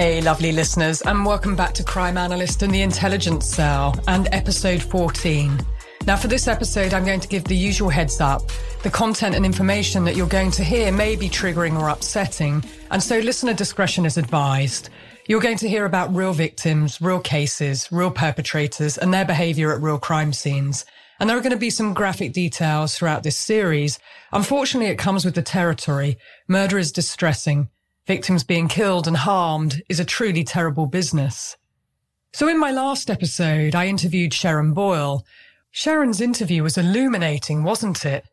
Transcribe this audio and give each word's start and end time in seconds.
Hey, 0.00 0.22
lovely 0.22 0.50
listeners, 0.50 1.02
and 1.02 1.26
welcome 1.26 1.54
back 1.54 1.74
to 1.74 1.84
Crime 1.84 2.16
Analyst 2.16 2.62
and 2.62 2.72
the 2.72 2.80
Intelligence 2.80 3.44
Cell 3.44 3.94
and 4.08 4.30
episode 4.32 4.82
14. 4.82 5.60
Now, 6.06 6.16
for 6.16 6.26
this 6.26 6.48
episode, 6.48 6.94
I'm 6.94 7.04
going 7.04 7.20
to 7.20 7.28
give 7.28 7.44
the 7.44 7.54
usual 7.54 7.90
heads 7.90 8.18
up. 8.18 8.50
The 8.82 8.88
content 8.88 9.34
and 9.34 9.44
information 9.44 10.04
that 10.04 10.16
you're 10.16 10.26
going 10.26 10.52
to 10.52 10.64
hear 10.64 10.90
may 10.90 11.16
be 11.16 11.28
triggering 11.28 11.78
or 11.78 11.90
upsetting, 11.90 12.64
and 12.90 13.02
so 13.02 13.18
listener 13.18 13.52
discretion 13.52 14.06
is 14.06 14.16
advised. 14.16 14.88
You're 15.28 15.42
going 15.42 15.58
to 15.58 15.68
hear 15.68 15.84
about 15.84 16.14
real 16.14 16.32
victims, 16.32 17.02
real 17.02 17.20
cases, 17.20 17.86
real 17.92 18.10
perpetrators, 18.10 18.96
and 18.96 19.12
their 19.12 19.26
behavior 19.26 19.70
at 19.70 19.82
real 19.82 19.98
crime 19.98 20.32
scenes. 20.32 20.86
And 21.18 21.28
there 21.28 21.36
are 21.36 21.42
going 21.42 21.50
to 21.50 21.58
be 21.58 21.68
some 21.68 21.92
graphic 21.92 22.32
details 22.32 22.96
throughout 22.96 23.22
this 23.22 23.36
series. 23.36 23.98
Unfortunately, 24.32 24.88
it 24.88 24.96
comes 24.96 25.26
with 25.26 25.34
the 25.34 25.42
territory. 25.42 26.16
Murder 26.48 26.78
is 26.78 26.90
distressing. 26.90 27.68
Victims 28.10 28.42
being 28.42 28.66
killed 28.66 29.06
and 29.06 29.16
harmed 29.16 29.82
is 29.88 30.00
a 30.00 30.04
truly 30.04 30.42
terrible 30.42 30.86
business. 30.86 31.56
So 32.32 32.48
in 32.48 32.58
my 32.58 32.72
last 32.72 33.08
episode, 33.08 33.76
I 33.76 33.86
interviewed 33.86 34.34
Sharon 34.34 34.74
Boyle. 34.74 35.24
Sharon's 35.70 36.20
interview 36.20 36.64
was 36.64 36.76
illuminating, 36.76 37.62
wasn't 37.62 38.04
it? 38.04 38.24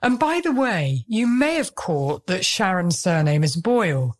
And 0.00 0.18
by 0.18 0.40
the 0.42 0.50
way, 0.50 1.04
you 1.06 1.26
may 1.26 1.56
have 1.56 1.74
caught 1.74 2.26
that 2.26 2.46
Sharon's 2.46 2.98
surname 2.98 3.44
is 3.44 3.54
Boyle, 3.54 4.16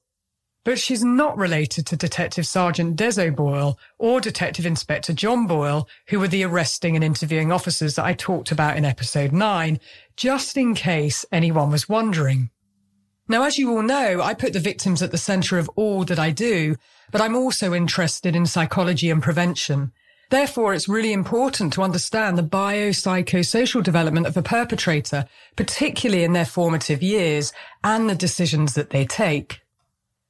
but 0.63 0.79
she's 0.79 1.03
not 1.03 1.39
related 1.39 1.87
to 1.87 1.97
Detective 1.97 2.47
Sergeant 2.47 2.95
Des 2.95 3.19
O'Boyle 3.19 3.79
or 3.97 4.21
Detective 4.21 4.67
Inspector 4.67 5.15
John 5.15 5.47
Boyle, 5.47 5.89
who 6.09 6.21
were 6.21 6.29
the 6.29 6.45
arresting 6.45 6.97
and 6.97 7.03
interviewing 7.03 7.51
officers 7.51 7.95
that 7.95 8.05
I 8.05 8.13
talked 8.13 8.53
about 8.53 8.77
in 8.77 8.85
episode 8.85 9.33
9, 9.33 9.81
just 10.19 10.59
in 10.59 10.75
case 10.75 11.25
anyone 11.33 11.71
was 11.71 11.89
wondering. 11.89 12.51
Now, 13.29 13.45
as 13.45 13.59
you 13.59 13.71
all 13.71 13.83
know, 13.83 14.21
I 14.21 14.35
put 14.35 14.53
the 14.53 14.61
victims 14.61 15.03
at 15.03 15.11
the 15.11 15.19
center 15.19 15.59
of 15.59 15.71
all 15.77 16.05
that 16.05 16.19
I 16.19 16.31
do, 16.31 16.77
but 17.11 17.21
I'm 17.21 17.37
also 17.37 17.73
interested 17.73 18.35
in 18.35 18.47
psychology 18.47 19.11
and 19.11 19.23
prevention. 19.23 19.93
Therefore, 20.31 20.73
it's 20.73 20.89
really 20.89 21.13
important 21.13 21.75
to 21.75 21.83
understand 21.83 22.39
the 22.39 22.43
biopsychosocial 22.43 23.83
development 23.83 24.27
of 24.27 24.37
a 24.37 24.43
perpetrator, 24.43 25.27
particularly 25.57 26.25
in 26.25 26.33
their 26.33 26.47
formative 26.47 27.03
years 27.03 27.53
and 27.85 28.09
the 28.09 28.15
decisions 28.15 28.75
that 28.75 28.91
they 28.91 29.05
take. 29.05 29.61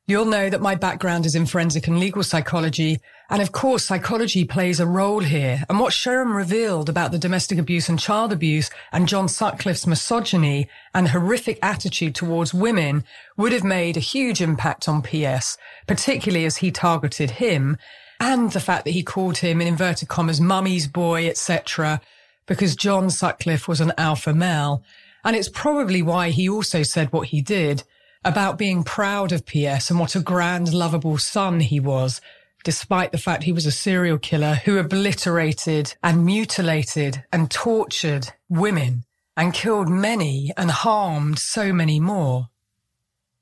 You'll 0.08 0.24
know 0.24 0.50
that 0.50 0.60
my 0.60 0.74
background 0.74 1.24
is 1.24 1.36
in 1.36 1.46
forensic 1.46 1.86
and 1.86 2.00
legal 2.00 2.24
psychology, 2.24 2.98
and 3.32 3.40
of 3.40 3.50
course, 3.50 3.86
psychology 3.86 4.44
plays 4.44 4.78
a 4.78 4.86
role 4.86 5.20
here. 5.20 5.64
And 5.70 5.80
what 5.80 5.94
Sharon 5.94 6.32
revealed 6.32 6.90
about 6.90 7.12
the 7.12 7.18
domestic 7.18 7.56
abuse 7.58 7.88
and 7.88 7.98
child 7.98 8.30
abuse 8.30 8.68
and 8.92 9.08
John 9.08 9.26
Sutcliffe's 9.26 9.86
misogyny 9.86 10.68
and 10.94 11.08
horrific 11.08 11.58
attitude 11.62 12.14
towards 12.14 12.52
women 12.52 13.04
would 13.38 13.52
have 13.52 13.64
made 13.64 13.96
a 13.96 14.00
huge 14.00 14.42
impact 14.42 14.86
on 14.86 15.00
PS, 15.00 15.56
particularly 15.86 16.44
as 16.44 16.58
he 16.58 16.70
targeted 16.70 17.30
him, 17.30 17.78
and 18.20 18.52
the 18.52 18.60
fact 18.60 18.84
that 18.84 18.90
he 18.90 19.02
called 19.02 19.38
him 19.38 19.62
in 19.62 19.66
inverted 19.66 20.08
commas 20.08 20.38
mummy's 20.38 20.86
boy, 20.86 21.26
etc., 21.26 22.02
because 22.44 22.76
John 22.76 23.08
Sutcliffe 23.08 23.66
was 23.66 23.80
an 23.80 23.94
alpha 23.96 24.34
male. 24.34 24.84
And 25.24 25.34
it's 25.34 25.48
probably 25.48 26.02
why 26.02 26.28
he 26.30 26.50
also 26.50 26.82
said 26.82 27.10
what 27.14 27.28
he 27.28 27.40
did 27.40 27.82
about 28.26 28.58
being 28.58 28.84
proud 28.84 29.32
of 29.32 29.46
PS 29.46 29.88
and 29.88 29.98
what 29.98 30.14
a 30.14 30.20
grand, 30.20 30.74
lovable 30.74 31.16
son 31.16 31.60
he 31.60 31.80
was, 31.80 32.20
despite 32.64 33.12
the 33.12 33.18
fact 33.18 33.42
he 33.42 33.52
was 33.52 33.66
a 33.66 33.72
serial 33.72 34.18
killer 34.18 34.54
who 34.54 34.78
obliterated 34.78 35.94
and 36.02 36.24
mutilated 36.24 37.24
and 37.32 37.50
tortured 37.50 38.32
women 38.48 39.04
and 39.36 39.54
killed 39.54 39.88
many 39.88 40.52
and 40.56 40.70
harmed 40.70 41.38
so 41.38 41.72
many 41.72 41.98
more. 41.98 42.48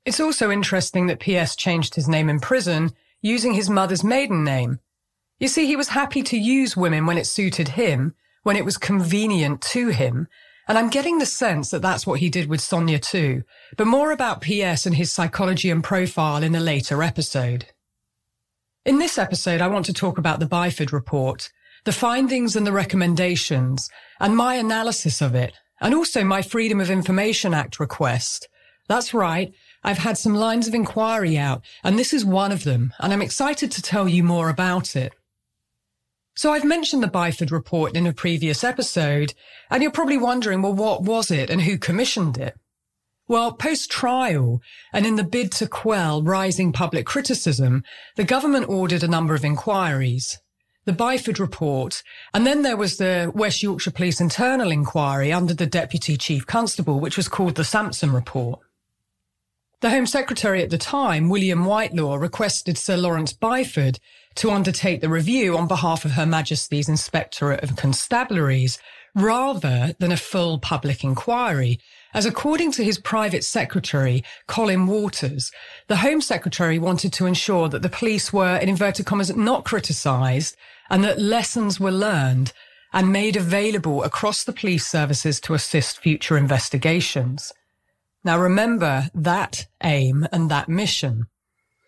It's 0.05 0.19
also 0.19 0.49
interesting 0.49 1.07
that 1.07 1.19
PS 1.19 1.55
changed 1.55 1.95
his 1.95 2.07
name 2.07 2.29
in 2.29 2.39
prison 2.39 2.91
using 3.21 3.53
his 3.53 3.69
mother's 3.69 4.03
maiden 4.03 4.43
name. 4.43 4.79
You 5.39 5.47
see, 5.47 5.67
he 5.67 5.75
was 5.75 5.89
happy 5.89 6.23
to 6.23 6.37
use 6.37 6.77
women 6.77 7.05
when 7.05 7.17
it 7.17 7.27
suited 7.27 7.69
him, 7.69 8.15
when 8.43 8.55
it 8.55 8.65
was 8.65 8.77
convenient 8.77 9.61
to 9.61 9.89
him, 9.89 10.27
and 10.67 10.77
I'm 10.77 10.89
getting 10.89 11.17
the 11.17 11.25
sense 11.25 11.69
that 11.71 11.81
that's 11.81 12.07
what 12.07 12.19
he 12.19 12.29
did 12.29 12.47
with 12.47 12.61
Sonia 12.61 12.99
too, 12.99 13.43
but 13.75 13.87
more 13.87 14.11
about 14.11 14.41
PS 14.41 14.85
and 14.85 14.95
his 14.95 15.11
psychology 15.11 15.69
and 15.69 15.83
profile 15.83 16.43
in 16.43 16.55
a 16.55 16.59
later 16.61 17.03
episode. 17.03 17.65
In 18.83 18.97
this 18.97 19.19
episode, 19.19 19.61
I 19.61 19.67
want 19.67 19.85
to 19.85 19.93
talk 19.93 20.17
about 20.17 20.39
the 20.39 20.47
Byford 20.47 20.91
report, 20.91 21.51
the 21.85 21.91
findings 21.91 22.55
and 22.55 22.65
the 22.65 22.71
recommendations, 22.71 23.87
and 24.19 24.35
my 24.35 24.55
analysis 24.55 25.21
of 25.21 25.35
it, 25.35 25.53
and 25.79 25.93
also 25.93 26.23
my 26.23 26.41
Freedom 26.41 26.81
of 26.81 26.89
Information 26.89 27.53
Act 27.53 27.79
request. 27.79 28.49
That's 28.87 29.13
right. 29.13 29.53
I've 29.83 29.99
had 29.99 30.17
some 30.17 30.33
lines 30.33 30.67
of 30.67 30.73
inquiry 30.73 31.37
out, 31.37 31.61
and 31.83 31.99
this 31.99 32.11
is 32.11 32.25
one 32.25 32.51
of 32.51 32.63
them, 32.63 32.91
and 32.99 33.13
I'm 33.13 33.21
excited 33.21 33.71
to 33.71 33.83
tell 33.83 34.07
you 34.07 34.23
more 34.23 34.49
about 34.49 34.95
it. 34.95 35.13
So 36.35 36.51
I've 36.51 36.65
mentioned 36.65 37.03
the 37.03 37.07
Byford 37.07 37.51
report 37.51 37.95
in 37.95 38.07
a 38.07 38.13
previous 38.13 38.63
episode, 38.63 39.35
and 39.69 39.83
you're 39.83 39.91
probably 39.91 40.17
wondering, 40.17 40.63
well, 40.63 40.73
what 40.73 41.03
was 41.03 41.29
it 41.29 41.51
and 41.51 41.61
who 41.61 41.77
commissioned 41.77 42.39
it? 42.39 42.57
Well, 43.31 43.53
post-trial 43.53 44.61
and 44.91 45.05
in 45.05 45.15
the 45.15 45.23
bid 45.23 45.53
to 45.53 45.65
quell 45.65 46.21
rising 46.21 46.73
public 46.73 47.05
criticism, 47.05 47.85
the 48.17 48.25
government 48.25 48.67
ordered 48.67 49.03
a 49.03 49.07
number 49.07 49.33
of 49.33 49.45
inquiries. 49.45 50.37
The 50.83 50.91
Byford 50.91 51.39
report, 51.39 52.03
and 52.33 52.45
then 52.45 52.61
there 52.61 52.75
was 52.75 52.97
the 52.97 53.31
West 53.33 53.63
Yorkshire 53.63 53.91
Police 53.91 54.19
internal 54.19 54.69
inquiry 54.69 55.31
under 55.31 55.53
the 55.53 55.65
Deputy 55.65 56.17
Chief 56.17 56.45
Constable, 56.45 56.99
which 56.99 57.15
was 57.15 57.29
called 57.29 57.55
the 57.55 57.63
Sampson 57.63 58.11
report. 58.11 58.59
The 59.79 59.91
Home 59.91 60.07
Secretary 60.07 60.61
at 60.61 60.69
the 60.69 60.77
time, 60.77 61.29
William 61.29 61.63
Whitelaw, 61.63 62.17
requested 62.17 62.77
Sir 62.77 62.97
Lawrence 62.97 63.31
Byford 63.31 63.97
to 64.35 64.51
undertake 64.51 64.99
the 64.99 65.07
review 65.07 65.57
on 65.57 65.69
behalf 65.69 66.03
of 66.03 66.11
Her 66.11 66.25
Majesty's 66.25 66.89
Inspectorate 66.89 67.63
of 67.63 67.77
Constabularies 67.77 68.77
rather 69.15 69.95
than 69.99 70.11
a 70.11 70.17
full 70.17 70.59
public 70.59 71.03
inquiry. 71.03 71.79
As 72.13 72.25
according 72.25 72.71
to 72.73 72.83
his 72.83 72.99
private 72.99 73.43
secretary, 73.43 74.23
Colin 74.47 74.87
Waters, 74.87 75.51
the 75.87 75.97
Home 75.97 76.21
Secretary 76.21 76.79
wanted 76.79 77.13
to 77.13 77.25
ensure 77.25 77.69
that 77.69 77.81
the 77.81 77.89
police 77.89 78.31
were, 78.31 78.57
in 78.57 78.69
inverted 78.69 79.05
commas, 79.05 79.35
not 79.35 79.65
criticised 79.65 80.55
and 80.89 81.03
that 81.03 81.19
lessons 81.19 81.79
were 81.79 81.91
learned 81.91 82.53
and 82.93 83.11
made 83.11 83.35
available 83.37 84.03
across 84.03 84.43
the 84.43 84.53
police 84.53 84.85
services 84.85 85.39
to 85.39 85.53
assist 85.53 85.99
future 85.99 86.37
investigations. 86.37 87.53
Now 88.23 88.37
remember 88.37 89.09
that 89.15 89.67
aim 89.83 90.27
and 90.31 90.51
that 90.51 90.69
mission. 90.69 91.27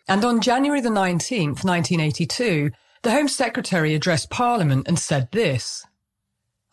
And 0.07 0.25
on 0.25 0.41
January 0.41 0.81
the 0.81 0.89
19th, 0.89 1.63
1982, 1.63 2.71
the 3.03 3.11
Home 3.11 3.27
Secretary 3.27 3.93
addressed 3.93 4.29
Parliament 4.29 4.87
and 4.87 4.97
said 4.97 5.29
this. 5.31 5.85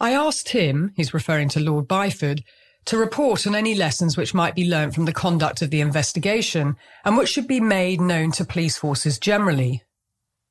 I 0.01 0.13
asked 0.13 0.49
him, 0.49 0.93
he's 0.97 1.13
referring 1.13 1.51
to 1.51 1.61
Lord 1.61 1.87
Byford, 1.87 2.43
to 2.87 2.97
report 2.97 3.47
on 3.47 3.55
any 3.55 3.75
lessons 3.75 4.17
which 4.17 4.33
might 4.33 4.55
be 4.55 4.69
learnt 4.69 4.95
from 4.95 5.05
the 5.05 5.13
conduct 5.13 5.61
of 5.61 5.71
the 5.71 5.83
investigation 5.83 6.77
and 7.05 7.19
which 7.19 7.29
should 7.29 7.47
be 7.47 7.61
made 7.61 8.01
known 8.01 8.33
to 8.33 8.45
police 8.45 8.79
forces 8.79 9.19
generally. 9.19 9.83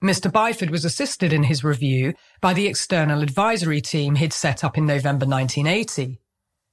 Mr. 0.03 0.31
Byford 0.31 0.69
was 0.69 0.85
assisted 0.85 1.33
in 1.33 1.43
his 1.43 1.63
review 1.63 2.13
by 2.39 2.53
the 2.53 2.67
external 2.67 3.21
advisory 3.21 3.81
team 3.81 4.15
he'd 4.15 4.31
set 4.31 4.63
up 4.63 4.77
in 4.77 4.85
November 4.85 5.25
1980. 5.25 6.21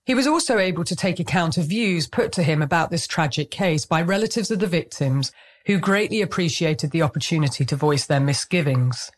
He 0.05 0.15
was 0.15 0.29
also 0.29 0.59
able 0.59 0.85
to 0.85 0.95
take 0.95 1.19
account 1.19 1.57
of 1.57 1.65
views 1.65 2.07
put 2.07 2.31
to 2.33 2.45
him 2.45 2.63
about 2.63 2.91
this 2.91 3.09
tragic 3.09 3.51
case 3.51 3.85
by 3.85 4.03
relatives 4.03 4.53
of 4.53 4.61
the 4.61 4.69
victims 4.69 5.33
who 5.67 5.79
greatly 5.79 6.23
appreciated 6.23 6.93
the 6.93 7.03
opportunity 7.03 7.65
to 7.65 7.75
voice 7.75 8.07
their 8.07 8.21
misgivings. 8.21 9.11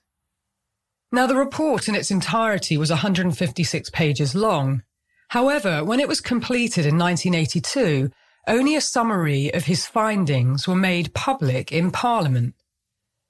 Now, 1.10 1.26
the 1.26 1.36
report 1.36 1.88
in 1.88 1.94
its 1.94 2.10
entirety 2.10 2.76
was 2.76 2.90
156 2.90 3.90
pages 3.90 4.34
long. 4.34 4.82
However, 5.28 5.82
when 5.84 6.00
it 6.00 6.08
was 6.08 6.20
completed 6.20 6.84
in 6.84 6.98
1982, 6.98 8.10
only 8.46 8.76
a 8.76 8.80
summary 8.80 9.52
of 9.52 9.64
his 9.64 9.86
findings 9.86 10.66
were 10.66 10.74
made 10.74 11.14
public 11.14 11.72
in 11.72 11.90
Parliament. 11.90 12.54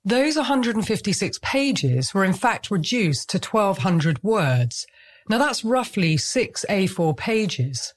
Those 0.05 0.37
156 0.37 1.39
pages 1.43 2.15
were 2.15 2.25
in 2.25 2.33
fact 2.33 2.71
reduced 2.71 3.31
to 3.31 3.39
1200 3.39 4.23
words, 4.23 4.87
Now 5.29 5.39
that's 5.39 5.65
roughly 5.65 6.17
six 6.17 6.65
A4 6.71 7.17
pages. 7.17 7.95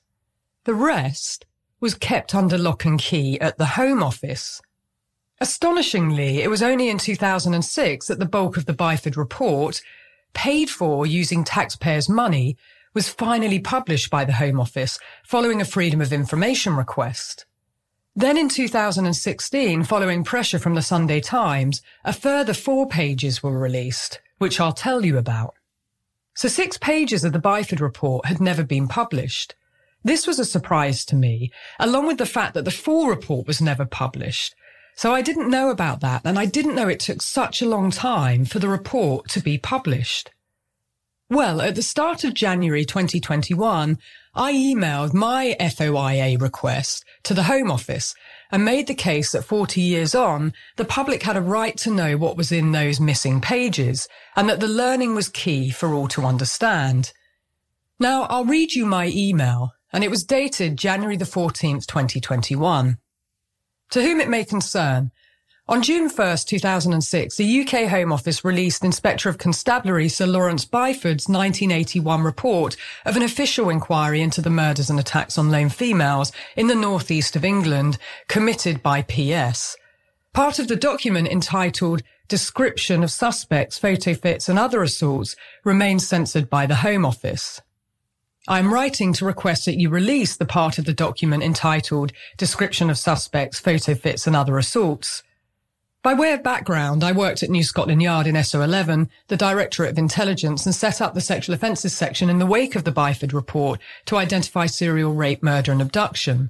The 0.65 0.73
rest 0.73 1.45
was 1.79 1.95
kept 1.95 2.35
under 2.35 2.57
lock 2.57 2.85
and 2.85 2.99
key 2.99 3.39
at 3.39 3.57
the 3.57 3.65
Home 3.65 4.03
Office. 4.03 4.61
Astonishingly, 5.41 6.43
it 6.43 6.51
was 6.51 6.61
only 6.61 6.87
in 6.87 6.99
2006 6.99 8.07
that 8.07 8.19
the 8.19 8.27
bulk 8.27 8.57
of 8.57 8.67
the 8.67 8.75
Byford 8.75 9.17
report, 9.17 9.81
paid 10.33 10.69
for 10.69 11.07
using 11.07 11.43
taxpayers' 11.43 12.07
money, 12.07 12.57
was 12.93 13.09
finally 13.09 13.57
published 13.57 14.11
by 14.11 14.23
the 14.23 14.33
Home 14.33 14.59
Office 14.59 14.99
following 15.23 15.59
a 15.59 15.65
Freedom 15.65 15.99
of 15.99 16.13
Information 16.13 16.75
request. 16.75 17.47
Then 18.15 18.37
in 18.37 18.49
2016, 18.49 19.83
following 19.83 20.23
pressure 20.23 20.59
from 20.59 20.75
the 20.75 20.81
Sunday 20.83 21.19
Times, 21.19 21.81
a 22.05 22.13
further 22.13 22.53
four 22.53 22.87
pages 22.87 23.41
were 23.41 23.57
released, 23.57 24.21
which 24.37 24.59
I'll 24.59 24.73
tell 24.73 25.03
you 25.03 25.17
about. 25.17 25.55
So 26.35 26.49
six 26.49 26.77
pages 26.77 27.23
of 27.23 27.33
the 27.33 27.39
Byford 27.39 27.81
report 27.81 28.27
had 28.27 28.39
never 28.39 28.63
been 28.63 28.87
published. 28.87 29.55
This 30.03 30.27
was 30.27 30.37
a 30.37 30.45
surprise 30.45 31.03
to 31.05 31.15
me, 31.15 31.51
along 31.79 32.05
with 32.05 32.19
the 32.19 32.27
fact 32.27 32.53
that 32.53 32.65
the 32.65 32.69
full 32.69 33.07
report 33.07 33.47
was 33.47 33.59
never 33.59 33.85
published. 33.85 34.53
So 34.95 35.13
I 35.13 35.21
didn't 35.21 35.49
know 35.49 35.69
about 35.69 36.01
that, 36.01 36.21
and 36.25 36.37
I 36.37 36.45
didn't 36.45 36.75
know 36.75 36.87
it 36.87 36.99
took 36.99 37.21
such 37.21 37.61
a 37.61 37.67
long 37.67 37.91
time 37.91 38.45
for 38.45 38.59
the 38.59 38.69
report 38.69 39.29
to 39.29 39.41
be 39.41 39.57
published. 39.57 40.31
Well, 41.29 41.61
at 41.61 41.75
the 41.75 41.81
start 41.81 42.25
of 42.25 42.33
January 42.33 42.83
2021, 42.83 43.97
I 44.35 44.53
emailed 44.53 45.13
my 45.13 45.55
FOIA 45.61 46.39
request 46.41 47.05
to 47.23 47.33
the 47.33 47.43
Home 47.43 47.71
Office 47.71 48.13
and 48.51 48.65
made 48.65 48.87
the 48.87 48.93
case 48.93 49.31
that 49.31 49.45
40 49.45 49.79
years 49.79 50.13
on, 50.13 50.51
the 50.75 50.83
public 50.83 51.23
had 51.23 51.37
a 51.37 51.41
right 51.41 51.77
to 51.77 51.89
know 51.89 52.17
what 52.17 52.35
was 52.35 52.51
in 52.51 52.73
those 52.73 52.99
missing 52.99 53.39
pages 53.39 54.09
and 54.35 54.49
that 54.49 54.59
the 54.59 54.67
learning 54.67 55.15
was 55.15 55.29
key 55.29 55.69
for 55.69 55.93
all 55.93 56.09
to 56.09 56.25
understand. 56.25 57.13
Now, 57.97 58.23
I'll 58.23 58.45
read 58.45 58.73
you 58.73 58.85
my 58.85 59.09
email, 59.13 59.71
and 59.93 60.03
it 60.03 60.09
was 60.09 60.23
dated 60.23 60.75
January 60.75 61.15
the 61.15 61.23
14th, 61.23 61.85
2021. 61.85 62.97
To 63.91 64.01
whom 64.01 64.19
it 64.21 64.29
may 64.29 64.45
concern, 64.45 65.11
on 65.67 65.83
June 65.83 66.09
1st, 66.09 66.47
2006, 66.47 67.37
the 67.37 67.61
UK 67.61 67.89
Home 67.89 68.11
Office 68.11 68.43
released 68.43 68.83
Inspector 68.83 69.27
of 69.29 69.37
Constabulary 69.37 70.09
Sir 70.09 70.27
Lawrence 70.27 70.65
Byford's 70.65 71.29
1981 71.29 72.23
report 72.23 72.75
of 73.05 73.15
an 73.15 73.23
official 73.23 73.69
inquiry 73.69 74.21
into 74.21 74.41
the 74.41 74.49
murders 74.49 74.89
and 74.89 74.99
attacks 74.99 75.37
on 75.37 75.49
lone 75.49 75.69
females 75.69 76.31
in 76.57 76.67
the 76.67 76.75
northeast 76.75 77.35
of 77.35 77.45
England 77.45 77.97
committed 78.27 78.81
by 78.81 79.01
PS. 79.01 79.77
Part 80.33 80.59
of 80.59 80.67
the 80.67 80.75
document 80.75 81.27
entitled 81.27 82.01
Description 82.27 83.03
of 83.03 83.11
Suspects, 83.11 83.77
Photo 83.77 84.13
Fits 84.13 84.49
and 84.49 84.57
Other 84.57 84.83
Assaults 84.83 85.35
remains 85.63 86.07
censored 86.07 86.49
by 86.49 86.65
the 86.65 86.75
Home 86.75 87.05
Office. 87.05 87.61
I'm 88.47 88.73
writing 88.73 89.13
to 89.13 89.25
request 89.25 89.65
that 89.65 89.79
you 89.79 89.89
release 89.89 90.35
the 90.35 90.45
part 90.45 90.79
of 90.79 90.85
the 90.85 90.93
document 90.93 91.43
entitled 91.43 92.11
Description 92.37 92.89
of 92.89 92.97
Suspects, 92.97 93.59
Photo 93.59 93.93
Fits 93.93 94.25
and 94.25 94.35
Other 94.35 94.57
Assaults. 94.57 95.21
By 96.01 96.15
way 96.15 96.31
of 96.31 96.41
background, 96.41 97.03
I 97.03 97.11
worked 97.11 97.43
at 97.43 97.51
New 97.51 97.63
Scotland 97.63 98.01
Yard 98.01 98.25
in 98.25 98.33
SO11, 98.33 99.09
the 99.27 99.37
Directorate 99.37 99.91
of 99.91 99.99
Intelligence, 99.99 100.65
and 100.65 100.73
set 100.73 101.01
up 101.01 101.13
the 101.13 101.21
Sexual 101.21 101.53
Offences 101.53 101.93
section 101.93 102.31
in 102.31 102.39
the 102.39 102.47
wake 102.47 102.75
of 102.75 102.83
the 102.83 102.91
Byford 102.91 103.31
report 103.31 103.79
to 104.05 104.17
identify 104.17 104.65
serial 104.65 105.13
rape, 105.13 105.43
murder 105.43 105.71
and 105.71 105.79
abduction. 105.79 106.49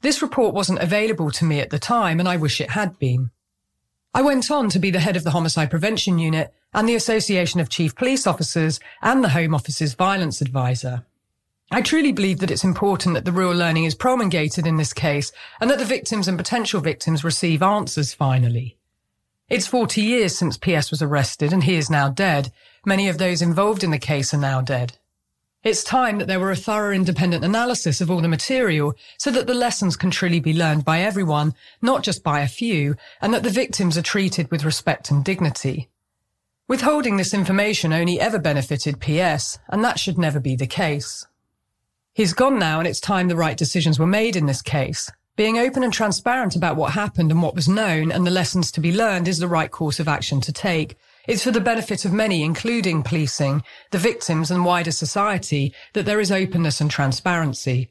This 0.00 0.22
report 0.22 0.54
wasn't 0.54 0.78
available 0.78 1.30
to 1.32 1.44
me 1.44 1.60
at 1.60 1.68
the 1.68 1.78
time, 1.78 2.18
and 2.18 2.26
I 2.26 2.38
wish 2.38 2.62
it 2.62 2.70
had 2.70 2.98
been. 2.98 3.30
I 4.14 4.22
went 4.22 4.50
on 4.50 4.70
to 4.70 4.78
be 4.78 4.90
the 4.90 5.00
head 5.00 5.16
of 5.16 5.24
the 5.24 5.32
Homicide 5.32 5.68
Prevention 5.68 6.18
Unit 6.18 6.54
and 6.72 6.88
the 6.88 6.94
Association 6.94 7.60
of 7.60 7.68
Chief 7.68 7.94
Police 7.94 8.26
Officers 8.26 8.80
and 9.02 9.22
the 9.22 9.30
Home 9.30 9.54
Office's 9.54 9.92
Violence 9.92 10.40
Advisor. 10.40 11.04
I 11.70 11.82
truly 11.82 12.12
believe 12.12 12.38
that 12.38 12.50
it's 12.50 12.62
important 12.62 13.14
that 13.14 13.24
the 13.24 13.32
real 13.32 13.52
learning 13.52 13.84
is 13.84 13.94
promulgated 13.96 14.66
in 14.66 14.76
this 14.76 14.92
case 14.92 15.32
and 15.60 15.68
that 15.68 15.78
the 15.78 15.84
victims 15.84 16.28
and 16.28 16.38
potential 16.38 16.80
victims 16.80 17.24
receive 17.24 17.60
answers 17.62 18.14
finally. 18.14 18.78
It's 19.48 19.66
40 19.66 20.00
years 20.00 20.36
since 20.36 20.56
PS 20.56 20.90
was 20.90 21.02
arrested 21.02 21.52
and 21.52 21.64
he 21.64 21.74
is 21.74 21.90
now 21.90 22.08
dead. 22.08 22.52
Many 22.84 23.08
of 23.08 23.18
those 23.18 23.42
involved 23.42 23.82
in 23.82 23.90
the 23.90 23.98
case 23.98 24.32
are 24.32 24.38
now 24.38 24.60
dead. 24.60 24.98
It's 25.64 25.82
time 25.82 26.18
that 26.18 26.28
there 26.28 26.38
were 26.38 26.52
a 26.52 26.56
thorough 26.56 26.94
independent 26.94 27.44
analysis 27.44 28.00
of 28.00 28.12
all 28.12 28.20
the 28.20 28.28
material 28.28 28.94
so 29.18 29.32
that 29.32 29.48
the 29.48 29.54
lessons 29.54 29.96
can 29.96 30.12
truly 30.12 30.38
be 30.38 30.54
learned 30.54 30.84
by 30.84 31.00
everyone, 31.00 31.54
not 31.82 32.04
just 32.04 32.22
by 32.22 32.40
a 32.40 32.48
few, 32.48 32.94
and 33.20 33.34
that 33.34 33.42
the 33.42 33.50
victims 33.50 33.98
are 33.98 34.02
treated 34.02 34.48
with 34.52 34.64
respect 34.64 35.10
and 35.10 35.24
dignity. 35.24 35.88
Withholding 36.68 37.16
this 37.16 37.34
information 37.34 37.92
only 37.92 38.20
ever 38.20 38.38
benefited 38.38 39.00
PS, 39.00 39.58
and 39.68 39.82
that 39.82 39.98
should 39.98 40.18
never 40.18 40.38
be 40.38 40.54
the 40.54 40.68
case. 40.68 41.26
He's 42.16 42.32
gone 42.32 42.58
now 42.58 42.78
and 42.78 42.88
it's 42.88 42.98
time 42.98 43.28
the 43.28 43.36
right 43.36 43.58
decisions 43.58 43.98
were 43.98 44.06
made 44.06 44.36
in 44.36 44.46
this 44.46 44.62
case. 44.62 45.12
Being 45.36 45.58
open 45.58 45.84
and 45.84 45.92
transparent 45.92 46.56
about 46.56 46.76
what 46.76 46.92
happened 46.94 47.30
and 47.30 47.42
what 47.42 47.54
was 47.54 47.68
known 47.68 48.10
and 48.10 48.26
the 48.26 48.30
lessons 48.30 48.72
to 48.72 48.80
be 48.80 48.90
learned 48.90 49.28
is 49.28 49.38
the 49.38 49.46
right 49.46 49.70
course 49.70 50.00
of 50.00 50.08
action 50.08 50.40
to 50.40 50.50
take. 50.50 50.96
It's 51.28 51.44
for 51.44 51.50
the 51.50 51.60
benefit 51.60 52.06
of 52.06 52.14
many, 52.14 52.42
including 52.42 53.02
policing, 53.02 53.62
the 53.90 53.98
victims 53.98 54.50
and 54.50 54.64
wider 54.64 54.92
society, 54.92 55.74
that 55.92 56.06
there 56.06 56.18
is 56.18 56.32
openness 56.32 56.80
and 56.80 56.90
transparency. 56.90 57.90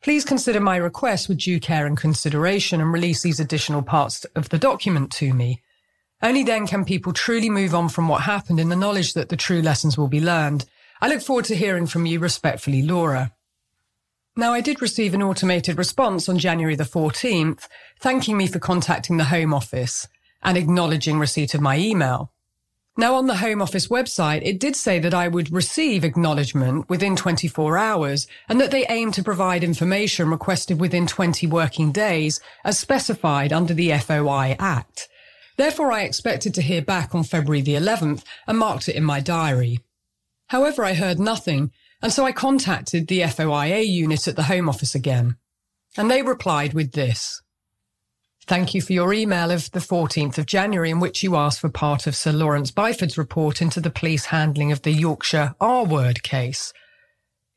Please 0.00 0.24
consider 0.24 0.60
my 0.60 0.78
request 0.78 1.28
with 1.28 1.36
due 1.36 1.60
care 1.60 1.84
and 1.84 1.98
consideration 1.98 2.80
and 2.80 2.90
release 2.90 3.20
these 3.20 3.38
additional 3.38 3.82
parts 3.82 4.24
of 4.34 4.48
the 4.48 4.58
document 4.58 5.12
to 5.12 5.34
me. 5.34 5.60
Only 6.22 6.42
then 6.42 6.66
can 6.66 6.86
people 6.86 7.12
truly 7.12 7.50
move 7.50 7.74
on 7.74 7.90
from 7.90 8.08
what 8.08 8.22
happened 8.22 8.60
in 8.60 8.70
the 8.70 8.76
knowledge 8.76 9.12
that 9.12 9.28
the 9.28 9.36
true 9.36 9.60
lessons 9.60 9.98
will 9.98 10.08
be 10.08 10.22
learned. 10.22 10.64
I 11.02 11.08
look 11.08 11.20
forward 11.20 11.44
to 11.44 11.54
hearing 11.54 11.86
from 11.86 12.06
you 12.06 12.18
respectfully, 12.18 12.80
Laura. 12.80 13.34
Now, 14.38 14.52
I 14.52 14.60
did 14.60 14.80
receive 14.80 15.14
an 15.14 15.22
automated 15.22 15.76
response 15.76 16.28
on 16.28 16.38
January 16.38 16.76
the 16.76 16.84
14th, 16.84 17.66
thanking 17.98 18.36
me 18.36 18.46
for 18.46 18.60
contacting 18.60 19.16
the 19.16 19.24
Home 19.24 19.52
Office 19.52 20.06
and 20.44 20.56
acknowledging 20.56 21.18
receipt 21.18 21.54
of 21.54 21.60
my 21.60 21.76
email. 21.76 22.30
Now, 22.96 23.16
on 23.16 23.26
the 23.26 23.38
Home 23.38 23.60
Office 23.60 23.88
website, 23.88 24.42
it 24.44 24.60
did 24.60 24.76
say 24.76 25.00
that 25.00 25.12
I 25.12 25.26
would 25.26 25.52
receive 25.52 26.04
acknowledgement 26.04 26.88
within 26.88 27.16
24 27.16 27.78
hours 27.78 28.28
and 28.48 28.60
that 28.60 28.70
they 28.70 28.86
aim 28.86 29.10
to 29.10 29.24
provide 29.24 29.64
information 29.64 30.30
requested 30.30 30.78
within 30.78 31.08
20 31.08 31.48
working 31.48 31.90
days 31.90 32.38
as 32.64 32.78
specified 32.78 33.52
under 33.52 33.74
the 33.74 33.92
FOI 33.98 34.54
Act. 34.60 35.08
Therefore, 35.56 35.90
I 35.90 36.02
expected 36.02 36.54
to 36.54 36.62
hear 36.62 36.80
back 36.80 37.12
on 37.12 37.24
February 37.24 37.62
the 37.62 37.74
11th 37.74 38.22
and 38.46 38.56
marked 38.56 38.88
it 38.88 38.94
in 38.94 39.02
my 39.02 39.18
diary. 39.18 39.80
However, 40.46 40.84
I 40.84 40.94
heard 40.94 41.18
nothing 41.18 41.72
and 42.02 42.12
so 42.12 42.24
I 42.24 42.32
contacted 42.32 43.08
the 43.08 43.20
FOIA 43.20 43.86
unit 43.86 44.28
at 44.28 44.36
the 44.36 44.44
Home 44.44 44.68
Office 44.68 44.94
again, 44.94 45.36
and 45.96 46.10
they 46.10 46.22
replied 46.22 46.74
with 46.74 46.92
this. 46.92 47.42
Thank 48.48 48.72
you 48.72 48.80
for 48.80 48.94
your 48.94 49.12
email 49.12 49.50
of 49.50 49.70
the 49.72 49.78
14th 49.78 50.38
of 50.38 50.46
January 50.46 50.90
in 50.90 51.00
which 51.00 51.22
you 51.22 51.36
asked 51.36 51.60
for 51.60 51.68
part 51.68 52.06
of 52.06 52.16
Sir 52.16 52.32
Lawrence 52.32 52.70
Byford's 52.70 53.18
report 53.18 53.60
into 53.60 53.78
the 53.78 53.90
police 53.90 54.24
handling 54.24 54.72
of 54.72 54.80
the 54.80 54.90
Yorkshire 54.90 55.54
R-word 55.60 56.22
case. 56.22 56.72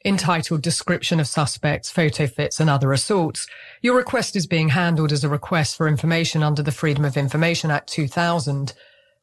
Entitled 0.03 0.61
Description 0.61 1.21
of 1.21 1.27
Suspects, 1.27 1.89
Photo 1.89 2.27
Fits 2.27 2.59
and 2.59 2.69
Other 2.69 2.91
Assaults, 2.91 3.47
your 3.81 3.95
request 3.95 4.35
is 4.35 4.47
being 4.47 4.67
handled 4.67 5.13
as 5.13 5.23
a 5.23 5.29
request 5.29 5.77
for 5.77 5.87
information 5.87 6.43
under 6.43 6.61
the 6.61 6.73
Freedom 6.73 7.05
of 7.05 7.15
Information 7.15 7.71
Act 7.71 7.87
2000. 7.87 8.73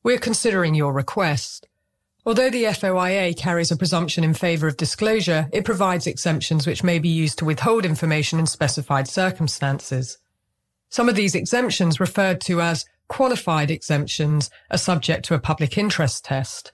We're 0.02 0.16
considering 0.16 0.74
your 0.74 0.94
request. 0.94 1.67
Although 2.28 2.50
the 2.50 2.64
FOIA 2.64 3.34
carries 3.34 3.70
a 3.70 3.76
presumption 3.76 4.22
in 4.22 4.34
favour 4.34 4.68
of 4.68 4.76
disclosure, 4.76 5.48
it 5.50 5.64
provides 5.64 6.06
exemptions 6.06 6.66
which 6.66 6.84
may 6.84 6.98
be 6.98 7.08
used 7.08 7.38
to 7.38 7.46
withhold 7.46 7.86
information 7.86 8.38
in 8.38 8.44
specified 8.44 9.08
circumstances. 9.08 10.18
Some 10.90 11.08
of 11.08 11.14
these 11.14 11.34
exemptions, 11.34 11.98
referred 11.98 12.42
to 12.42 12.60
as 12.60 12.84
qualified 13.08 13.70
exemptions, 13.70 14.50
are 14.70 14.76
subject 14.76 15.24
to 15.24 15.34
a 15.34 15.38
public 15.38 15.78
interest 15.78 16.26
test. 16.26 16.72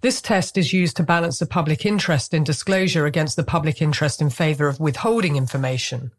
This 0.00 0.20
test 0.20 0.58
is 0.58 0.72
used 0.72 0.96
to 0.96 1.04
balance 1.04 1.38
the 1.38 1.46
public 1.46 1.86
interest 1.86 2.34
in 2.34 2.42
disclosure 2.42 3.06
against 3.06 3.36
the 3.36 3.44
public 3.44 3.80
interest 3.80 4.20
in 4.20 4.30
favour 4.30 4.66
of 4.66 4.80
withholding 4.80 5.36
information. 5.36 6.10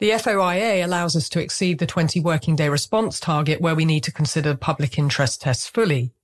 The 0.00 0.10
FOIA 0.10 0.84
allows 0.84 1.14
us 1.14 1.28
to 1.28 1.40
exceed 1.40 1.78
the 1.78 1.86
20 1.86 2.18
working 2.18 2.56
day 2.56 2.68
response 2.68 3.20
target 3.20 3.60
where 3.60 3.76
we 3.76 3.84
need 3.84 4.02
to 4.02 4.12
consider 4.12 4.56
public 4.56 4.98
interest 4.98 5.42
tests 5.42 5.68
fully. 5.68 6.15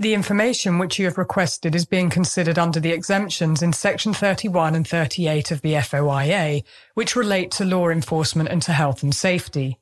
The 0.00 0.14
information 0.14 0.78
which 0.78 0.98
you 0.98 1.04
have 1.04 1.18
requested 1.18 1.74
is 1.74 1.84
being 1.84 2.08
considered 2.08 2.58
under 2.58 2.80
the 2.80 2.90
exemptions 2.90 3.60
in 3.60 3.74
Section 3.74 4.14
31 4.14 4.74
and 4.74 4.88
38 4.88 5.50
of 5.50 5.60
the 5.60 5.74
FOIA, 5.74 6.64
which 6.94 7.14
relate 7.14 7.50
to 7.50 7.66
law 7.66 7.90
enforcement 7.90 8.48
and 8.48 8.62
to 8.62 8.72
health 8.72 9.02
and 9.02 9.14
safety. 9.14 9.78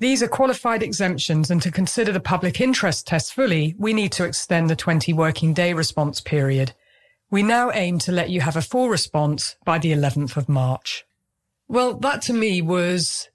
These 0.00 0.22
are 0.22 0.28
qualified 0.28 0.82
exemptions, 0.82 1.50
and 1.50 1.62
to 1.62 1.70
consider 1.70 2.12
the 2.12 2.20
public 2.20 2.60
interest 2.60 3.06
test 3.06 3.32
fully, 3.32 3.74
we 3.78 3.94
need 3.94 4.12
to 4.12 4.24
extend 4.24 4.68
the 4.68 4.76
20 4.76 5.14
working 5.14 5.54
day 5.54 5.72
response 5.72 6.20
period. 6.20 6.74
We 7.30 7.42
now 7.42 7.70
aim 7.72 7.98
to 8.00 8.12
let 8.12 8.28
you 8.28 8.42
have 8.42 8.56
a 8.56 8.60
full 8.60 8.90
response 8.90 9.56
by 9.64 9.78
the 9.78 9.92
11th 9.92 10.36
of 10.36 10.50
March. 10.50 11.06
Well, 11.68 11.94
that 12.00 12.20
to 12.22 12.34
me 12.34 12.60
was 12.60 13.30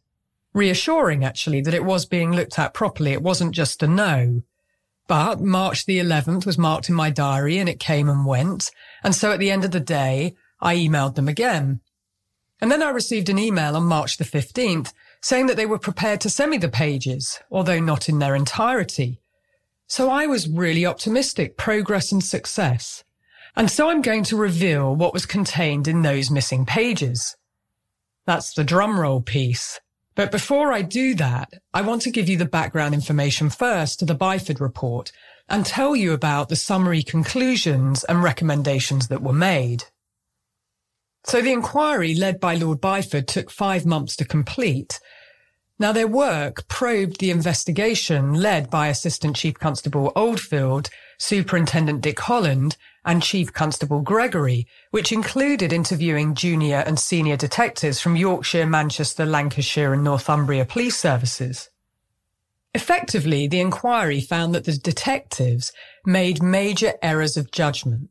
reassuring, 0.53 1.25
actually, 1.25 1.61
that 1.61 1.73
it 1.73 1.83
was 1.83 2.05
being 2.05 2.33
looked 2.33 2.59
at 2.59 2.75
properly. 2.75 3.13
It 3.13 3.23
wasn't 3.23 3.55
just 3.55 3.81
a 3.81 3.87
no. 3.87 4.43
But 5.07 5.41
March 5.41 5.85
the 5.85 5.99
11th 5.99 6.45
was 6.45 6.57
marked 6.57 6.89
in 6.89 6.95
my 6.95 7.09
diary 7.09 7.57
and 7.57 7.67
it 7.67 7.79
came 7.79 8.07
and 8.07 8.25
went. 8.25 8.71
And 9.03 9.13
so 9.13 9.31
at 9.31 9.39
the 9.39 9.51
end 9.51 9.65
of 9.65 9.71
the 9.71 9.79
day, 9.79 10.35
I 10.61 10.75
emailed 10.75 11.15
them 11.15 11.27
again. 11.27 11.81
And 12.61 12.71
then 12.71 12.81
I 12.81 12.89
received 12.89 13.27
an 13.27 13.37
email 13.37 13.75
on 13.75 13.83
March 13.83 14.17
the 14.17 14.23
15th 14.23 14.93
saying 15.21 15.47
that 15.47 15.57
they 15.57 15.65
were 15.65 15.79
prepared 15.79 16.21
to 16.21 16.29
send 16.29 16.51
me 16.51 16.57
the 16.57 16.69
pages, 16.69 17.39
although 17.51 17.79
not 17.79 18.07
in 18.07 18.19
their 18.19 18.35
entirety. 18.35 19.19
So 19.87 20.09
I 20.09 20.27
was 20.27 20.47
really 20.47 20.85
optimistic, 20.85 21.57
progress 21.57 22.11
and 22.11 22.23
success. 22.23 23.03
And 23.55 23.69
so 23.69 23.89
I'm 23.89 24.01
going 24.01 24.23
to 24.25 24.37
reveal 24.37 24.95
what 24.95 25.13
was 25.13 25.25
contained 25.25 25.87
in 25.87 26.01
those 26.01 26.31
missing 26.31 26.65
pages. 26.65 27.35
That's 28.25 28.53
the 28.53 28.63
drumroll 28.63 29.23
piece. 29.25 29.79
But 30.15 30.31
before 30.31 30.71
I 30.71 30.83
do 30.83 31.15
that, 31.15 31.53
I 31.73 31.81
want 31.81 32.03
to 32.03 32.11
give 32.11 32.29
you 32.29 32.37
the 32.37 32.45
background 32.45 32.93
information 32.93 33.49
first 33.49 33.99
to 33.99 34.05
the 34.05 34.15
Byford 34.15 34.59
report 34.59 35.11
and 35.49 35.65
tell 35.65 35.95
you 35.95 36.13
about 36.13 36.49
the 36.49 36.55
summary 36.55 37.03
conclusions 37.03 38.03
and 38.03 38.23
recommendations 38.23 39.07
that 39.07 39.23
were 39.23 39.33
made. 39.33 39.85
So 41.25 41.41
the 41.41 41.53
inquiry 41.53 42.15
led 42.15 42.39
by 42.39 42.55
Lord 42.55 42.81
Byford 42.81 43.27
took 43.27 43.49
five 43.49 43.85
months 43.85 44.15
to 44.17 44.25
complete. 44.25 44.99
Now 45.79 45.91
their 45.91 46.07
work 46.07 46.67
probed 46.67 47.19
the 47.19 47.31
investigation 47.31 48.33
led 48.33 48.69
by 48.69 48.87
Assistant 48.87 49.35
Chief 49.35 49.55
Constable 49.55 50.11
Oldfield, 50.15 50.89
Superintendent 51.17 52.01
Dick 52.01 52.19
Holland, 52.19 52.77
and 53.05 53.21
Chief 53.21 53.51
Constable 53.51 54.01
Gregory, 54.01 54.67
which 54.91 55.11
included 55.11 55.73
interviewing 55.73 56.35
junior 56.35 56.83
and 56.85 56.97
senior 56.99 57.37
detectives 57.37 57.99
from 57.99 58.15
Yorkshire, 58.15 58.65
Manchester, 58.65 59.25
Lancashire 59.25 59.93
and 59.93 60.03
Northumbria 60.03 60.65
police 60.65 60.97
services. 60.97 61.69
Effectively, 62.73 63.47
the 63.47 63.59
inquiry 63.59 64.19
found 64.19 64.55
that 64.55 64.65
the 64.65 64.73
detectives 64.73 65.71
made 66.05 66.41
major 66.41 66.93
errors 67.01 67.37
of 67.37 67.51
judgment. 67.51 68.09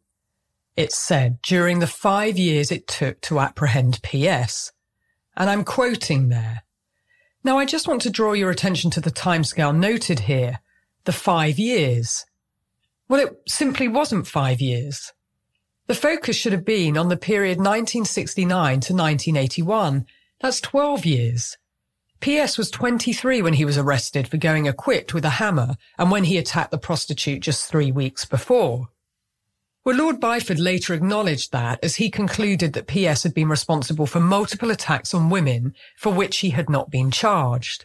It 0.77 0.93
said 0.93 1.41
during 1.43 1.81
the 1.81 1.87
five 1.87 2.39
years 2.39 2.71
it 2.71 2.87
took 2.87 3.21
to 3.23 3.41
apprehend 3.41 4.01
PS. 4.03 4.73
And 5.37 5.51
I'm 5.51 5.65
quoting 5.65 6.29
there. 6.29 6.63
Now 7.45 7.59
I 7.59 7.65
just 7.65 7.89
want 7.89 8.03
to 8.03 8.11
draw 8.11 8.35
your 8.35 8.51
attention 8.51 8.91
to 8.93 9.01
the 9.01 9.11
timescale 9.11 9.77
noted 9.77 10.21
here. 10.21 10.61
The 11.05 11.13
five 11.13 11.59
years. 11.59 12.25
Well, 13.13 13.21
it 13.21 13.43
simply 13.47 13.89
wasn't 13.89 14.27
five 14.27 14.63
years. 14.63 15.13
The 15.87 15.95
focus 15.95 16.35
should 16.35 16.55
have 16.55 16.65
been 16.65 16.97
on 16.97 17.11
the 17.11 17.19
period 17.19 17.59
1969 17.59 18.49
to 18.81 18.95
1981. 18.95 20.07
That's 20.41 20.63
12 20.63 21.05
years. 21.05 21.59
PS 22.23 22.57
was 22.57 22.71
23 22.71 23.43
when 23.43 23.53
he 23.53 23.67
was 23.67 23.77
arrested 23.77 24.29
for 24.29 24.39
going 24.39 24.65
equipped 24.65 25.13
with 25.13 25.27
a 25.27 25.37
hammer 25.37 25.77
and 25.99 26.11
when 26.11 26.25
he 26.25 26.39
attacked 26.39 26.71
the 26.71 26.79
prostitute 26.79 27.43
just 27.43 27.69
three 27.69 27.93
weeks 27.93 28.25
before. 28.25 28.89
Well, 29.85 29.97
Lord 29.97 30.19
Byford 30.19 30.59
later 30.59 30.95
acknowledged 30.95 31.53
that 31.53 31.85
as 31.85 31.97
he 31.97 32.09
concluded 32.09 32.73
that 32.73 32.87
PS 32.87 33.25
had 33.25 33.35
been 33.35 33.51
responsible 33.51 34.07
for 34.07 34.21
multiple 34.21 34.71
attacks 34.71 35.13
on 35.13 35.29
women 35.29 35.75
for 35.99 36.15
which 36.15 36.39
he 36.39 36.49
had 36.49 36.71
not 36.71 36.91
been 36.91 37.11
charged. 37.11 37.85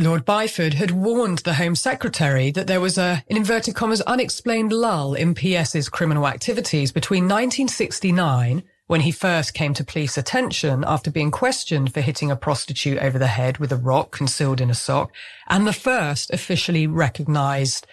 Lord 0.00 0.24
Byford 0.24 0.74
had 0.74 0.92
warned 0.92 1.38
the 1.38 1.54
Home 1.54 1.74
Secretary 1.74 2.52
that 2.52 2.68
there 2.68 2.80
was 2.80 2.98
a, 2.98 3.24
in 3.26 3.36
inverted 3.36 3.74
commas, 3.74 4.00
unexplained 4.02 4.72
lull 4.72 5.14
in 5.14 5.34
PS's 5.34 5.88
criminal 5.88 6.28
activities 6.28 6.92
between 6.92 7.24
1969, 7.24 8.62
when 8.86 9.00
he 9.00 9.10
first 9.10 9.54
came 9.54 9.74
to 9.74 9.82
police 9.82 10.16
attention 10.16 10.84
after 10.86 11.10
being 11.10 11.32
questioned 11.32 11.92
for 11.92 12.00
hitting 12.00 12.30
a 12.30 12.36
prostitute 12.36 12.98
over 12.98 13.18
the 13.18 13.26
head 13.26 13.58
with 13.58 13.72
a 13.72 13.76
rock 13.76 14.12
concealed 14.12 14.60
in 14.60 14.70
a 14.70 14.74
sock, 14.74 15.12
and 15.48 15.66
the 15.66 15.72
first 15.72 16.30
officially 16.32 16.86
recognised 16.86 17.84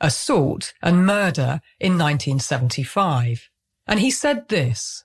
assault 0.00 0.72
and 0.80 1.04
murder 1.04 1.60
in 1.78 1.98
1975. 1.98 3.50
And 3.86 4.00
he 4.00 4.10
said 4.10 4.48
this, 4.48 5.04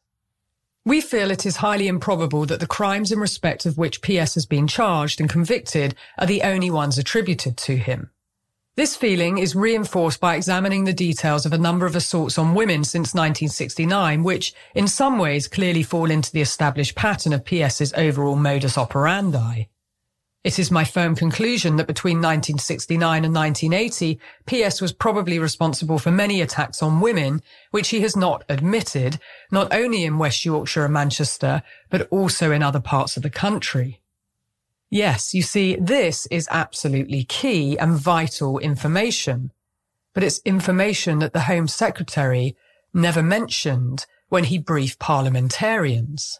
we 0.85 1.01
feel 1.01 1.31
it 1.31 1.47
is 1.47 1.57
highly 1.57 1.87
improbable 1.87 2.45
that 2.45 2.59
the 2.59 2.67
crimes 2.67 3.11
in 3.11 3.19
respect 3.19 3.65
of 3.65 3.77
which 3.77 4.03
PS 4.03 4.35
has 4.35 4.45
been 4.45 4.67
charged 4.67 5.19
and 5.19 5.27
convicted 5.27 5.95
are 6.19 6.27
the 6.27 6.43
only 6.43 6.69
ones 6.69 6.99
attributed 6.99 7.57
to 7.57 7.75
him. 7.75 8.11
This 8.75 8.95
feeling 8.95 9.39
is 9.39 9.55
reinforced 9.55 10.19
by 10.19 10.35
examining 10.35 10.83
the 10.83 10.93
details 10.93 11.45
of 11.45 11.53
a 11.53 11.57
number 11.57 11.85
of 11.87 11.95
assaults 11.95 12.37
on 12.37 12.53
women 12.53 12.83
since 12.83 13.15
1969, 13.15 14.21
which 14.21 14.53
in 14.75 14.87
some 14.87 15.17
ways 15.17 15.47
clearly 15.47 15.81
fall 15.81 16.11
into 16.11 16.31
the 16.31 16.41
established 16.41 16.93
pattern 16.93 17.33
of 17.33 17.47
PS's 17.47 17.93
overall 17.93 18.35
modus 18.35 18.77
operandi. 18.77 19.63
It 20.45 20.59
is 20.59 20.69
my 20.69 20.83
firm 20.83 21.15
conclusion 21.15 21.77
that 21.77 21.87
between 21.87 22.17
1969 22.17 23.25
and 23.25 23.33
1980, 23.33 24.19
PS 24.45 24.79
was 24.79 24.93
probably 24.93 25.39
responsible 25.39 25.97
for 25.97 26.11
many 26.11 26.39
attacks 26.39 26.83
on 26.83 27.01
women, 27.01 27.41
which 27.71 27.89
he 27.89 28.01
has 28.01 28.15
not 28.15 28.43
admitted, 28.47 29.19
not 29.51 29.73
only 29.73 30.03
in 30.03 30.19
West 30.19 30.45
Yorkshire 30.45 30.85
and 30.85 30.93
Manchester, 30.93 31.63
but 31.89 32.07
also 32.11 32.51
in 32.51 32.61
other 32.61 32.79
parts 32.79 33.17
of 33.17 33.23
the 33.23 33.29
country. 33.31 34.03
Yes, 34.91 35.33
you 35.33 35.41
see, 35.41 35.77
this 35.77 36.27
is 36.27 36.47
absolutely 36.51 37.23
key 37.23 37.75
and 37.79 37.97
vital 37.97 38.59
information, 38.59 39.51
but 40.13 40.23
it's 40.23 40.41
information 40.45 41.17
that 41.19 41.33
the 41.33 41.49
Home 41.49 41.67
Secretary 41.67 42.55
never 42.93 43.23
mentioned 43.23 44.05
when 44.29 44.43
he 44.43 44.59
briefed 44.59 44.99
parliamentarians. 44.99 46.39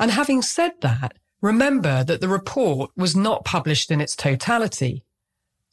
And 0.00 0.10
having 0.10 0.42
said 0.42 0.72
that, 0.80 1.14
Remember 1.40 2.04
that 2.04 2.20
the 2.20 2.28
report 2.28 2.90
was 2.96 3.14
not 3.14 3.44
published 3.44 3.90
in 3.90 4.00
its 4.00 4.16
totality. 4.16 5.04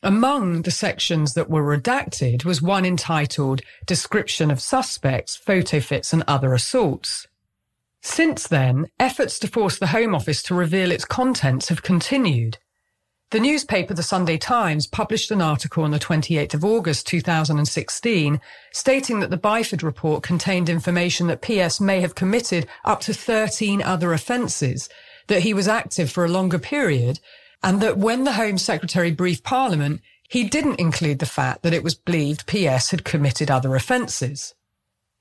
Among 0.03 0.63
the 0.63 0.71
sections 0.71 1.35
that 1.35 1.49
were 1.49 1.77
redacted 1.77 2.43
was 2.43 2.61
one 2.61 2.85
entitled 2.85 3.61
Description 3.85 4.49
of 4.49 4.59
Suspects, 4.59 5.35
Photo 5.35 5.79
Fits 5.79 6.11
and 6.11 6.23
Other 6.27 6.53
Assaults. 6.53 7.27
Since 8.01 8.47
then, 8.47 8.87
efforts 8.99 9.37
to 9.39 9.47
force 9.47 9.77
the 9.77 9.87
Home 9.87 10.15
Office 10.15 10.41
to 10.43 10.55
reveal 10.55 10.91
its 10.91 11.05
contents 11.05 11.69
have 11.69 11.83
continued. 11.83 12.57
The 13.29 13.39
newspaper 13.39 13.93
The 13.93 14.03
Sunday 14.03 14.37
Times 14.37 14.87
published 14.87 15.29
an 15.29 15.41
article 15.41 15.83
on 15.83 15.91
the 15.91 15.99
28th 15.99 16.55
of 16.55 16.65
August 16.65 17.05
2016 17.07 18.41
stating 18.73 19.19
that 19.19 19.29
the 19.29 19.37
Byford 19.37 19.83
report 19.83 20.23
contained 20.23 20.67
information 20.67 21.27
that 21.27 21.41
PS 21.41 21.79
may 21.79 22.01
have 22.01 22.15
committed 22.15 22.67
up 22.83 22.99
to 23.01 23.13
13 23.13 23.83
other 23.83 24.11
offences 24.11 24.89
that 25.31 25.43
he 25.43 25.53
was 25.53 25.69
active 25.69 26.11
for 26.11 26.25
a 26.25 26.29
longer 26.29 26.59
period 26.59 27.17
and 27.63 27.79
that 27.79 27.97
when 27.97 28.25
the 28.25 28.33
Home 28.33 28.57
Secretary 28.57 29.11
briefed 29.11 29.45
Parliament, 29.45 30.01
he 30.27 30.43
didn't 30.43 30.77
include 30.77 31.19
the 31.19 31.25
fact 31.25 31.63
that 31.63 31.73
it 31.73 31.85
was 31.85 31.95
believed 31.95 32.45
PS 32.47 32.91
had 32.91 33.05
committed 33.05 33.49
other 33.49 33.73
offences. 33.73 34.53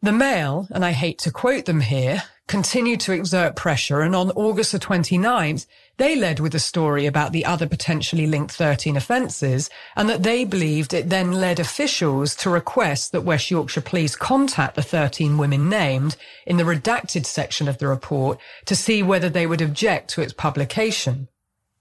The 0.02 0.10
Mail, 0.10 0.66
and 0.70 0.84
I 0.84 0.90
hate 0.90 1.20
to 1.20 1.30
quote 1.30 1.66
them 1.66 1.80
here, 1.80 2.24
continued 2.50 2.98
to 2.98 3.12
exert 3.12 3.54
pressure 3.54 4.00
and 4.00 4.16
on 4.16 4.32
August 4.32 4.72
the 4.72 4.78
29th, 4.80 5.66
they 5.98 6.16
led 6.16 6.40
with 6.40 6.52
a 6.52 6.58
story 6.58 7.06
about 7.06 7.30
the 7.30 7.44
other 7.44 7.64
potentially 7.64 8.26
linked 8.26 8.50
13 8.50 8.96
offences 8.96 9.70
and 9.94 10.08
that 10.08 10.24
they 10.24 10.44
believed 10.44 10.92
it 10.92 11.08
then 11.08 11.30
led 11.30 11.60
officials 11.60 12.34
to 12.34 12.50
request 12.50 13.12
that 13.12 13.20
West 13.20 13.52
Yorkshire 13.52 13.82
Police 13.82 14.16
contact 14.16 14.74
the 14.74 14.82
13 14.82 15.38
women 15.38 15.68
named 15.68 16.16
in 16.44 16.56
the 16.56 16.64
redacted 16.64 17.24
section 17.24 17.68
of 17.68 17.78
the 17.78 17.86
report 17.86 18.40
to 18.64 18.74
see 18.74 19.00
whether 19.00 19.28
they 19.28 19.46
would 19.46 19.62
object 19.62 20.10
to 20.10 20.20
its 20.20 20.32
publication. 20.32 21.28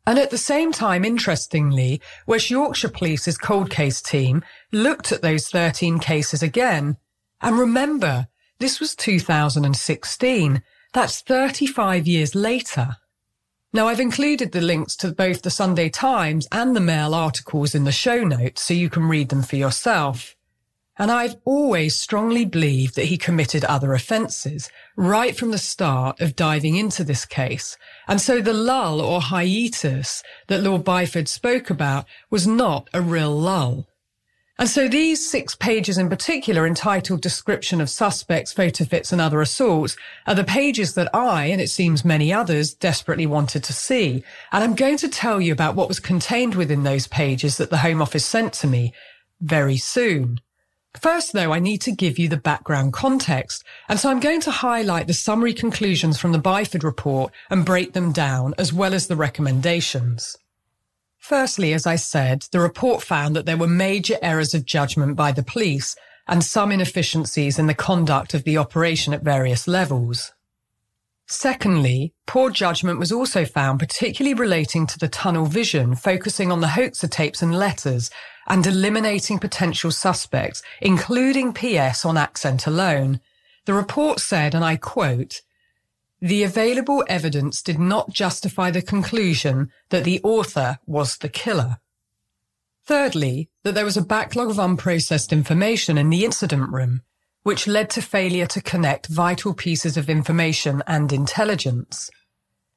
And 0.05 0.19
at 0.19 0.29
the 0.29 0.37
same 0.37 0.71
time, 0.71 1.03
interestingly, 1.03 1.99
West 2.27 2.51
Yorkshire 2.51 2.89
Police's 2.89 3.39
cold 3.39 3.71
case 3.71 4.03
team 4.03 4.43
looked 4.71 5.11
at 5.11 5.23
those 5.23 5.47
13 5.47 5.97
cases 5.97 6.43
again. 6.43 6.97
And 7.41 7.57
remember, 7.57 8.27
this 8.59 8.79
was 8.79 8.95
2016. 8.95 10.61
That's 10.93 11.21
35 11.21 12.07
years 12.07 12.35
later. 12.35 12.97
Now, 13.71 13.87
I've 13.87 13.99
included 13.99 14.51
the 14.51 14.61
links 14.61 14.95
to 14.97 15.11
both 15.11 15.43
the 15.43 15.51
Sunday 15.51 15.89
Times 15.89 16.47
and 16.51 16.75
the 16.75 16.81
Mail 16.81 17.13
articles 17.13 17.75
in 17.75 17.83
the 17.83 17.91
show 17.91 18.23
notes 18.23 18.63
so 18.63 18.73
you 18.73 18.89
can 18.89 19.03
read 19.03 19.29
them 19.29 19.43
for 19.43 19.57
yourself. 19.57 20.35
And 20.97 21.11
I've 21.11 21.35
always 21.45 21.95
strongly 21.95 22.43
believed 22.43 22.95
that 22.95 23.05
he 23.05 23.17
committed 23.17 23.63
other 23.63 23.93
offences 23.93 24.69
right 24.97 25.37
from 25.37 25.51
the 25.51 25.57
start 25.57 26.19
of 26.19 26.35
diving 26.35 26.75
into 26.75 27.05
this 27.05 27.25
case. 27.25 27.77
And 28.07 28.19
so 28.19 28.41
the 28.41 28.53
lull 28.53 28.99
or 28.99 29.21
hiatus 29.21 30.23
that 30.47 30.61
Lord 30.61 30.83
Byford 30.83 31.29
spoke 31.29 31.69
about 31.69 32.05
was 32.29 32.45
not 32.45 32.89
a 32.93 33.01
real 33.01 33.31
lull. 33.39 33.88
And 34.59 34.67
so 34.67 34.89
these 34.89 35.25
six 35.25 35.55
pages 35.55 35.97
in 35.97 36.09
particular 36.09 36.67
entitled 36.67 37.21
Description 37.21 37.79
of 37.79 37.89
Suspects, 37.89 38.51
Photo 38.51 38.83
Fits 38.83 39.13
and 39.13 39.21
Other 39.21 39.39
Assaults 39.39 39.95
are 40.27 40.35
the 40.35 40.43
pages 40.43 40.95
that 40.95 41.09
I, 41.15 41.45
and 41.45 41.61
it 41.61 41.69
seems 41.69 42.03
many 42.03 42.33
others, 42.33 42.73
desperately 42.73 43.25
wanted 43.25 43.63
to 43.63 43.73
see. 43.73 44.21
And 44.51 44.61
I'm 44.61 44.75
going 44.75 44.97
to 44.97 45.07
tell 45.07 45.39
you 45.39 45.53
about 45.53 45.75
what 45.75 45.87
was 45.87 46.01
contained 46.01 46.55
within 46.55 46.83
those 46.83 47.07
pages 47.07 47.55
that 47.55 47.69
the 47.69 47.77
Home 47.77 48.01
Office 48.01 48.25
sent 48.25 48.51
to 48.55 48.67
me 48.67 48.93
very 49.39 49.77
soon. 49.77 50.41
First, 50.99 51.31
though, 51.31 51.53
I 51.53 51.59
need 51.59 51.79
to 51.83 51.93
give 51.93 52.19
you 52.19 52.27
the 52.27 52.35
background 52.35 52.91
context. 52.91 53.63
And 53.87 53.97
so 53.97 54.09
I'm 54.09 54.19
going 54.19 54.41
to 54.41 54.51
highlight 54.51 55.07
the 55.07 55.13
summary 55.13 55.53
conclusions 55.53 56.19
from 56.19 56.33
the 56.33 56.37
Byford 56.37 56.83
report 56.83 57.31
and 57.49 57.63
break 57.63 57.93
them 57.93 58.11
down 58.11 58.55
as 58.57 58.73
well 58.73 58.93
as 58.93 59.07
the 59.07 59.15
recommendations. 59.15 60.35
Firstly, 61.19 61.73
as 61.73 61.85
I 61.85 61.95
said, 61.95 62.47
the 62.51 62.59
report 62.59 63.03
found 63.03 63.35
that 63.35 63.45
there 63.45 63.57
were 63.57 63.67
major 63.67 64.17
errors 64.21 64.53
of 64.53 64.65
judgment 64.65 65.15
by 65.15 65.31
the 65.31 65.43
police 65.43 65.95
and 66.27 66.43
some 66.43 66.71
inefficiencies 66.71 67.59
in 67.59 67.67
the 67.67 67.73
conduct 67.73 68.33
of 68.33 68.43
the 68.43 68.57
operation 68.57 69.13
at 69.13 69.21
various 69.21 69.67
levels. 69.67 70.33
Secondly, 71.27 72.13
poor 72.25 72.49
judgment 72.49 72.97
was 72.97 73.11
also 73.11 73.45
found, 73.45 73.79
particularly 73.79 74.33
relating 74.33 74.87
to 74.87 74.97
the 74.97 75.07
tunnel 75.07 75.45
vision, 75.45 75.95
focusing 75.95 76.51
on 76.51 76.61
the 76.61 76.69
hoaxer 76.69 77.07
tapes 77.07 77.43
and 77.43 77.55
letters 77.55 78.09
and 78.47 78.65
eliminating 78.65 79.37
potential 79.37 79.91
suspects, 79.91 80.63
including 80.81 81.53
PS 81.53 82.03
on 82.03 82.17
accent 82.17 82.65
alone. 82.65 83.19
The 83.65 83.75
report 83.75 84.19
said, 84.19 84.55
and 84.55 84.65
I 84.65 84.75
quote, 84.75 85.41
the 86.21 86.43
available 86.43 87.03
evidence 87.07 87.61
did 87.61 87.79
not 87.79 88.11
justify 88.11 88.71
the 88.71 88.81
conclusion 88.81 89.71
that 89.89 90.03
the 90.03 90.19
author 90.23 90.79
was 90.85 91.17
the 91.17 91.29
killer. 91.29 91.77
Thirdly, 92.85 93.49
that 93.63 93.75
there 93.75 93.85
was 93.85 93.97
a 93.97 94.01
backlog 94.01 94.49
of 94.49 94.57
unprocessed 94.57 95.31
information 95.31 95.97
in 95.97 96.09
the 96.09 96.25
incident 96.25 96.71
room, 96.71 97.01
which 97.43 97.67
led 97.67 97.89
to 97.91 98.01
failure 98.01 98.47
to 98.47 98.61
connect 98.61 99.07
vital 99.07 99.53
pieces 99.53 99.95
of 99.95 100.09
information 100.09 100.83
and 100.87 101.13
intelligence. 101.13 102.09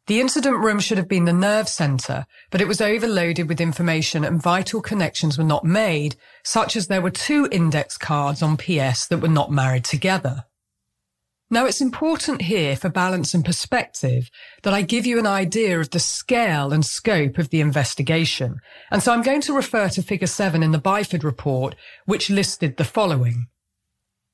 The 0.06 0.20
incident 0.20 0.58
room 0.58 0.80
should 0.80 0.98
have 0.98 1.08
been 1.08 1.24
the 1.24 1.32
nerve 1.32 1.68
center, 1.68 2.26
but 2.50 2.60
it 2.60 2.68
was 2.68 2.80
overloaded 2.80 3.48
with 3.48 3.60
information 3.60 4.24
and 4.24 4.42
vital 4.42 4.80
connections 4.80 5.38
were 5.38 5.44
not 5.44 5.64
made, 5.64 6.16
such 6.42 6.76
as 6.76 6.88
there 6.88 7.00
were 7.00 7.10
two 7.10 7.48
index 7.52 7.96
cards 7.96 8.42
on 8.42 8.56
PS 8.56 9.06
that 9.06 9.20
were 9.22 9.28
not 9.28 9.52
married 9.52 9.84
together. 9.84 10.44
Now, 11.52 11.66
it's 11.66 11.80
important 11.82 12.40
here 12.40 12.74
for 12.76 12.88
balance 12.88 13.34
and 13.34 13.44
perspective 13.44 14.30
that 14.62 14.72
I 14.72 14.80
give 14.80 15.04
you 15.04 15.18
an 15.18 15.26
idea 15.26 15.78
of 15.78 15.90
the 15.90 15.98
scale 15.98 16.72
and 16.72 16.82
scope 16.82 17.36
of 17.36 17.50
the 17.50 17.60
investigation. 17.60 18.58
And 18.90 19.02
so 19.02 19.12
I'm 19.12 19.20
going 19.20 19.42
to 19.42 19.54
refer 19.54 19.90
to 19.90 20.02
figure 20.02 20.26
seven 20.26 20.62
in 20.62 20.70
the 20.70 20.80
Byford 20.80 21.22
report, 21.22 21.74
which 22.06 22.30
listed 22.30 22.78
the 22.78 22.84
following. 22.84 23.48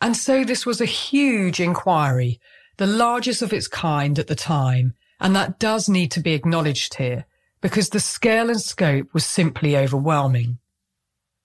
And 0.00 0.16
so 0.16 0.44
this 0.44 0.66
was 0.66 0.80
a 0.80 0.86
huge 0.86 1.60
inquiry, 1.60 2.40
the 2.76 2.86
largest 2.86 3.42
of 3.42 3.52
its 3.52 3.68
kind 3.68 4.18
at 4.18 4.26
the 4.26 4.34
time, 4.34 4.94
and 5.20 5.34
that 5.34 5.58
does 5.58 5.88
need 5.88 6.10
to 6.10 6.20
be 6.20 6.34
acknowledged 6.34 6.94
here 6.94 7.24
because 7.60 7.90
the 7.90 8.00
scale 8.00 8.50
and 8.50 8.60
scope 8.60 9.12
was 9.14 9.24
simply 9.24 9.76
overwhelming. 9.76 10.58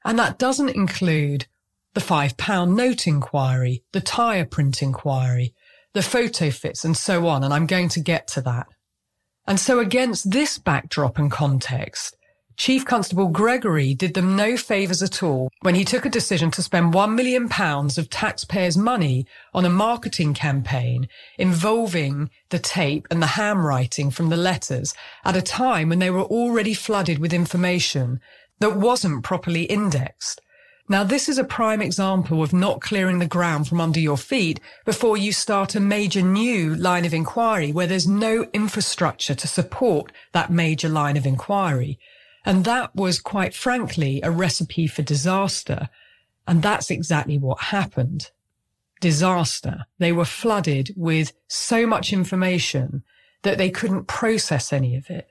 And 0.03 0.20
that 0.20 0.38
doesn't 0.38 0.70
include 0.70 1.46
the 1.93 2.01
five 2.01 2.38
pound 2.38 2.75
note 2.75 3.07
inquiry, 3.07 3.83
the 3.92 4.01
tyre 4.01 4.46
print 4.46 4.81
inquiry, 4.81 5.53
the 5.94 6.01
photo 6.01 6.50
fits 6.50 6.83
and 6.83 6.96
so 6.96 7.27
on. 7.27 7.44
And 7.44 7.53
I'm 7.53 7.68
going 7.68 7.90
to 7.90 8.00
get 8.00 8.27
to 8.29 8.42
that. 8.42 8.68
And 9.48 9.60
so 9.60 9.80
against 9.80 10.32
this 10.32 10.58
backdrop 10.58 11.18
and 11.18 11.32
context, 11.32 12.16
Chief 12.58 12.86
Constable 12.86 13.30
Gregory 13.30 13.96
did 13.96 14.14
them 14.14 14.36
no 14.36 14.56
favours 14.56 15.01
at 15.01 15.24
all 15.24 15.50
when 15.62 15.74
he 15.74 15.84
took 15.84 16.06
a 16.06 16.10
decision 16.10 16.51
to 16.51 16.62
spend 16.62 16.94
£1 16.94 17.16
million 17.16 17.46
of 17.46 18.10
taxpayers' 18.10 18.77
money 18.77 19.25
on 19.54 19.66
a 19.66 19.70
marketing 19.70 20.36
campaign 20.36 21.08
involving 21.40 22.30
the 22.50 22.60
tape 22.60 23.08
and 23.10 23.20
the 23.20 23.27
handwriting 23.27 24.12
from 24.12 24.30
the 24.30 24.38
letters 24.38 24.94
at 25.25 25.36
a 25.36 25.42
time 25.42 25.90
when 25.90 25.98
they 25.98 26.12
were 26.12 26.22
already 26.22 26.75
flooded 26.75 27.18
with 27.18 27.34
information 27.34 28.20
that 28.60 28.75
wasn't 28.75 29.24
properly 29.24 29.64
indexed. 29.64 30.40
Now, 30.92 31.06
this 31.06 31.30
is 31.30 31.38
a 31.38 31.46
prime 31.46 31.82
example 31.82 32.44
of 32.44 32.51
not 32.51 32.82
clearing 32.82 33.20
the 33.20 33.25
ground 33.25 33.66
from 33.66 33.80
under 33.80 34.01
your 34.01 34.18
feet 34.18 34.60
before 34.84 35.16
you 35.16 35.32
start 35.32 35.74
a 35.74 35.80
major 35.80 36.22
new 36.22 36.75
line 36.75 37.06
of 37.06 37.14
inquiry 37.14 37.72
where 37.72 37.88
there's 37.88 38.10
no 38.10 38.46
infrastructure 38.51 39.34
to 39.34 39.48
support 39.48 40.12
that 40.34 40.51
major 40.51 40.90
line 40.90 41.16
of 41.16 41.25
inquiry. 41.25 41.98
And 42.44 42.66
that 42.66 42.94
was 42.94 43.22
quite 43.22 43.54
frankly 43.54 44.20
a 44.22 44.32
recipe 44.32 44.86
for 44.86 45.01
disaster. 45.01 45.88
And 46.46 46.62
that's 46.62 46.92
exactly 46.92 47.38
what 47.38 47.62
happened. 47.62 48.30
Disaster. 49.00 49.86
They 49.98 50.12
were 50.12 50.25
flooded 50.25 50.94
with 50.98 51.32
so 51.48 51.88
much 51.88 52.12
information 52.12 53.04
that 53.44 53.58
they 53.58 53.70
couldn't 53.70 54.10
process 54.10 54.74
any 54.74 54.98
of 54.98 55.10
it. 55.10 55.30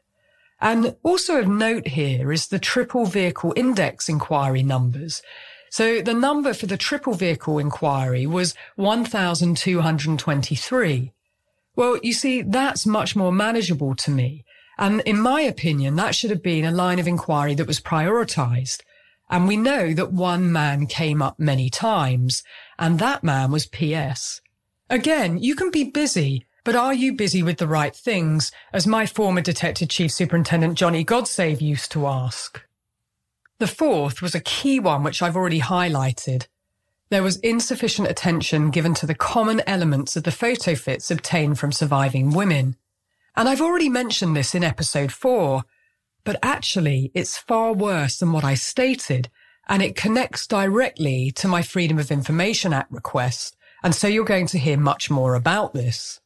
And 0.60 0.96
also 1.02 1.38
of 1.38 1.48
note 1.48 1.88
here 1.88 2.30
is 2.32 2.46
the 2.48 2.58
triple 2.58 3.06
vehicle 3.06 3.54
index 3.56 4.06
inquiry 4.08 4.62
numbers. 4.62 5.22
So 5.70 6.00
the 6.02 6.14
number 6.14 6.52
for 6.52 6.66
the 6.66 6.76
triple 6.76 7.14
vehicle 7.14 7.58
inquiry 7.58 8.26
was 8.26 8.54
1,223. 8.76 11.12
Well, 11.76 11.98
you 12.02 12.12
see, 12.12 12.42
that's 12.42 12.84
much 12.84 13.16
more 13.16 13.32
manageable 13.32 13.94
to 13.94 14.10
me. 14.10 14.44
And 14.76 15.00
in 15.02 15.20
my 15.20 15.42
opinion, 15.42 15.94
that 15.96 16.14
should 16.14 16.30
have 16.30 16.42
been 16.42 16.64
a 16.64 16.72
line 16.72 16.98
of 16.98 17.06
inquiry 17.06 17.54
that 17.54 17.66
was 17.66 17.80
prioritized. 17.80 18.80
And 19.30 19.46
we 19.46 19.56
know 19.56 19.94
that 19.94 20.12
one 20.12 20.50
man 20.50 20.88
came 20.88 21.22
up 21.22 21.38
many 21.38 21.70
times, 21.70 22.42
and 22.78 22.98
that 22.98 23.22
man 23.22 23.52
was 23.52 23.66
PS. 23.66 24.40
Again, 24.88 25.38
you 25.38 25.54
can 25.54 25.70
be 25.70 25.84
busy, 25.84 26.46
but 26.64 26.76
are 26.76 26.94
you 26.94 27.14
busy 27.14 27.42
with 27.42 27.58
the 27.58 27.66
right 27.66 27.94
things, 27.94 28.52
as 28.72 28.86
my 28.86 29.06
former 29.06 29.40
Detective 29.40 29.88
Chief 29.88 30.12
Superintendent 30.12 30.76
Johnny 30.76 31.04
Godsave 31.04 31.60
used 31.60 31.90
to 31.92 32.06
ask? 32.06 32.62
The 33.58 33.66
fourth 33.66 34.22
was 34.22 34.34
a 34.34 34.40
key 34.40 34.80
one 34.80 35.02
which 35.02 35.22
I've 35.22 35.36
already 35.36 35.60
highlighted. 35.60 36.46
There 37.10 37.22
was 37.22 37.38
insufficient 37.38 38.08
attention 38.08 38.70
given 38.70 38.94
to 38.94 39.06
the 39.06 39.14
common 39.14 39.62
elements 39.66 40.16
of 40.16 40.22
the 40.22 40.30
photo 40.30 40.74
fits 40.74 41.10
obtained 41.10 41.58
from 41.58 41.72
surviving 41.72 42.30
women. 42.30 42.76
And 43.36 43.48
I've 43.48 43.60
already 43.60 43.88
mentioned 43.88 44.36
this 44.36 44.54
in 44.54 44.62
episode 44.62 45.12
four, 45.12 45.64
but 46.24 46.38
actually 46.42 47.10
it's 47.14 47.36
far 47.36 47.72
worse 47.72 48.18
than 48.18 48.32
what 48.32 48.44
I 48.44 48.54
stated, 48.54 49.28
and 49.68 49.82
it 49.82 49.96
connects 49.96 50.46
directly 50.46 51.30
to 51.32 51.48
my 51.48 51.62
Freedom 51.62 51.98
of 51.98 52.10
Information 52.10 52.72
Act 52.72 52.92
request. 52.92 53.56
And 53.82 53.94
so 53.94 54.08
you're 54.08 54.24
going 54.24 54.46
to 54.48 54.58
hear 54.58 54.76
much 54.76 55.10
more 55.10 55.34
about 55.34 55.74
this. 55.74 56.19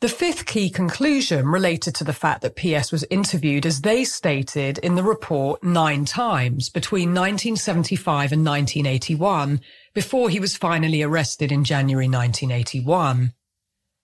The 0.00 0.08
fifth 0.08 0.44
key 0.44 0.68
conclusion 0.68 1.46
related 1.48 1.94
to 1.94 2.04
the 2.04 2.12
fact 2.12 2.42
that 2.42 2.56
PS 2.56 2.92
was 2.92 3.06
interviewed, 3.10 3.64
as 3.64 3.80
they 3.80 4.04
stated 4.04 4.78
in 4.78 4.96
the 4.96 5.02
report, 5.02 5.62
nine 5.62 6.04
times 6.04 6.68
between 6.68 7.10
1975 7.10 8.32
and 8.32 8.44
1981, 8.44 9.60
before 9.94 10.28
he 10.28 10.40
was 10.40 10.56
finally 10.56 11.02
arrested 11.02 11.50
in 11.50 11.64
January 11.64 12.08
1981. 12.08 13.32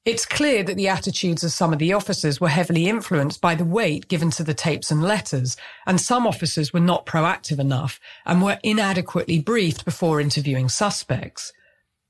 It's 0.06 0.24
clear 0.24 0.62
that 0.62 0.78
the 0.78 0.88
attitudes 0.88 1.44
of 1.44 1.52
some 1.52 1.74
of 1.74 1.78
the 1.78 1.92
officers 1.92 2.40
were 2.40 2.48
heavily 2.48 2.88
influenced 2.88 3.42
by 3.42 3.54
the 3.54 3.66
weight 3.66 4.08
given 4.08 4.30
to 4.30 4.42
the 4.42 4.54
tapes 4.54 4.90
and 4.90 5.02
letters, 5.02 5.58
and 5.86 6.00
some 6.00 6.26
officers 6.26 6.72
were 6.72 6.80
not 6.80 7.04
proactive 7.04 7.58
enough 7.58 8.00
and 8.24 8.40
were 8.40 8.58
inadequately 8.62 9.40
briefed 9.40 9.84
before 9.84 10.18
interviewing 10.18 10.70
suspects. 10.70 11.52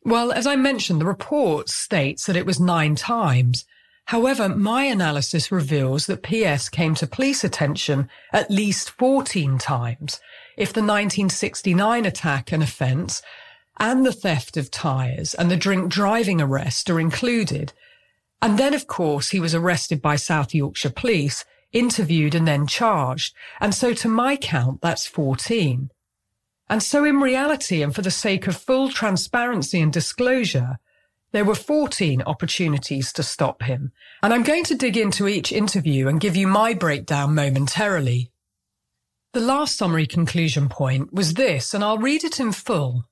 Well, 0.05 0.33
as 0.33 0.47
I 0.47 0.57
mentioned, 0.57 1.01
the 1.01 1.07
report 1.07 1.69
states 1.69 2.27
that 2.27 2.37
it 2.37 2.47
was 2.47 2.59
nine 2.59 2.95
times, 2.95 3.65
However, 4.11 4.49
my 4.49 4.87
analysis 4.87 5.53
reveals 5.53 6.07
that 6.07 6.25
PS 6.25 6.69
came 6.69 6.97
to 6.97 7.07
police 7.07 7.45
attention 7.45 8.09
at 8.33 8.51
least 8.51 8.91
14 8.91 9.57
times 9.57 10.19
if 10.57 10.73
the 10.73 10.81
1969 10.81 12.05
attack 12.05 12.51
and 12.51 12.61
offence 12.61 13.23
and 13.79 14.05
the 14.05 14.13
theft 14.13 14.57
of 14.57 14.69
tyres 14.69 15.33
and 15.35 15.49
the 15.49 15.57
drink 15.57 15.93
driving 15.93 16.41
arrest 16.41 16.91
are 16.91 16.99
included. 16.99 17.73
And 18.43 18.59
then, 18.59 18.75
of 18.75 18.89
course, 18.89 19.31
he 19.31 19.39
was 19.39 19.55
arrested 19.55 20.03
by 20.03 20.17
South 20.17 20.53
Yorkshire 20.53 20.91
Police, 20.91 21.45
interviewed 21.73 22.35
and 22.35 22.49
then 22.49 22.67
charged. 22.67 23.33
And 23.61 23.73
so 23.73 23.95
to 23.95 24.09
my 24.09 24.37
count, 24.37 24.81
that's 24.81 25.07
14. 25.07 25.89
And 26.71 26.83
so 26.83 27.05
in 27.05 27.21
reality, 27.21 27.83
and 27.83 27.93
for 27.95 28.01
the 28.01 28.13
sake 28.13 28.47
of 28.47 28.57
full 28.57 28.89
transparency 28.89 29.81
and 29.81 29.93
disclosure, 29.93 30.79
There 31.33 31.45
were 31.45 31.55
14 31.55 32.23
opportunities 32.23 33.13
to 33.13 33.23
stop 33.23 33.63
him, 33.63 33.93
and 34.23 34.35
I'm 34.35 34.43
going 34.43 34.65
to 34.65 34.75
dig 34.75 34.97
into 34.97 35.29
each 35.29 35.53
interview 35.53 36.09
and 36.09 36.21
give 36.21 36.35
you 36.35 36.49
my 36.49 36.75
breakdown 36.75 37.37
momentarily. 37.37 38.33
The 39.33 39.41
last 39.41 39.77
summary 39.77 40.07
conclusion 40.07 40.69
point 40.69 41.13
was 41.13 41.35
this, 41.35 41.73
and 41.73 41.85
I'll 41.85 41.99
read 41.99 42.25
it 42.25 42.41
in 42.41 42.51
full. 42.51 43.05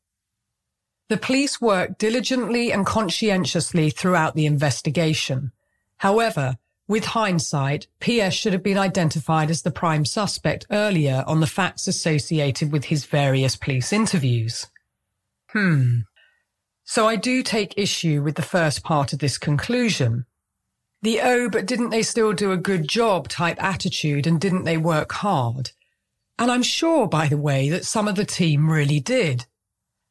The 1.09 1.17
police 1.17 1.61
worked 1.61 2.01
diligently 2.01 2.73
and 2.73 2.85
conscientiously 2.85 3.91
throughout 3.91 4.35
the 4.35 4.47
investigation. 4.47 5.53
However, 5.99 6.59
with 6.89 7.05
hindsight, 7.05 7.87
PS 8.01 8.33
should 8.33 8.55
have 8.55 8.63
been 8.63 8.79
identified 8.79 9.51
as 9.51 9.61
the 9.61 9.71
prime 9.71 10.07
suspect 10.07 10.67
earlier 10.71 11.23
on 11.27 11.41
the 11.41 11.47
facts 11.47 11.87
associated 11.87 12.73
with 12.73 12.87
his 12.87 13.05
various 13.05 13.57
police 13.57 13.93
interviews. 13.93 14.67
Hmm. 15.51 15.99
So 16.85 17.07
I 17.07 17.17
do 17.17 17.43
take 17.43 17.75
issue 17.77 18.23
with 18.23 18.37
the 18.37 18.43
first 18.43 18.83
part 18.83 19.13
of 19.13 19.19
this 19.19 19.37
conclusion. 19.37 20.25
The 21.03 21.21
oh, 21.21 21.51
but 21.51 21.67
didn't 21.67 21.91
they 21.91 22.03
still 22.03 22.33
do 22.33 22.51
a 22.53 22.57
good 22.57 22.89
job 22.89 23.29
type 23.29 23.63
attitude 23.63 24.27
and 24.27 24.41
didn't 24.41 24.65
they 24.65 24.79
work 24.79 25.13
hard? 25.13 25.73
And 26.39 26.51
I'm 26.51 26.63
sure, 26.63 27.07
by 27.07 27.29
the 27.29 27.37
way, 27.37 27.69
that 27.69 27.85
some 27.85 28.09
of 28.09 28.15
the 28.15 28.25
team 28.25 28.71
really 28.71 28.99
did. 28.99 29.45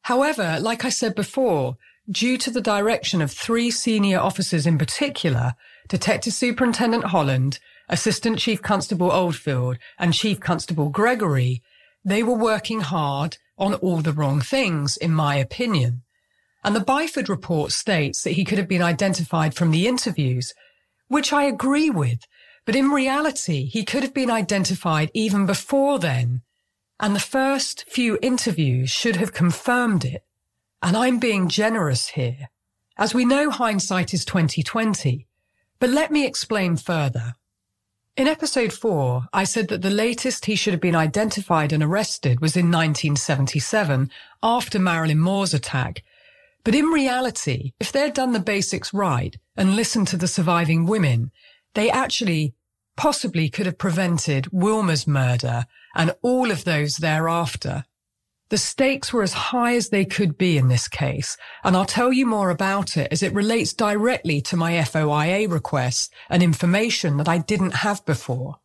However, 0.02 0.58
like 0.60 0.84
I 0.84 0.90
said 0.90 1.16
before, 1.16 1.76
due 2.10 2.38
to 2.38 2.50
the 2.50 2.60
direction 2.60 3.20
of 3.20 3.32
three 3.32 3.70
senior 3.70 4.20
officers 4.20 4.66
in 4.66 4.78
particular, 4.78 5.54
Detective 5.88 6.34
Superintendent 6.34 7.04
Holland, 7.04 7.58
Assistant 7.88 8.38
Chief 8.38 8.60
Constable 8.60 9.10
Oldfield, 9.10 9.78
and 9.98 10.12
Chief 10.12 10.38
Constable 10.38 10.90
Gregory, 10.90 11.62
they 12.04 12.22
were 12.22 12.36
working 12.36 12.80
hard 12.80 13.38
on 13.56 13.74
all 13.74 14.02
the 14.02 14.12
wrong 14.12 14.40
things, 14.40 14.96
in 14.96 15.12
my 15.12 15.36
opinion. 15.36 16.02
And 16.62 16.76
the 16.76 16.80
Byford 16.80 17.28
report 17.28 17.72
states 17.72 18.22
that 18.22 18.32
he 18.32 18.44
could 18.44 18.58
have 18.58 18.68
been 18.68 18.82
identified 18.82 19.54
from 19.54 19.70
the 19.70 19.86
interviews, 19.86 20.52
which 21.08 21.32
I 21.32 21.44
agree 21.44 21.88
with. 21.88 22.20
But 22.66 22.76
in 22.76 22.90
reality, 22.90 23.64
he 23.64 23.84
could 23.84 24.02
have 24.02 24.12
been 24.12 24.30
identified 24.30 25.10
even 25.14 25.46
before 25.46 25.98
then. 25.98 26.42
And 27.00 27.14
the 27.14 27.20
first 27.20 27.84
few 27.88 28.18
interviews 28.20 28.90
should 28.90 29.16
have 29.16 29.32
confirmed 29.32 30.04
it. 30.04 30.24
And 30.82 30.96
I'm 30.96 31.18
being 31.18 31.48
generous 31.48 32.08
here. 32.08 32.50
As 32.98 33.14
we 33.14 33.24
know, 33.24 33.50
hindsight 33.50 34.12
is 34.12 34.24
2020. 34.24 35.27
But 35.80 35.90
let 35.90 36.10
me 36.10 36.26
explain 36.26 36.76
further. 36.76 37.34
In 38.16 38.26
episode 38.26 38.72
four, 38.72 39.24
I 39.32 39.44
said 39.44 39.68
that 39.68 39.82
the 39.82 39.90
latest 39.90 40.46
he 40.46 40.56
should 40.56 40.72
have 40.72 40.80
been 40.80 40.96
identified 40.96 41.72
and 41.72 41.82
arrested 41.82 42.40
was 42.40 42.56
in 42.56 42.66
1977 42.66 44.10
after 44.42 44.78
Marilyn 44.78 45.20
Moore's 45.20 45.54
attack 45.54 46.02
but 46.68 46.74
in 46.74 46.84
reality, 46.86 47.72
if 47.80 47.92
they'd 47.92 48.12
done 48.12 48.32
the 48.32 48.40
basics 48.40 48.92
right 48.92 49.34
and 49.56 49.74
listened 49.74 50.06
to 50.08 50.18
the 50.18 50.28
surviving 50.28 50.84
women, 50.84 51.30
they 51.74 51.90
actually 51.90 52.52
possibly 52.94 53.48
could 53.48 53.64
have 53.64 53.78
prevented 53.78 54.46
Wilma's 54.52 55.06
murder 55.06 55.64
and 55.94 56.14
all 56.20 56.50
of 56.50 56.64
those 56.64 56.96
thereafter. 56.96 57.84
The 58.50 58.58
stakes 58.58 59.12
were 59.12 59.22
as 59.22 59.34
high 59.34 59.74
as 59.74 59.90
they 59.90 60.04
could 60.04 60.38
be 60.38 60.56
in 60.56 60.68
this 60.68 60.88
case, 60.88 61.36
and 61.62 61.76
I'll 61.76 61.84
tell 61.84 62.12
you 62.12 62.24
more 62.24 62.50
about 62.50 62.96
it 62.96 63.12
as 63.12 63.22
it 63.22 63.34
relates 63.34 63.74
directly 63.74 64.40
to 64.42 64.56
my 64.56 64.72
FOIA 64.72 65.50
request 65.50 66.14
and 66.30 66.42
information 66.42 67.18
that 67.18 67.28
I 67.28 67.38
didn't 67.38 67.74
have 67.74 68.04
before. 68.06 68.56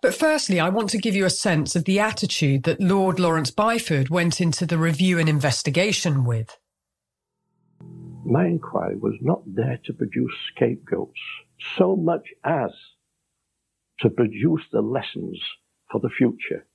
But 0.00 0.14
firstly, 0.14 0.58
I 0.60 0.68
want 0.68 0.90
to 0.90 0.98
give 0.98 1.14
you 1.14 1.26
a 1.26 1.30
sense 1.30 1.76
of 1.76 1.84
the 1.84 2.00
attitude 2.00 2.62
that 2.62 2.80
Lord 2.80 3.18
Lawrence 3.18 3.50
Byford 3.50 4.10
went 4.10 4.40
into 4.40 4.64
the 4.64 4.78
review 4.78 5.18
and 5.18 5.28
investigation 5.28 6.24
with 6.24 6.56
my 8.28 8.46
inquiry 8.46 8.96
was 8.96 9.14
not 9.22 9.42
there 9.46 9.80
to 9.84 9.92
produce 9.92 10.32
scapegoats 10.54 11.20
so 11.76 11.96
much 11.96 12.28
as 12.44 12.70
to 14.00 14.10
produce 14.10 14.62
the 14.70 14.82
lessons 14.82 15.40
for 15.90 16.00
the 16.00 16.10
future. 16.10 16.66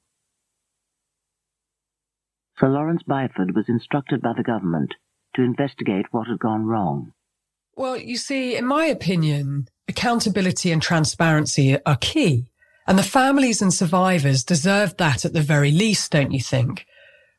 Sir 2.60 2.70
Lawrence 2.70 3.04
Byford 3.08 3.56
was 3.56 3.68
instructed 3.68 4.22
by 4.22 4.34
the 4.36 4.44
government 4.44 4.94
to 5.36 5.42
investigate 5.42 6.06
what 6.12 6.28
had 6.28 6.40
gone 6.40 6.66
wrong. 6.66 7.14
Well, 7.76 7.98
you 7.98 8.18
see, 8.18 8.56
in 8.56 8.66
my 8.66 8.86
opinion, 8.86 9.68
accountability 9.88 10.72
and 10.72 10.82
transparency 10.82 11.78
are 11.86 11.98
key. 11.98 12.46
And 12.86 13.00
the 13.00 13.04
families 13.04 13.62
and 13.62 13.74
survivors 13.74 14.44
deserve 14.44 14.98
that 14.98 15.26
at 15.26 15.34
the 15.34 15.42
very 15.42 15.72
least, 15.72 16.12
don't 16.12 16.32
you 16.32 16.42
think? 16.42 16.86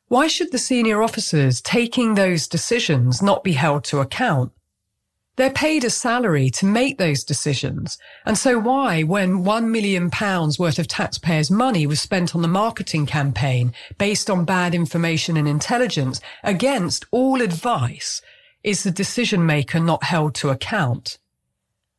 Why 0.09 0.27
should 0.27 0.53
the 0.53 0.59
senior 0.59 1.03
officers 1.03 1.61
taking 1.61 2.15
those 2.15 2.49
decisions 2.49 3.23
not 3.23 3.45
be 3.45 3.53
held 3.53 3.85
to 3.85 4.01
account? 4.01 4.53
They're 5.37 5.51
paid 5.51 5.83
a 5.83 5.91
salary 5.91 6.49
to 6.51 6.67
make 6.67 6.99
those 6.99 7.25
decisions. 7.25 7.99
And 8.25 8.39
so 8.39 8.59
why, 8.59 9.03
when 9.03 9.43
one 9.43 9.73
million 9.73 10.09
pounds 10.09 10.61
worth 10.61 10.79
of 10.79 10.87
taxpayers' 10.87 11.51
money 11.51 11.87
was 11.89 12.01
spent 12.01 12.37
on 12.37 12.43
the 12.43 12.49
marketing 12.49 13.07
campaign 13.07 13.73
based 13.99 14.31
on 14.31 14.45
bad 14.45 14.75
information 14.75 15.37
and 15.37 15.49
intelligence 15.49 16.21
against 16.45 17.05
all 17.11 17.43
advice, 17.43 18.23
is 18.63 18.85
the 18.85 18.93
decision 18.93 19.45
maker 19.45 19.81
not 19.81 20.05
held 20.05 20.37
to 20.37 20.51
account? 20.51 21.19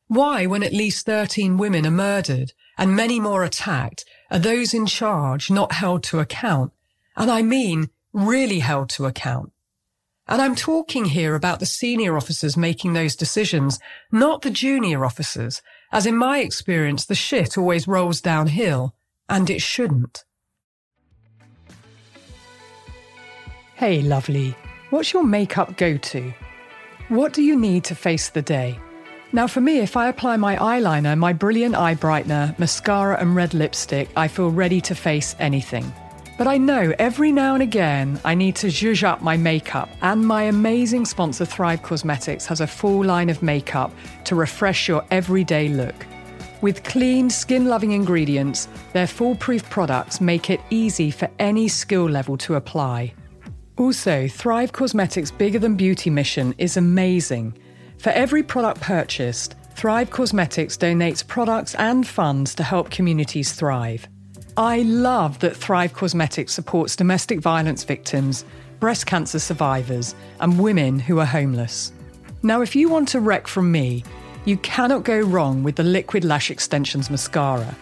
Why, 0.08 0.46
when 0.46 0.64
at 0.64 0.74
least 0.74 1.06
13 1.06 1.58
women 1.58 1.86
are 1.86 1.92
murdered 1.92 2.54
and 2.78 2.96
many 2.96 3.20
more 3.20 3.44
attacked, 3.44 4.06
are 4.32 4.40
those 4.40 4.74
in 4.74 4.86
charge 4.86 5.52
not 5.52 5.74
held 5.74 6.04
to 6.04 6.20
account? 6.20 6.72
And 7.18 7.30
I 7.30 7.42
mean, 7.42 7.90
really 8.14 8.60
held 8.60 8.90
to 8.92 9.06
account. 9.06 9.52
And 10.28 10.42
I'm 10.42 10.56
talking 10.56 11.06
here 11.06 11.36
about 11.36 11.60
the 11.60 11.66
senior 11.68 12.18
officers 12.18 12.58
making 12.58 12.94
those 12.94 13.16
decisions, 13.16 13.80
not 14.12 14.42
the 14.42 14.50
junior 14.50 15.06
officers, 15.06 15.62
as 15.92 16.06
in 16.06 16.18
my 16.18 16.40
experience, 16.40 17.06
the 17.06 17.16
shit 17.16 17.58
always 17.58 17.88
rolls 17.88 18.22
downhill, 18.22 18.96
and 19.30 19.50
it 19.50 19.62
shouldn't. 19.62 20.26
Hey, 23.76 24.02
lovely. 24.02 24.56
What's 24.90 25.14
your 25.14 25.24
makeup 25.24 25.78
go 25.78 25.98
to? 25.98 26.34
What 27.10 27.34
do 27.34 27.44
you 27.44 27.56
need 27.60 27.84
to 27.86 27.96
face 27.96 28.30
the 28.30 28.42
day? 28.42 28.80
Now, 29.32 29.48
for 29.48 29.62
me, 29.62 29.80
if 29.80 29.98
I 29.98 30.08
apply 30.08 30.38
my 30.38 30.56
eyeliner, 30.56 31.18
my 31.18 31.34
brilliant 31.34 31.76
eye 31.76 31.96
brightener, 31.96 32.58
mascara, 32.58 33.20
and 33.20 33.36
red 33.36 33.54
lipstick, 33.54 34.10
I 34.16 34.28
feel 34.28 34.50
ready 34.50 34.82
to 34.82 34.96
face 34.96 35.36
anything. 35.40 35.92
But 36.38 36.48
I 36.48 36.58
know 36.58 36.94
every 37.00 37.32
now 37.32 37.54
and 37.54 37.64
again 37.64 38.20
I 38.26 38.36
need 38.36 38.58
to 38.58 38.68
zhuzh 38.68 39.04
up 39.04 39.22
my 39.22 39.38
makeup, 39.38 39.90
and 40.02 40.26
my 40.26 40.44
amazing 40.44 41.06
sponsor 41.06 41.46
Thrive 41.46 41.82
Causemetics 41.82 42.46
has 42.48 42.60
a 42.60 42.68
full 42.68 43.06
line 43.06 43.30
of 43.30 43.42
makeup 43.42 43.94
to 44.26 44.36
refresh 44.36 44.90
your 44.90 45.06
everyday 45.12 45.70
look. 45.70 46.06
With 46.62 46.84
clean, 46.84 47.30
skin 47.30 47.68
loving 47.68 47.92
ingredients, 47.92 48.68
their 48.92 49.08
foolproof 49.08 49.70
products 49.70 50.20
make 50.20 50.50
it 50.50 50.60
easy 50.70 51.10
for 51.10 51.30
any 51.40 51.70
skill 51.70 52.10
level 52.10 52.38
to 52.40 52.56
apply. 52.56 53.14
Also, 53.78 54.28
Thrive 54.28 54.74
Causemetics' 54.74 55.38
Bigger 55.38 55.60
Than 55.60 55.76
Beauty 55.76 56.10
mission 56.10 56.54
is 56.58 56.76
amazing. 56.76 57.58
For 57.98 58.10
every 58.10 58.44
product 58.44 58.82
purchased, 58.82 59.56
Thrive 59.76 60.10
Causemetics 60.10 60.78
donates 60.78 61.26
products 61.26 61.76
and 61.76 62.06
funds 62.06 62.56
to 62.56 62.64
help 62.64 62.90
communities 62.90 63.54
thrive. 63.54 64.08
I 64.58 64.84
love 64.84 65.40
that 65.40 65.58
Thrive 65.58 65.92
Causemetics 65.92 66.52
supports 66.52 66.96
domestic 66.96 67.42
violence 67.42 67.84
victims, 67.84 68.46
breast 68.80 69.06
cancer 69.06 69.38
survivors, 69.38 70.16
and 70.40 70.58
women 70.58 70.98
who 70.98 71.20
are 71.20 71.26
homeless. 71.26 71.92
Now, 72.42 72.62
if 72.62 72.74
you 72.74 72.88
want 72.88 73.16
a 73.16 73.20
rec 73.20 73.48
from 73.48 73.70
me, 73.70 74.06
you 74.46 74.56
cannot 74.58 75.04
go 75.04 75.20
wrong 75.20 75.62
with 75.62 75.76
the 75.76 75.84
Liquid 75.84 76.24
Lash 76.24 76.50
Extensions 76.50 77.10
Mascara. 77.10 77.76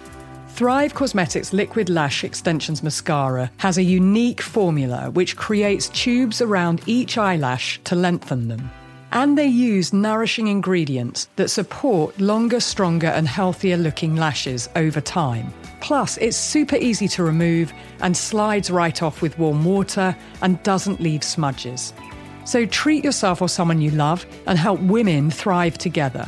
Thrive 0.49 0.95
Causemetics 0.95 1.53
Liquid 1.53 1.89
Lash 1.91 2.23
Extensions 2.23 2.81
Mascara 2.81 3.51
has 3.57 3.77
a 3.77 3.83
unique 3.83 4.41
formula 4.41 5.11
which 5.11 5.37
creates 5.37 5.89
tubes 5.89 6.41
around 6.41 6.81
each 6.87 7.19
eyelash 7.19 7.79
to 7.83 7.95
lengthen 7.95 8.47
them. 8.47 8.71
And 9.11 9.37
they 9.37 9.45
use 9.45 9.93
nourishing 9.93 10.47
ingredients 10.47 11.29
that 11.35 11.49
support 11.49 12.19
longer, 12.19 12.59
stronger, 12.59 13.07
and 13.07 13.27
healthier 13.27 13.77
looking 13.77 14.15
lashes 14.15 14.69
over 14.75 15.01
time. 15.01 15.53
Plus, 15.83 16.15
it's 16.19 16.37
super 16.37 16.77
easy 16.77 17.09
to 17.09 17.25
remove 17.25 17.73
and 17.99 18.15
slides 18.15 18.71
right 18.71 19.03
off 19.03 19.21
with 19.21 19.37
warm 19.37 19.65
water 19.65 20.15
and 20.41 20.63
doesn't 20.63 21.01
leave 21.01 21.25
smudges. 21.25 21.91
So 22.45 22.65
treat 22.65 23.03
yourself 23.03 23.41
or 23.41 23.49
someone 23.49 23.81
you 23.81 23.91
love 23.91 24.25
and 24.47 24.57
help 24.57 24.79
women 24.79 25.29
thrive 25.29 25.77
together. 25.77 26.25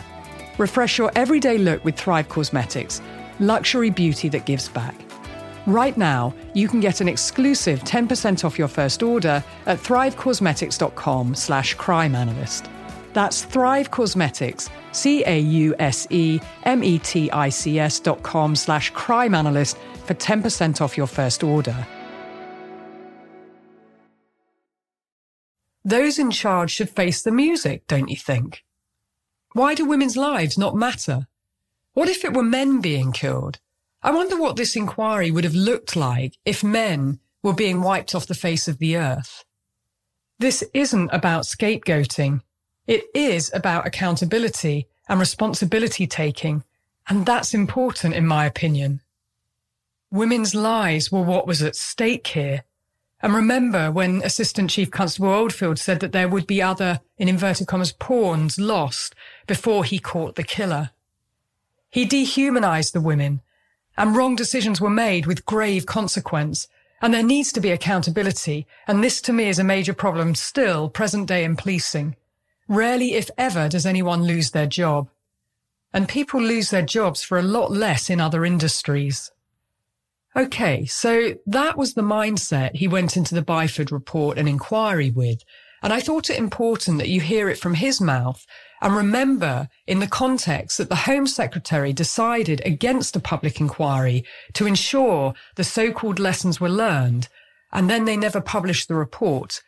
Refresh 0.58 0.98
your 0.98 1.10
everyday 1.15 1.58
look 1.58 1.86
with 1.86 1.96
Thrive 1.96 2.28
Causemetics, 2.28 3.02
luxury 3.39 3.89
beauty 3.89 4.28
that 4.28 4.46
gives 4.46 4.68
back. 4.68 4.94
Right 5.65 5.98
now, 5.98 6.34
you 6.54 6.68
can 6.68 6.82
get 6.82 7.00
an 7.00 7.08
exclusive 7.08 7.80
10% 7.80 8.44
off 8.44 8.60
your 8.60 8.68
first 8.68 9.04
order 9.04 9.41
at 9.68 9.80
thrivecausemetics.com 9.80 11.34
slash 11.34 11.78
crimeanalyst. 11.78 12.70
That's 13.15 13.43
Thrive 13.43 13.89
Causemetics, 13.89 14.69
C-A-U-S-E-M-E-T-I-C-S 14.91 16.39
dot 18.01 18.21
com 18.21 18.56
slash 18.56 18.91
crime 18.91 19.34
analyst 19.34 19.78
for 20.06 20.13
10% 20.13 20.82
off 20.82 20.95
your 20.95 21.08
first 21.08 21.43
order. 21.43 21.88
those 25.86 26.17
in 26.17 26.32
charge 26.32 26.71
should 26.71 26.89
face 26.89 27.21
the 27.21 27.32
music, 27.32 27.86
don't 27.88 28.10
you 28.10 28.17
think? 28.17 28.65
Why 29.54 29.75
do 29.75 29.86
women's 29.86 30.17
lives 30.17 30.58
not 30.58 30.75
matter? 30.75 31.28
What 31.93 32.10
if 32.10 32.25
it 32.25 32.34
were 32.34 32.43
men 32.43 32.82
being 32.82 33.12
killed? 33.12 33.60
I 34.01 34.12
wonder 34.12 34.36
what 34.36 34.56
this 34.56 34.75
inquiry 34.75 35.30
would 35.30 35.43
have 35.43 35.56
looked 35.56 35.95
like 35.95 36.38
if 36.43 36.63
men 36.63 37.19
were 37.43 37.54
being 37.54 37.82
wiped 37.82 38.15
off 38.15 38.28
the 38.28 38.34
face 38.34 38.67
of 38.67 38.80
the 38.80 38.97
earth. 38.97 39.45
This 40.39 40.63
isn't 40.73 41.10
about 41.13 41.43
scapegoating. 41.43 42.41
It 42.88 43.06
is 43.13 43.52
about 43.54 43.88
accountability 43.88 44.88
and 45.10 45.19
responsibility 45.19 46.06
taking, 46.06 46.63
and 47.08 47.26
that's 47.26 47.54
important 47.54 48.13
in 48.13 48.28
my 48.28 48.45
opinion. 48.45 49.02
Women's 50.12 50.54
lives 50.54 51.12
were 51.12 51.21
what 51.21 51.48
was 51.48 51.62
at 51.62 51.76
stake 51.76 52.28
here. 52.28 52.63
And 53.21 53.34
remember 53.34 53.91
when 53.91 54.21
Assistant 54.24 54.69
Chief 54.69 54.91
Constable 54.91 55.34
Oldfield 55.34 55.80
said 55.80 56.00
that 56.02 56.12
there 56.12 56.28
would 56.28 56.45
be 56.45 56.62
other, 56.62 57.00
in 57.17 57.28
inverted 57.28 57.67
commas, 57.67 57.91
pawns 57.91 58.60
lost 58.60 59.15
before 59.48 59.84
he 59.84 59.98
caught 59.98 60.36
the 60.36 60.43
killer. 60.43 60.91
He 61.89 62.06
dehumanized 62.06 62.93
the 62.93 63.02
women, 63.02 63.41
and 63.98 64.15
wrong 64.15 64.36
decisions 64.36 64.80
were 64.80 64.89
made 64.89 65.26
with 65.26 65.45
grave 65.45 65.86
consequence. 65.86 66.67
And 67.02 67.13
there 67.13 67.24
needs 67.24 67.52
to 67.54 67.62
be 67.62 67.71
accountability, 67.71 68.67
and 68.88 69.04
this 69.04 69.21
to 69.21 69.34
me 69.34 69.50
is 69.50 69.60
a 69.60 69.63
major 69.63 69.93
problem 69.93 70.36
still 70.36 70.89
present 70.89 71.28
day 71.28 71.43
in 71.43 71.56
policing. 71.56 72.15
Rarely, 72.67 73.13
if 73.13 73.30
ever, 73.38 73.69
does 73.69 73.86
anyone 73.86 74.23
lose 74.23 74.51
their 74.51 74.67
job. 74.67 75.10
And 75.93 76.10
people 76.10 76.41
lose 76.41 76.71
their 76.71 76.82
jobs 76.82 77.23
for 77.23 77.38
a 77.38 77.43
lot 77.43 77.71
less 77.71 78.10
in 78.10 78.19
other 78.19 78.43
industries. 78.43 79.32
Okay, 80.36 80.86
so 80.86 81.36
that 81.45 81.78
was 81.78 81.93
the 81.93 82.01
mindset 82.01 82.75
he 82.75 82.88
went 82.88 83.15
into 83.15 83.34
the 83.34 83.41
Byford 83.41 83.91
report 83.91 84.38
and 84.38 84.49
inquiry 84.49 85.10
with. 85.10 85.41
And 85.82 85.93
I 85.93 86.01
thought 86.01 86.30
it 86.30 86.38
important 86.38 86.97
that 86.97 87.08
you 87.08 87.21
hear 87.21 87.47
it 87.47 87.60
from 87.60 87.75
his 87.75 88.01
mouth 88.01 88.45
and 88.82 88.93
remember 88.93 89.69
in 89.88 89.99
the 89.99 90.08
context 90.08 90.78
that 90.78 90.89
the 90.89 90.95
Home 90.95 91.28
Secretary 91.28 91.93
decided 91.93 92.62
against 92.65 93.15
a 93.15 93.21
public 93.21 93.62
inquiry 93.62 94.25
to 94.54 94.67
ensure 94.67 95.34
the 95.56 95.63
so-called 95.63 96.19
lessons 96.19 96.60
were 96.60 96.69
learned. 96.69 97.30
And 97.71 97.89
then 97.89 98.06
they 98.06 98.17
never 98.17 98.41
published 98.41 98.88
the 98.88 98.95
report. 98.95 99.62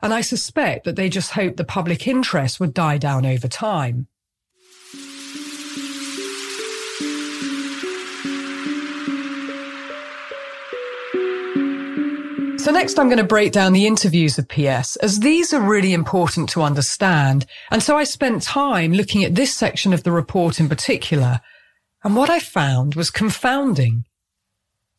And 0.00 0.14
I 0.14 0.20
suspect 0.20 0.84
that 0.84 0.96
they 0.96 1.08
just 1.08 1.32
hoped 1.32 1.56
the 1.56 1.64
public 1.64 2.06
interest 2.06 2.60
would 2.60 2.72
die 2.72 2.98
down 2.98 3.26
over 3.26 3.48
time. 3.48 4.06
So 12.58 12.72
next 12.72 12.98
I'm 12.98 13.06
going 13.06 13.16
to 13.16 13.24
break 13.24 13.52
down 13.52 13.72
the 13.72 13.86
interviews 13.86 14.36
of 14.36 14.46
PS 14.46 14.96
as 14.96 15.20
these 15.20 15.54
are 15.54 15.60
really 15.60 15.94
important 15.94 16.50
to 16.50 16.62
understand. 16.62 17.46
And 17.70 17.82
so 17.82 17.96
I 17.96 18.04
spent 18.04 18.42
time 18.42 18.92
looking 18.92 19.24
at 19.24 19.34
this 19.34 19.54
section 19.54 19.94
of 19.94 20.02
the 20.02 20.12
report 20.12 20.60
in 20.60 20.68
particular. 20.68 21.40
And 22.04 22.14
what 22.14 22.28
I 22.28 22.40
found 22.40 22.94
was 22.94 23.10
confounding. 23.10 24.04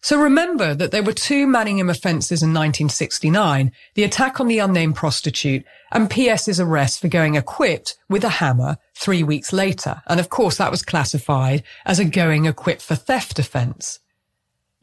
So 0.02 0.22
remember 0.22 0.74
that 0.76 0.92
there 0.92 1.04
were 1.04 1.14
two 1.14 1.46
Manningham 1.46 1.90
offences 1.90 2.42
in 2.42 2.50
1969, 2.50 3.72
the 3.96 4.04
attack 4.04 4.40
on 4.40 4.48
the 4.48 4.60
unnamed 4.60 4.96
prostitute 4.96 5.66
and 5.92 6.12
PS's 6.12 6.60
arrest 6.60 7.02
for 7.02 7.10
going 7.10 7.36
equipped 7.36 7.98
with 8.08 8.24
a 8.24 8.30
hammer 8.30 8.78
three 8.96 9.24
weeks 9.24 9.52
later. 9.52 10.02
And 10.08 10.20
of 10.20 10.30
course 10.30 10.58
that 10.58 10.72
was 10.72 10.84
classified 10.84 11.64
as 11.86 12.00
a 12.00 12.06
going 12.06 12.46
equipped 12.46 12.82
for 12.82 12.96
theft 12.96 13.40
offence. 13.40 14.00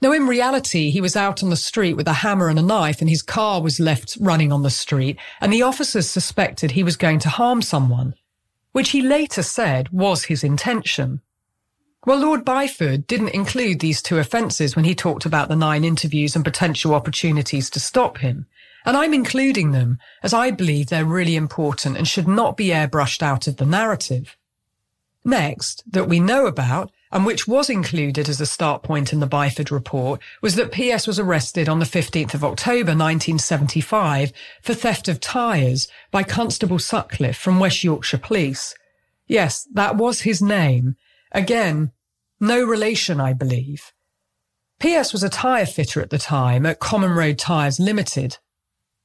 Now, 0.02 0.12
in 0.12 0.26
reality, 0.26 0.90
he 0.90 1.00
was 1.00 1.16
out 1.16 1.42
on 1.42 1.48
the 1.48 1.56
street 1.56 1.94
with 1.94 2.06
a 2.06 2.12
hammer 2.12 2.50
and 2.50 2.58
a 2.58 2.62
knife 2.62 3.00
and 3.00 3.08
his 3.08 3.22
car 3.22 3.62
was 3.62 3.80
left 3.80 4.18
running 4.20 4.52
on 4.52 4.62
the 4.62 4.68
street 4.68 5.16
and 5.40 5.50
the 5.50 5.62
officers 5.62 6.06
suspected 6.06 6.72
he 6.72 6.82
was 6.82 6.98
going 6.98 7.18
to 7.20 7.30
harm 7.30 7.62
someone, 7.62 8.14
which 8.72 8.90
he 8.90 9.00
later 9.00 9.42
said 9.42 9.88
was 9.88 10.24
his 10.24 10.44
intention. 10.44 11.22
Well, 12.06 12.20
Lord 12.20 12.44
Byford 12.44 13.08
didn't 13.08 13.34
include 13.34 13.80
these 13.80 14.00
two 14.00 14.18
offences 14.18 14.76
when 14.76 14.84
he 14.84 14.94
talked 14.94 15.26
about 15.26 15.48
the 15.48 15.56
nine 15.56 15.84
interviews 15.84 16.36
and 16.36 16.44
potential 16.44 16.94
opportunities 16.94 17.68
to 17.70 17.80
stop 17.80 18.18
him. 18.18 18.46
And 18.84 18.96
I'm 18.96 19.12
including 19.12 19.72
them 19.72 19.98
as 20.22 20.32
I 20.32 20.52
believe 20.52 20.86
they're 20.86 21.04
really 21.04 21.34
important 21.34 21.96
and 21.96 22.06
should 22.06 22.28
not 22.28 22.56
be 22.56 22.68
airbrushed 22.68 23.22
out 23.22 23.48
of 23.48 23.56
the 23.56 23.66
narrative. 23.66 24.36
Next, 25.24 25.82
that 25.90 26.08
we 26.08 26.20
know 26.20 26.46
about 26.46 26.92
and 27.10 27.26
which 27.26 27.48
was 27.48 27.68
included 27.68 28.28
as 28.28 28.40
a 28.40 28.46
start 28.46 28.84
point 28.84 29.12
in 29.12 29.18
the 29.18 29.26
Byford 29.26 29.72
report, 29.72 30.20
was 30.40 30.54
that 30.54 30.70
PS 30.70 31.08
was 31.08 31.18
arrested 31.18 31.68
on 31.68 31.80
the 31.80 31.84
15th 31.84 32.34
of 32.34 32.44
October 32.44 32.92
1975 32.92 34.32
for 34.62 34.74
theft 34.74 35.08
of 35.08 35.20
tyres 35.20 35.88
by 36.12 36.22
Constable 36.22 36.78
Sutcliffe 36.78 37.36
from 37.36 37.58
West 37.58 37.82
Yorkshire 37.82 38.18
Police. 38.18 38.76
Yes, 39.26 39.66
that 39.74 39.96
was 39.96 40.20
his 40.20 40.40
name. 40.40 40.94
Again, 41.32 41.92
no 42.40 42.64
relation, 42.64 43.20
I 43.20 43.32
believe. 43.32 43.92
PS 44.78 45.12
was 45.12 45.22
a 45.22 45.30
tyre 45.30 45.66
fitter 45.66 46.00
at 46.00 46.10
the 46.10 46.18
time 46.18 46.66
at 46.66 46.80
Common 46.80 47.12
Road 47.12 47.38
Tyres 47.38 47.80
Limited. 47.80 48.38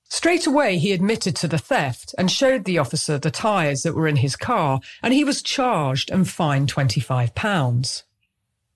Straight 0.09 0.45
away, 0.45 0.77
he 0.77 0.91
admitted 0.91 1.37
to 1.37 1.47
the 1.47 1.57
theft 1.57 2.13
and 2.17 2.29
showed 2.29 2.65
the 2.65 2.77
officer 2.77 3.17
the 3.17 3.31
tyres 3.31 3.83
that 3.83 3.95
were 3.95 4.09
in 4.09 4.17
his 4.17 4.35
car, 4.35 4.81
and 5.01 5.13
he 5.13 5.23
was 5.23 5.41
charged 5.41 6.11
and 6.11 6.29
fined 6.29 6.73
£25. 6.73 8.03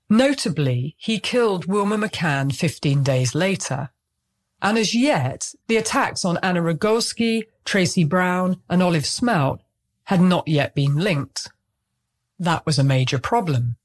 Notably, 0.10 0.96
he 0.98 1.20
killed 1.20 1.65
Wilma 1.65 1.98
McCann 1.98 2.56
15 2.56 3.04
days 3.04 3.36
later. 3.36 3.89
And 4.62 4.78
as 4.78 4.96
yet, 4.96 5.54
the 5.68 5.76
attacks 5.76 6.24
on 6.24 6.39
Anna 6.41 6.62
Rogulskyj, 6.62 7.44
Tracy 7.65 8.06
Browne, 8.06 8.62
and 8.70 8.82
Olive 8.82 9.04
Smelt 9.04 9.60
had 10.06 10.22
not 10.22 10.48
yet 10.48 10.74
been 10.74 10.96
linked. 10.96 11.50
That 12.39 12.65
was 12.65 12.80
a 12.80 12.84
major 12.84 13.20
problem. 13.20 13.76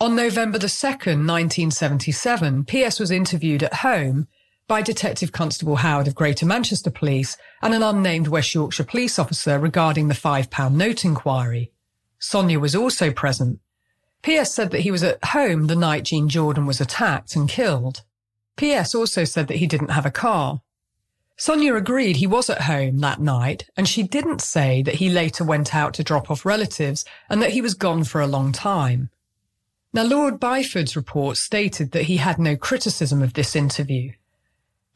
On 0.00 0.16
November 0.16 0.58
the 0.58 0.66
2nd, 0.66 1.24
1977, 1.24 2.64
PS 2.64 2.98
was 2.98 3.12
interviewed 3.12 3.62
at 3.62 3.74
home 3.74 4.26
by 4.66 4.82
Detective 4.82 5.30
Constable 5.30 5.76
Howard 5.76 6.08
of 6.08 6.16
Greater 6.16 6.44
Manchester 6.44 6.90
Police 6.90 7.36
and 7.62 7.72
an 7.72 7.82
unnamed 7.84 8.26
West 8.26 8.52
Yorkshire 8.54 8.82
police 8.82 9.20
officer 9.20 9.56
regarding 9.56 10.08
the 10.08 10.14
£5 10.14 10.72
note 10.72 11.04
inquiry. 11.04 11.70
Sonia 12.18 12.58
was 12.58 12.74
also 12.74 13.12
present. 13.12 13.60
P.S. 14.22 14.52
said 14.52 14.72
that 14.72 14.80
he 14.80 14.90
was 14.90 15.04
at 15.04 15.24
home 15.26 15.68
the 15.68 15.76
night 15.76 16.02
Jean 16.04 16.28
Jordan 16.28 16.66
was 16.66 16.80
attacked 16.80 17.36
and 17.36 17.48
killed. 17.48 18.02
P.S. 18.56 18.96
also 18.96 19.22
said 19.22 19.46
that 19.46 19.58
he 19.58 19.66
didn't 19.68 19.90
have 19.90 20.06
a 20.06 20.10
car. 20.10 20.62
Sonia 21.36 21.74
agreed 21.76 22.16
he 22.16 22.26
was 22.26 22.50
at 22.50 22.62
home 22.62 22.98
that 22.98 23.20
night, 23.20 23.68
and 23.76 23.88
she 23.88 24.02
didn't 24.02 24.40
say 24.40 24.82
that 24.82 24.96
he 24.96 25.08
later 25.08 25.44
went 25.44 25.72
out 25.72 25.94
to 25.94 26.04
drop 26.04 26.32
off 26.32 26.44
relatives 26.44 27.04
and 27.30 27.40
that 27.40 27.52
he 27.52 27.60
was 27.60 27.74
gone 27.74 28.02
for 28.02 28.20
a 28.20 28.26
long 28.26 28.50
time. 28.50 29.10
Now, 29.94 30.02
Lord 30.02 30.40
Byford's 30.40 30.96
report 30.96 31.36
stated 31.36 31.92
that 31.92 32.06
he 32.06 32.16
had 32.16 32.36
no 32.36 32.56
criticism 32.56 33.22
of 33.22 33.34
this 33.34 33.54
interview. 33.54 34.10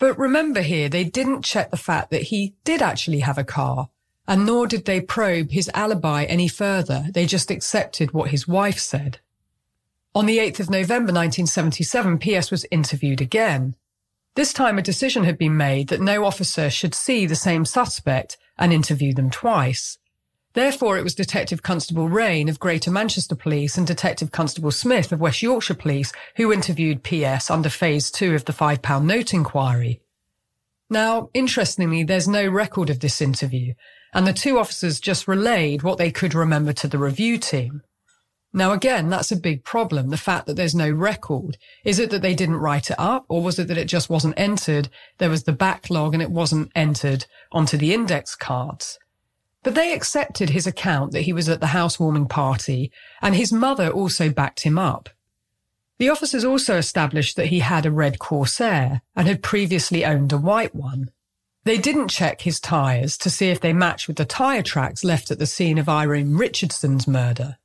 But 0.01 0.19
remember 0.19 0.61
here, 0.61 0.89
they 0.89 1.05
didn't 1.05 1.45
check 1.45 1.71
the 1.71 1.77
fact 1.77 2.11
that 2.11 2.25
he 2.25 2.55
did 2.65 2.83
actually 2.83 3.21
have 3.21 3.39
a 3.39 3.45
car, 3.45 3.91
and 4.27 4.45
nor 4.45 4.67
did 4.67 4.87
they 4.87 5.01
probe 5.01 5.53
his 5.53 5.71
alibi 5.73 6.25
any 6.25 6.49
further. 6.49 7.07
They 7.13 7.27
just 7.27 7.49
accepted 7.49 8.13
what 8.13 8.31
his 8.31 8.49
wife 8.49 8.81
said. 8.81 9.21
On 10.17 10.27
the 10.27 10.39
8th 10.39 10.59
of 10.59 10.71
November 10.71 11.13
1977, 11.13 12.19
PS 12.19 12.51
was 12.51 12.67
interviewed 12.73 13.21
again. 13.21 13.77
This 14.35 14.53
time 14.53 14.79
a 14.79 14.83
decision 14.83 15.23
had 15.23 15.39
been 15.39 15.57
made 15.57 15.89
that 15.89 16.01
no 16.01 16.25
officer 16.25 16.71
should 16.71 16.95
see 16.95 17.25
the 17.25 17.37
same 17.37 17.65
suspect 17.65 18.37
and 18.59 18.73
interview 18.73 19.15
them 19.15 19.31
twice. 19.31 19.99
Therefore, 20.59 20.99
it 20.99 21.05
was 21.05 21.15
Detective 21.15 21.63
Constable 21.63 22.09
Rain 22.09 22.49
of 22.49 22.59
Greater 22.59 22.91
Manchester 22.91 23.37
Police 23.37 23.79
and 23.79 23.87
Detective 23.87 24.33
Constable 24.33 24.73
Smith 24.73 25.13
of 25.13 25.21
West 25.21 25.41
Yorkshire 25.41 25.75
Police 25.75 26.13
who 26.35 26.53
interviewed 26.53 27.05
PS 27.05 27.49
under 27.49 27.69
Phase 27.69 28.11
2 28.11 28.35
of 28.35 28.45
the 28.45 28.53
£5 28.53 29.05
note 29.05 29.33
inquiry. 29.33 30.01
Now, 30.91 31.31
interestingly, 31.33 32.03
there's 32.03 32.27
no 32.27 32.49
record 32.49 32.91
of 32.91 32.99
this 32.99 33.23
interview, 33.23 33.75
and 34.13 34.27
the 34.27 34.33
two 34.33 34.59
officers 34.59 34.99
just 34.99 35.29
relayed 35.29 35.85
what 35.85 35.97
they 35.97 36.11
could 36.11 36.35
remember 36.35 36.73
to 36.73 36.89
the 36.89 36.99
review 36.99 37.39
team. 37.39 37.83
Now, 38.53 38.73
again, 38.73 39.09
that's 39.09 39.31
a 39.31 39.37
big 39.37 39.63
problem. 39.63 40.11
The 40.11 40.17
fact 40.17 40.47
that 40.47 40.57
there's 40.57 40.75
no 40.75 40.91
record. 40.91 41.57
Is 41.85 42.01
it 42.01 42.11
that 42.11 42.23
they 42.23 42.35
didn't 42.35 42.57
write 42.57 42.91
it 42.91 42.99
up, 42.99 43.27
or 43.29 43.45
was 43.45 43.61
it 43.61 43.69
that 43.69 43.79
it 43.79 43.87
just 43.87 44.11
wasn't 44.11 44.35
entered? 44.37 44.89
There 45.19 45.31
was 45.31 45.45
the 45.45 45.53
backlog 45.53 46.15
and 46.15 46.23
it 46.23 46.33
wasn't 46.33 46.73
entered 46.75 47.27
onto 47.53 47.77
the 47.77 47.95
index 47.95 48.35
cards. 48.35 48.99
But 49.69 49.75
they 49.75 49.93
accepted 49.93 50.49
his 50.49 50.67
account 50.67 51.13
that 51.13 51.25
he 51.29 51.35
was 51.35 51.47
at 51.47 51.61
the 51.61 51.67
housewarming 51.67 52.29
party, 52.29 52.91
and 53.21 53.37
his 53.37 53.53
mother 53.53 53.91
also 53.91 54.31
backed 54.31 54.61
him 54.61 54.79
up. 54.79 55.11
The 55.99 56.09
officers 56.09 56.43
also 56.43 56.79
established 56.79 57.37
that 57.37 57.49
he 57.49 57.59
had 57.59 57.85
a 57.85 57.91
red 57.91 58.19
Corsair 58.19 59.03
and 59.15 59.29
had 59.29 59.43
previously 59.43 60.07
owned 60.07 60.33
a 60.33 60.39
white 60.39 60.75
one. 60.75 61.11
They 61.65 61.77
didn't 61.77 62.09
check 62.09 62.41
his 62.41 62.61
tyres 62.61 63.19
to 63.19 63.29
see 63.29 63.51
if 63.51 63.61
they 63.61 63.75
matched 63.75 64.09
with 64.09 64.17
the 64.17 64.25
tyre 64.25 64.63
tracks 64.63 65.05
left 65.05 65.31
at 65.31 65.39
the 65.39 65.45
scene 65.45 65.77
of 65.77 65.87
Irene 65.87 66.39
Richardson's 66.39 67.07
murder. 67.07 67.59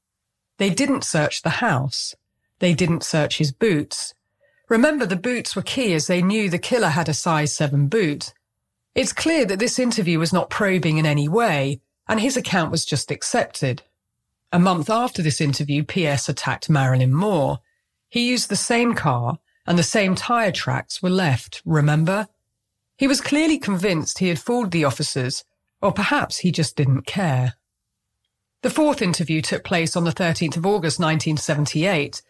They 0.57 0.71
didn't 0.71 1.05
search 1.05 1.41
the 1.41 1.61
house. 1.61 2.15
They 2.59 2.73
didn't 2.73 3.05
search 3.05 3.37
his 3.37 3.53
boots. 3.53 4.13
Remember, 4.67 5.05
the 5.05 5.15
boots 5.15 5.55
were 5.55 5.61
key 5.61 5.93
as 5.93 6.07
they 6.07 6.21
knew 6.21 6.49
the 6.49 6.59
killer 6.59 6.89
had 6.89 7.07
a 7.07 7.13
size 7.13 7.53
7 7.53 7.87
boot 7.87 8.33
It's 8.93 9.13
clear 9.13 9.45
that 9.45 9.59
this 9.59 9.79
interview 9.79 10.19
was 10.19 10.33
not 10.33 10.49
probing 10.49 10.97
in 10.97 11.05
any 11.05 11.29
way, 11.29 11.79
and 12.07 12.19
his 12.19 12.37
account 12.37 12.71
was 12.71 12.85
just 12.85 13.11
accepted. 13.11 13.83
A 14.51 14.59
month 14.59 14.89
after 14.89 15.21
this 15.21 15.41
interview, 15.41 15.83
PS 15.83 16.29
attacked 16.29 16.69
Marilyn 16.69 17.13
Moore. 17.13 17.59
He 18.09 18.29
used 18.29 18.49
the 18.49 18.55
same 18.55 18.93
car, 18.93 19.39
and 19.65 19.79
the 19.79 19.83
same 19.83 20.15
tyre 20.15 20.51
tracks 20.51 21.01
were 21.01 21.09
left, 21.09 21.61
remember? 21.65 22.27
He 22.97 23.07
was 23.07 23.21
clearly 23.21 23.57
convinced 23.57 24.19
he 24.19 24.29
had 24.29 24.39
fooled 24.39 24.71
the 24.71 24.85
officers, 24.85 25.43
or 25.81 25.91
perhaps 25.91 26.39
he 26.39 26.51
just 26.51 26.75
didn't 26.75 27.05
care. 27.05 27.55
The 28.61 28.69
fourth 28.69 29.01
interview 29.01 29.41
took 29.41 29.63
place 29.63 29.97
on 29.97 30.05
the 30.05 30.13
13th 30.13 30.55
of 30.55 30.65
August 30.65 30.99
1978. 30.99 32.21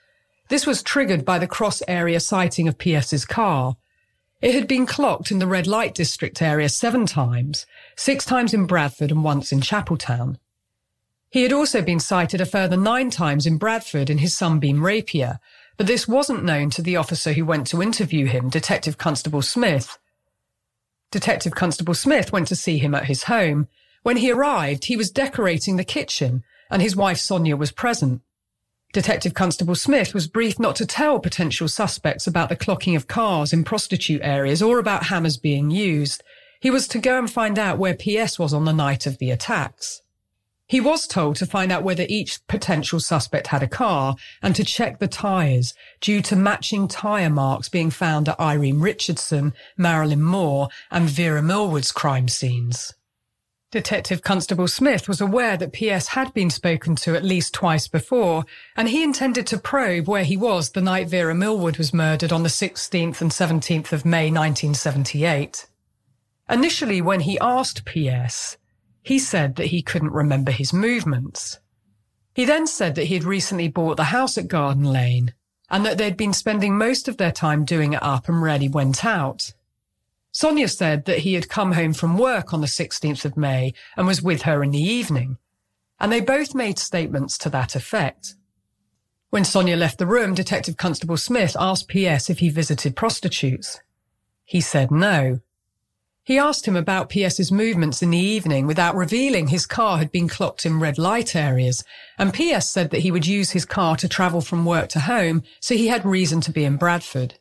This 0.49 0.65
was 0.65 0.81
triggered 0.81 1.23
by 1.25 1.37
the 1.37 1.47
cross 1.47 1.83
area 1.87 2.19
sighting 2.19 2.67
of 2.67 2.81
PS's 2.81 3.25
car. 3.25 3.77
It 4.41 4.55
had 4.55 4.67
been 4.67 4.85
clocked 4.85 5.29
in 5.29 5.39
the 5.39 5.47
red 5.47 5.67
light 5.67 5.93
district 5.93 6.41
area 6.41 6.69
seven 6.69 7.05
times, 7.05 7.65
six 7.95 8.25
times 8.25 8.53
in 8.53 8.65
Bradford 8.65 9.11
and 9.11 9.23
once 9.23 9.51
in 9.51 9.61
Chapeltown. 9.61 10.37
He 11.29 11.43
had 11.43 11.53
also 11.53 11.81
been 11.81 11.99
sighted 11.99 12.41
a 12.41 12.45
further 12.45 12.77
nine 12.77 13.09
times 13.09 13.47
in 13.47 13.57
Bradford 13.57 14.09
in 14.09 14.19
his 14.19 14.37
Sunbeam 14.37 14.85
Rapier, 14.85 15.39
but 15.77 15.87
this 15.87 16.07
wasn't 16.07 16.43
known 16.43 16.69
to 16.71 16.81
the 16.81 16.95
officer 16.95 17.33
who 17.33 17.45
went 17.45 17.65
to 17.67 17.81
interview 17.81 18.27
him, 18.27 18.49
Detective 18.49 18.97
Constable 18.97 19.41
Smith. 19.41 19.97
Detective 21.09 21.53
Constable 21.53 21.95
Smith 21.95 22.31
went 22.31 22.47
to 22.47 22.55
see 22.55 22.77
him 22.77 22.93
at 22.93 23.05
his 23.05 23.23
home. 23.23 23.67
When 24.03 24.17
he 24.17 24.31
arrived, 24.31 24.85
he 24.85 24.97
was 24.97 25.11
decorating 25.11 25.77
the 25.77 25.83
kitchen, 25.83 26.43
and 26.69 26.81
his 26.81 26.95
wife 26.95 27.17
Sonia 27.17 27.55
was 27.55 27.71
present. 27.71 28.21
Detective 28.93 29.33
Constable 29.33 29.73
Smith 29.73 30.13
was 30.13 30.27
briefed 30.27 30.59
not 30.59 30.75
to 30.75 30.85
tell 30.85 31.19
potential 31.19 31.67
suspects 31.67 32.27
about 32.27 32.49
the 32.49 32.55
clocking 32.55 32.95
of 32.95 33.07
cars 33.07 33.51
in 33.51 33.63
prostitute 33.63 34.21
areas 34.23 34.61
or 34.61 34.77
about 34.77 35.05
hammers 35.05 35.37
being 35.37 35.71
used. 35.71 36.23
He 36.63 36.71
was 36.71 36.87
to 36.87 36.99
go 36.99 37.19
and 37.19 37.29
find 37.29 37.59
out 37.59 37.77
where 37.77 37.93
PS 37.93 38.39
was 38.39 38.53
on 38.53 38.63
the 38.63 38.71
night 38.71 39.05
of 39.05 39.17
the 39.17 39.31
attacks. 39.31 40.01
He 40.65 40.79
was 40.79 41.07
told 41.07 41.35
to 41.35 41.45
find 41.45 41.73
out 41.73 41.83
whether 41.83 42.05
each 42.07 42.39
potential 42.47 43.01
suspect 43.01 43.47
had 43.47 43.61
a 43.61 43.67
car 43.67 44.15
and 44.41 44.55
to 44.55 44.63
check 44.63 44.99
the 44.99 45.09
tyres 45.09 45.73
due 45.99 46.21
to 46.21 46.37
matching 46.37 46.87
tyre 46.87 47.29
marks 47.29 47.67
being 47.67 47.89
found 47.89 48.29
at 48.29 48.39
Irene 48.39 48.79
Richardson, 48.79 49.51
Marilyn 49.75 50.21
Moore 50.21 50.69
and 50.89 51.09
Vera 51.09 51.43
Millward's 51.43 51.91
crime 51.91 52.29
scenes. 52.29 52.93
Detective 53.69 54.21
Constable 54.21 54.69
Smith 54.69 55.09
was 55.09 55.19
aware 55.19 55.57
that 55.57 55.73
PS 55.73 56.07
had 56.07 56.33
been 56.33 56.49
spoken 56.49 56.95
to 56.95 57.13
at 57.13 57.25
least 57.25 57.53
twice 57.53 57.89
before, 57.89 58.45
and 58.77 58.87
he 58.87 59.03
intended 59.03 59.45
to 59.47 59.57
probe 59.57 60.07
where 60.07 60.23
he 60.23 60.37
was 60.37 60.69
the 60.69 60.81
night 60.81 61.09
Vera 61.09 61.35
Millward 61.35 61.77
was 61.77 61.93
murdered 61.93 62.31
on 62.31 62.43
the 62.43 62.47
16th 62.47 63.19
and 63.19 63.31
17th 63.31 63.91
of 63.91 64.05
May 64.05 64.31
1978. 64.31 65.67
Initially, 66.53 67.01
when 67.01 67.21
he 67.21 67.39
asked 67.39 67.83
PS, 67.83 68.57
he 69.01 69.17
said 69.17 69.55
that 69.55 69.67
he 69.67 69.81
couldn't 69.81 70.13
remember 70.13 70.51
his 70.51 70.71
movements. 70.71 71.59
He 72.35 72.45
then 72.45 72.67
said 72.67 72.93
that 72.93 73.05
he 73.05 73.15
had 73.15 73.23
recently 73.23 73.67
bought 73.67 73.97
the 73.97 74.05
house 74.05 74.37
at 74.37 74.47
Garden 74.47 74.83
Lane 74.83 75.33
and 75.71 75.83
that 75.83 75.97
they'd 75.97 76.15
been 76.15 76.31
spending 76.31 76.77
most 76.77 77.07
of 77.07 77.17
their 77.17 77.31
time 77.31 77.65
doing 77.65 77.93
it 77.93 78.03
up 78.03 78.29
and 78.29 78.39
rarely 78.39 78.69
went 78.69 79.03
out. 79.03 79.53
Sonia 80.31 80.67
said 80.67 81.05
that 81.05 81.19
he 81.19 81.33
had 81.33 81.49
come 81.49 81.71
home 81.71 81.93
from 81.93 82.19
work 82.19 82.53
on 82.53 82.61
the 82.61 82.67
16th 82.67 83.25
of 83.25 83.35
May 83.35 83.73
and 83.97 84.05
was 84.05 84.21
with 84.21 84.43
her 84.43 84.63
in 84.63 84.69
the 84.69 84.81
evening, 84.81 85.39
and 85.99 86.11
they 86.11 86.21
both 86.21 86.53
made 86.53 86.77
statements 86.77 87.35
to 87.39 87.49
that 87.49 87.75
effect. 87.75 88.35
When 89.31 89.43
Sonia 89.43 89.75
left 89.75 89.97
the 89.97 90.05
room, 90.05 90.35
Detective 90.35 90.77
Constable 90.77 91.17
Smith 91.17 91.55
asked 91.59 91.89
PS 91.89 92.29
if 92.29 92.37
he 92.39 92.49
visited 92.49 92.95
prostitutes. 92.95 93.81
He 94.43 94.61
said 94.61 94.91
no, 94.91 95.39
he 96.25 96.37
asked 96.37 96.65
him 96.65 96.75
about 96.75 97.11
PS's 97.11 97.51
movements 97.51 98.01
in 98.01 98.11
the 98.11 98.17
evening 98.17 98.65
without 98.65 98.95
revealing 98.95 99.47
his 99.47 99.65
car 99.65 99.97
had 99.97 100.11
been 100.11 100.29
clocked 100.29 100.65
in 100.65 100.79
red 100.79 100.97
light 100.97 101.35
areas, 101.35 101.83
and 102.17 102.33
PS 102.33 102.69
said 102.69 102.91
that 102.91 103.01
he 103.01 103.11
would 103.11 103.27
use 103.27 103.51
his 103.51 103.65
car 103.65 103.97
to 103.97 104.07
travel 104.07 104.39
from 104.39 104.65
work 104.65 104.87
to 104.89 105.01
home, 105.01 105.43
so 105.59 105.75
he 105.75 105.87
had 105.87 106.05
reason 106.05 106.39
to 106.41 106.51
be 106.51 106.63
in 106.63 106.77
Bradford. 106.77 107.35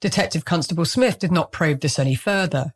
Detective 0.00 0.44
Constable 0.44 0.84
Smith 0.84 1.18
did 1.18 1.32
not 1.32 1.50
probe 1.50 1.80
this 1.80 1.98
any 1.98 2.14
further. 2.14 2.74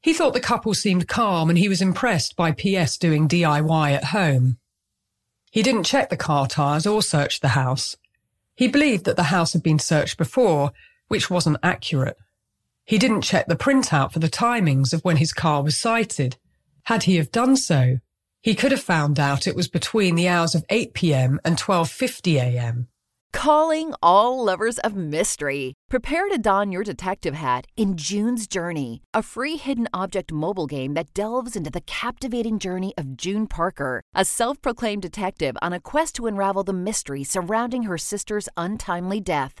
He 0.00 0.12
thought 0.12 0.34
the 0.34 0.40
couple 0.40 0.74
seemed 0.74 1.06
calm 1.06 1.48
and 1.48 1.58
he 1.58 1.68
was 1.68 1.80
impressed 1.80 2.34
by 2.34 2.50
PS 2.50 2.96
doing 2.96 3.28
DIY 3.28 3.92
at 3.92 4.06
home. 4.06 4.58
He 5.50 5.62
didn't 5.62 5.84
check 5.84 6.10
the 6.10 6.16
car 6.16 6.48
tyres 6.48 6.86
or 6.86 7.02
search 7.02 7.40
the 7.40 7.48
house. 7.48 7.96
He 8.56 8.66
believed 8.66 9.04
that 9.04 9.16
the 9.16 9.24
house 9.24 9.52
had 9.52 9.62
been 9.62 9.78
searched 9.78 10.18
before, 10.18 10.72
which 11.06 11.30
wasn't 11.30 11.58
accurate. 11.62 12.16
He 12.88 12.96
didn't 12.96 13.20
check 13.20 13.48
the 13.48 13.54
printout 13.54 14.12
for 14.12 14.18
the 14.18 14.30
timings 14.30 14.94
of 14.94 15.04
when 15.04 15.18
his 15.18 15.34
car 15.34 15.62
was 15.62 15.76
sighted. 15.76 16.38
Had 16.84 17.02
he 17.02 17.16
have 17.16 17.30
done 17.30 17.54
so, 17.54 17.98
he 18.40 18.54
could 18.54 18.72
have 18.72 18.80
found 18.80 19.20
out 19.20 19.46
it 19.46 19.54
was 19.54 19.68
between 19.68 20.14
the 20.14 20.26
hours 20.26 20.54
of 20.54 20.64
8 20.70 20.94
p.m. 20.94 21.38
and 21.44 21.58
12:50 21.58 22.36
a.m. 22.36 22.88
Calling 23.30 23.92
all 24.02 24.42
lovers 24.42 24.78
of 24.78 24.96
mystery. 24.96 25.74
Prepare 25.90 26.30
to 26.30 26.38
don 26.38 26.72
your 26.72 26.82
detective 26.82 27.34
hat 27.34 27.66
in 27.76 27.94
June's 27.98 28.46
Journey, 28.46 29.02
a 29.12 29.22
free 29.22 29.58
hidden 29.58 29.88
object 29.92 30.32
mobile 30.32 30.66
game 30.66 30.94
that 30.94 31.12
delves 31.12 31.56
into 31.56 31.68
the 31.68 31.82
captivating 31.82 32.58
journey 32.58 32.94
of 32.96 33.18
June 33.18 33.46
Parker, 33.46 34.00
a 34.14 34.24
self-proclaimed 34.24 35.02
detective 35.02 35.58
on 35.60 35.74
a 35.74 35.80
quest 35.80 36.14
to 36.14 36.26
unravel 36.26 36.64
the 36.64 36.72
mystery 36.72 37.22
surrounding 37.22 37.82
her 37.82 37.98
sister's 37.98 38.48
untimely 38.56 39.20
death. 39.20 39.60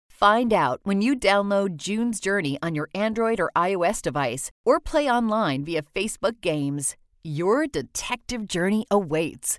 Find 0.21 0.53
out 0.53 0.81
when 0.83 1.01
you 1.01 1.15
download 1.15 1.77
June's 1.77 2.19
Journey 2.19 2.59
on 2.61 2.75
your 2.75 2.89
Android 2.93 3.39
or 3.39 3.49
iOS 3.55 4.03
device 4.03 4.51
or 4.63 4.79
play 4.79 5.09
online 5.09 5.65
via 5.65 5.81
Facebook 5.81 6.41
Games. 6.41 6.95
Your 7.23 7.65
detective 7.65 8.45
journey 8.45 8.85
awaits. 8.91 9.57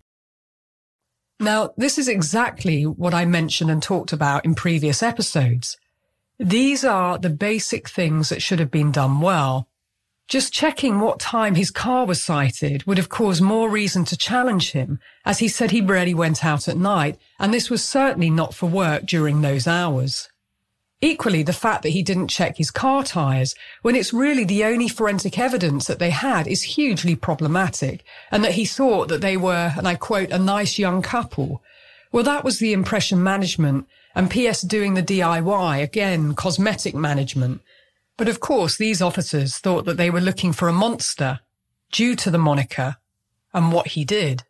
Now, 1.41 1.71
this 1.77 1.99
is 1.99 2.07
exactly 2.07 2.85
what 2.85 3.13
I 3.13 3.25
mentioned 3.25 3.73
and 3.73 3.83
talked 3.83 4.13
about 4.13 4.45
in 4.45 4.55
previous 4.55 5.03
episodes. 5.03 5.77
These 6.39 6.85
are 6.85 7.19
the 7.19 7.31
basic 7.31 7.89
things 7.89 8.29
that 8.29 8.41
should 8.41 8.61
have 8.61 8.71
been 8.71 8.93
done 8.93 9.21
well. 9.21 9.67
Just 10.29 10.53
checking 10.53 11.01
what 11.01 11.19
time 11.19 11.57
his 11.57 11.73
car 11.73 12.07
was 12.07 12.23
sighted 12.23 12.87
would 12.87 12.99
have 12.99 13.09
caused 13.09 13.43
more 13.43 13.69
reason 13.69 14.05
to 14.05 14.17
challenge 14.17 14.71
him, 14.71 15.01
as 15.25 15.41
he 15.41 15.49
said 15.49 15.73
he 15.73 15.81
rarely 15.81 16.15
went 16.15 16.45
out 16.45 16.69
at 16.69 16.77
night, 16.77 17.19
and 17.41 17.53
this 17.53 17.69
was 17.69 17.85
certainly 17.85 18.31
not 18.31 18.55
for 18.55 18.69
work 18.69 19.07
during 19.07 19.41
those 19.41 19.67
hours. 19.67 20.29
Equally, 21.05 21.43
the 21.43 21.53
fact 21.53 21.83
that 21.83 21.91
he 21.91 22.03
didn't 22.05 22.29
check 22.29 22.57
his 22.57 22.71
car 22.71 23.03
tyres 23.03 23.57
when 23.83 23.97
it's 23.97 24.13
really 24.13 24.45
the 24.45 24.63
only 24.63 24.87
forensic 24.87 25.37
evidence 25.37 25.87
that 25.87 25.99
they 25.99 26.11
had 26.11 26.47
is 26.47 26.63
hugely 26.63 27.17
problematic, 27.17 28.05
and 28.31 28.45
that 28.45 28.53
he 28.53 28.65
thought 28.65 29.09
that 29.09 29.21
they 29.21 29.37
were, 29.37 29.73
and 29.77 29.89
I 29.89 29.97
quote, 29.97 30.31
a 30.31 30.39
nice 30.39 30.79
young 30.79 31.03
couple. 31.03 31.61
Well, 32.13 32.23
that 32.23 32.45
was 32.45 32.61
the 32.61 32.73
impression 32.73 33.21
management, 33.21 33.89
and 34.15 34.31
PS 34.31 34.63
doing 34.63 34.95
the 34.95 35.03
DIY, 35.03 35.83
again, 35.83 36.37
cosmetic 36.37 36.95
management. 36.95 37.63
But 38.17 38.29
of 38.29 38.39
course, 38.39 38.77
these 38.77 39.03
officers 39.03 39.59
thought 39.59 39.85
that 39.87 39.97
they 39.97 40.11
were 40.11 40.21
looking 40.21 40.53
for 40.53 40.69
a 40.69 40.73
monster 40.73 41.41
due 41.91 42.15
to 42.15 42.31
the 42.31 42.39
moniker 42.39 42.99
and 43.53 43.73
what 43.73 43.89
he 43.89 44.05
did 44.05 44.45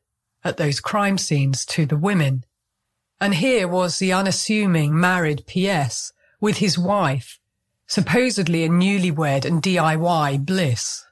at 0.44 0.58
those 0.58 0.80
crime 0.80 1.16
scenes 1.16 1.64
to 1.64 1.86
the 1.86 1.96
women. 1.96 2.44
And 3.18 3.36
here 3.36 3.66
was 3.66 3.98
the 3.98 4.12
unassuming 4.12 5.00
married 5.00 5.46
PS 5.46 6.12
with 6.42 6.58
his 6.58 6.76
wife, 6.76 7.38
supposedly 7.86 8.64
a 8.64 8.68
newlywed 8.68 9.44
and 9.46 9.62
DIY 9.62 10.44
bliss. 10.44 11.06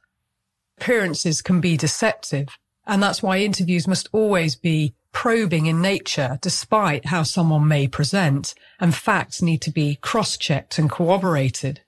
Appearances 0.76 1.40
can 1.40 1.60
be 1.60 1.76
deceptive, 1.76 2.58
and 2.84 3.00
that's 3.00 3.22
why 3.22 3.38
interviews 3.38 3.86
must 3.86 4.08
always 4.12 4.56
be 4.56 4.92
probing 5.12 5.66
in 5.66 5.80
nature, 5.80 6.38
despite 6.42 7.06
how 7.06 7.22
someone 7.22 7.68
may 7.68 7.86
present, 7.86 8.54
and 8.80 8.92
facts 8.92 9.40
need 9.40 9.62
to 9.62 9.70
be 9.70 9.98
cross-checked 10.02 10.78
and 10.78 10.90
corroborated. 10.90 11.80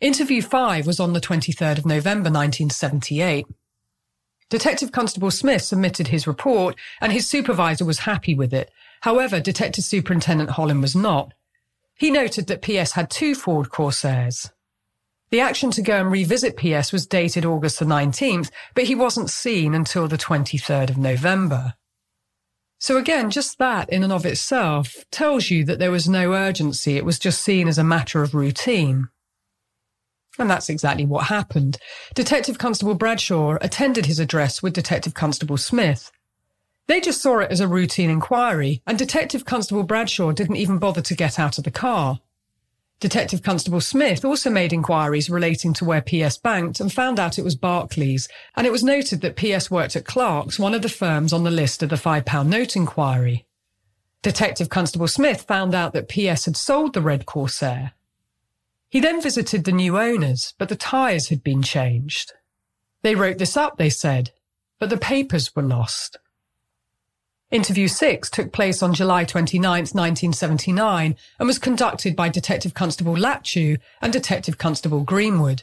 Interview 0.00 0.40
5 0.40 0.86
was 0.86 0.98
on 0.98 1.12
the 1.12 1.20
23rd 1.20 1.78
of 1.78 1.86
November 1.86 2.30
1978. 2.30 3.46
Detective 4.48 4.90
Constable 4.90 5.30
Smith 5.30 5.62
submitted 5.62 6.08
his 6.08 6.26
report 6.26 6.76
and 7.00 7.12
his 7.12 7.28
supervisor 7.28 7.84
was 7.84 8.00
happy 8.00 8.34
with 8.34 8.52
it. 8.52 8.70
However, 9.02 9.38
Detective 9.38 9.84
Superintendent 9.84 10.50
Holland 10.50 10.80
was 10.80 10.96
not. 10.96 11.34
He 12.02 12.10
noted 12.10 12.48
that 12.48 12.62
PS 12.62 12.94
had 12.94 13.10
two 13.10 13.32
Ford 13.36 13.70
Corsairs. 13.70 14.50
The 15.30 15.38
action 15.38 15.70
to 15.70 15.82
go 15.82 16.00
and 16.00 16.10
revisit 16.10 16.56
PS 16.56 16.90
was 16.90 17.06
dated 17.06 17.44
August 17.44 17.78
the 17.78 17.84
19th, 17.84 18.50
but 18.74 18.86
he 18.86 18.96
wasn't 18.96 19.30
seen 19.30 19.72
until 19.72 20.08
the 20.08 20.18
23rd 20.18 20.90
of 20.90 20.98
November. 20.98 21.74
So 22.80 22.96
again, 22.96 23.30
just 23.30 23.56
that 23.58 23.88
in 23.88 24.02
and 24.02 24.12
of 24.12 24.26
itself 24.26 25.04
tells 25.12 25.48
you 25.48 25.64
that 25.64 25.78
there 25.78 25.92
was 25.92 26.08
no 26.08 26.32
urgency. 26.32 26.96
It 26.96 27.04
was 27.04 27.20
just 27.20 27.40
seen 27.40 27.68
as 27.68 27.78
a 27.78 27.84
matter 27.84 28.20
of 28.20 28.34
routine. 28.34 29.08
And 30.40 30.50
that's 30.50 30.68
exactly 30.68 31.06
what 31.06 31.26
happened. 31.26 31.78
Detective 32.16 32.58
Constable 32.58 32.96
Bradshaw 32.96 33.58
attended 33.60 34.06
his 34.06 34.18
address 34.18 34.60
with 34.60 34.72
Detective 34.72 35.14
Constable 35.14 35.56
Smith. 35.56 36.10
They 36.92 37.00
just 37.00 37.22
saw 37.22 37.38
it 37.38 37.50
as 37.50 37.60
a 37.60 37.66
routine 37.66 38.10
inquiry, 38.10 38.82
and 38.86 38.98
Detective 38.98 39.46
Constable 39.46 39.82
Bradshaw 39.82 40.30
didn't 40.32 40.56
even 40.56 40.76
bother 40.76 41.00
to 41.00 41.14
get 41.14 41.38
out 41.38 41.56
of 41.56 41.64
the 41.64 41.70
car. 41.70 42.20
Detective 43.00 43.42
Constable 43.42 43.80
Smith 43.80 44.26
also 44.26 44.50
made 44.50 44.74
inquiries 44.74 45.30
relating 45.30 45.72
to 45.72 45.86
where 45.86 46.02
PS 46.02 46.36
banked 46.36 46.80
and 46.80 46.92
found 46.92 47.18
out 47.18 47.38
it 47.38 47.44
was 47.44 47.56
Barclays, 47.56 48.28
and 48.56 48.66
it 48.66 48.72
was 48.72 48.84
noted 48.84 49.22
that 49.22 49.36
PS 49.36 49.70
worked 49.70 49.96
at 49.96 50.04
Clark's, 50.04 50.58
one 50.58 50.74
of 50.74 50.82
the 50.82 50.90
firms 50.90 51.32
on 51.32 51.44
the 51.44 51.50
list 51.50 51.82
of 51.82 51.88
the 51.88 51.96
£5 51.96 52.46
note 52.46 52.76
inquiry. 52.76 53.46
Detective 54.20 54.68
Constable 54.68 55.08
Smith 55.08 55.40
found 55.40 55.74
out 55.74 55.94
that 55.94 56.10
PS 56.10 56.44
had 56.44 56.58
sold 56.58 56.92
the 56.92 57.00
Red 57.00 57.24
Corsair, 57.24 57.92
he 58.90 59.00
then 59.00 59.22
visited 59.22 59.64
the 59.64 59.72
new 59.72 59.96
owners, 59.98 60.52
but 60.58 60.68
the 60.68 60.76
tyres 60.76 61.30
had 61.30 61.42
been 61.42 61.62
changed. 61.62 62.34
They 63.00 63.14
wrote 63.14 63.38
this 63.38 63.56
up, 63.56 63.78
they 63.78 63.88
said, 63.88 64.32
but 64.78 64.90
the 64.90 64.98
papers 64.98 65.56
were 65.56 65.62
lost. 65.62 66.18
Interview 67.52 67.86
6 67.86 68.30
took 68.30 68.50
place 68.50 68.82
on 68.82 68.94
July 68.94 69.24
29, 69.24 69.62
1979, 69.62 71.14
and 71.38 71.46
was 71.46 71.58
conducted 71.58 72.16
by 72.16 72.30
Detective 72.30 72.72
Constable 72.72 73.14
Laptew 73.14 73.78
and 74.00 74.10
Detective 74.10 74.56
Constable 74.56 75.04
Greenwood. 75.04 75.62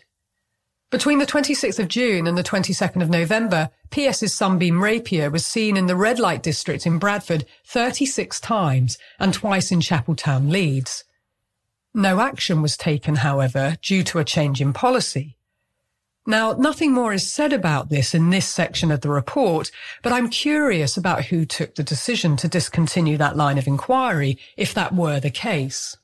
Between 0.91 1.17
the 1.17 1.25
26th 1.25 1.79
of 1.79 1.87
June 1.87 2.27
and 2.27 2.37
the 2.37 2.43
22nd 2.43 3.01
of 3.01 3.09
November, 3.09 3.71
PS's 3.91 4.35
Sunbeam 4.35 4.83
Rapier 4.83 5.31
was 5.31 5.47
seen 5.47 5.75
in 5.75 5.87
the 5.87 5.95
red 5.95 6.19
light 6.19 6.43
district 6.43 6.85
in 6.85 6.99
Bradford 6.99 7.45
36 7.65 8.39
times 8.39 8.99
and 9.17 9.33
twice 9.33 9.71
in 9.71 9.79
Chapeltown, 9.79 10.51
Leeds. 10.51 11.05
No 11.95 12.19
action 12.19 12.61
was 12.61 12.77
taken, 12.77 13.15
however, 13.15 13.77
due 13.81 14.03
to 14.03 14.19
a 14.19 14.23
change 14.23 14.61
in 14.61 14.73
policy. 14.73 15.38
Now, 16.29 16.51
nothing 16.51 16.91
more 16.91 17.11
is 17.11 17.27
said 17.27 17.53
about 17.53 17.89
this 17.89 18.13
in 18.13 18.29
this 18.29 18.47
section 18.47 18.91
of 18.91 19.01
the 19.01 19.09
report, 19.09 19.71
but 20.03 20.13
I'm 20.13 20.29
curious 20.29 20.95
about 20.95 21.25
who 21.25 21.43
took 21.43 21.73
the 21.73 21.81
decision 21.81 22.37
to 22.37 22.47
discontinue 22.47 23.17
that 23.17 23.35
line 23.35 23.57
of 23.57 23.65
inquiry, 23.65 24.37
if 24.55 24.71
that 24.75 24.93
were 24.93 25.19
the 25.19 25.31
case. 25.31 25.97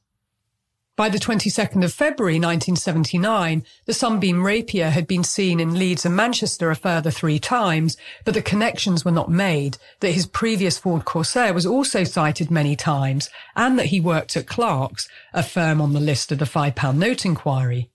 By 0.95 1.09
the 1.09 1.19
22nd 1.19 1.85
of 1.85 1.93
February 1.93 2.39
1979, 2.39 3.63
the 3.85 3.93
Sunbeam 3.93 4.43
Rapier 4.43 4.89
had 4.89 5.05
been 5.05 5.23
seen 5.23 5.59
in 5.59 5.77
Leeds 5.77 6.07
and 6.07 6.15
Manchester 6.15 6.71
a 6.71 6.75
further 6.75 7.11
three 7.11 7.37
times, 7.37 7.95
but 8.23 8.33
the 8.33 8.41
connections 8.41 9.05
were 9.05 9.11
not 9.11 9.29
made 9.29 9.77
that 9.99 10.13
his 10.13 10.25
previous 10.25 10.79
Ford 10.79 11.05
Corsair 11.05 11.53
was 11.53 11.67
also 11.67 12.03
cited 12.03 12.49
many 12.49 12.75
times 12.75 13.29
and 13.55 13.77
that 13.77 13.87
he 13.87 13.99
worked 13.99 14.35
at 14.35 14.47
Clark's, 14.47 15.07
a 15.35 15.43
firm 15.43 15.79
on 15.79 15.93
the 15.93 15.99
list 15.99 16.31
of 16.31 16.39
the 16.39 16.45
£5 16.45 16.97
note 16.97 17.25
inquiry. 17.27 17.91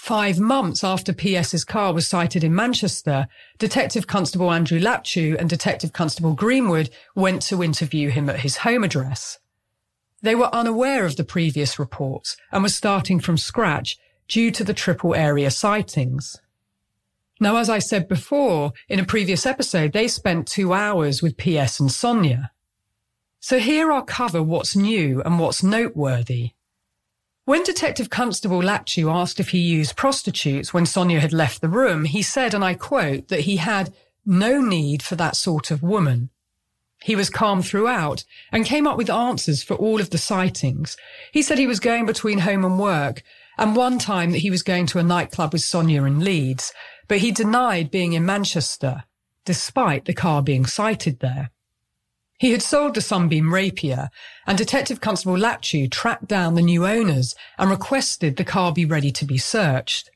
Five 0.00 0.40
months 0.40 0.82
after 0.82 1.12
PS's 1.12 1.62
car 1.62 1.92
was 1.92 2.08
sighted 2.08 2.42
in 2.42 2.54
Manchester, 2.54 3.28
Detective 3.58 4.06
Constable 4.06 4.50
Andrew 4.50 4.80
Laptew 4.80 5.36
and 5.38 5.48
Detective 5.48 5.92
Constable 5.92 6.32
Greenwood 6.32 6.88
went 7.14 7.42
to 7.42 7.62
interview 7.62 8.08
him 8.08 8.30
at 8.30 8.40
his 8.40 8.56
home 8.56 8.82
address. 8.82 9.38
They 10.22 10.34
were 10.34 10.52
unaware 10.54 11.04
of 11.04 11.16
the 11.16 11.22
previous 11.22 11.78
reports 11.78 12.38
and 12.50 12.62
were 12.62 12.70
starting 12.70 13.20
from 13.20 13.36
scratch 13.36 13.98
due 14.26 14.50
to 14.50 14.64
the 14.64 14.74
triple 14.74 15.14
area 15.14 15.50
sightings. 15.50 16.40
Now, 17.38 17.58
as 17.58 17.68
I 17.68 17.78
said 17.78 18.08
before 18.08 18.72
in 18.88 18.98
a 18.98 19.04
previous 19.04 19.44
episode, 19.44 19.92
they 19.92 20.08
spent 20.08 20.48
two 20.48 20.72
hours 20.72 21.22
with 21.22 21.36
PS 21.36 21.78
and 21.78 21.92
Sonia. 21.92 22.50
So 23.38 23.58
here 23.58 23.92
I'll 23.92 24.02
cover 24.02 24.42
what's 24.42 24.74
new 24.74 25.20
and 25.22 25.38
what's 25.38 25.62
noteworthy. 25.62 26.54
When 27.50 27.64
Detective 27.64 28.10
Constable 28.10 28.62
Laptew 28.62 29.12
asked 29.12 29.40
if 29.40 29.48
he 29.48 29.58
used 29.58 29.96
prostitutes 29.96 30.72
when 30.72 30.86
Sonia 30.86 31.18
had 31.18 31.32
left 31.32 31.60
the 31.60 31.68
room, 31.68 32.04
he 32.04 32.22
said, 32.22 32.54
and 32.54 32.64
I 32.64 32.74
quote, 32.74 33.26
that 33.26 33.40
he 33.40 33.56
had 33.56 33.92
no 34.24 34.60
need 34.60 35.02
for 35.02 35.16
that 35.16 35.34
sort 35.34 35.72
of 35.72 35.82
woman. 35.82 36.30
He 37.02 37.16
was 37.16 37.28
calm 37.28 37.60
throughout 37.60 38.22
and 38.52 38.64
came 38.64 38.86
up 38.86 38.96
with 38.96 39.10
answers 39.10 39.64
for 39.64 39.74
all 39.74 40.00
of 40.00 40.10
the 40.10 40.16
sightings. 40.16 40.96
He 41.32 41.42
said 41.42 41.58
he 41.58 41.66
was 41.66 41.80
going 41.80 42.06
between 42.06 42.38
home 42.38 42.64
and 42.64 42.78
work 42.78 43.24
and 43.58 43.74
one 43.74 43.98
time 43.98 44.30
that 44.30 44.38
he 44.38 44.50
was 44.50 44.62
going 44.62 44.86
to 44.86 45.00
a 45.00 45.02
nightclub 45.02 45.52
with 45.52 45.62
Sonia 45.62 46.04
in 46.04 46.20
Leeds, 46.20 46.72
but 47.08 47.18
he 47.18 47.32
denied 47.32 47.90
being 47.90 48.12
in 48.12 48.24
Manchester, 48.24 49.02
despite 49.44 50.04
the 50.04 50.14
car 50.14 50.40
being 50.40 50.66
sighted 50.66 51.18
there. 51.18 51.50
He 52.40 52.52
had 52.52 52.62
sold 52.62 52.94
the 52.94 53.02
Sunbeam 53.02 53.52
Rapier, 53.52 54.08
and 54.46 54.56
Detective 54.56 55.02
Constable 55.02 55.36
Laptew 55.36 55.90
tracked 55.90 56.26
down 56.26 56.54
the 56.54 56.62
new 56.62 56.86
owners 56.86 57.34
and 57.58 57.68
requested 57.68 58.38
the 58.38 58.44
car 58.44 58.72
be 58.72 58.86
ready 58.86 59.12
to 59.12 59.26
be 59.26 59.36
searched. 59.36 60.10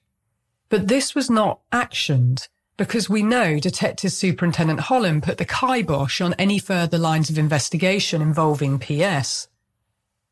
But 0.71 0.89
this 0.89 1.15
was 1.15 1.29
not 1.29 1.61
actioned, 1.71 2.49
because 2.79 3.11
we 3.11 3.23
know 3.23 3.61
Detective 3.61 4.11
Superintendent 4.11 4.81
Holland 4.81 5.23
put 5.23 5.37
the 5.37 5.45
kibosh 5.45 6.23
on 6.23 6.33
any 6.39 6.59
further 6.59 6.97
lines 6.97 7.29
of 7.29 7.37
investigation 7.37 8.23
involving 8.23 8.79
PS. 8.79 9.49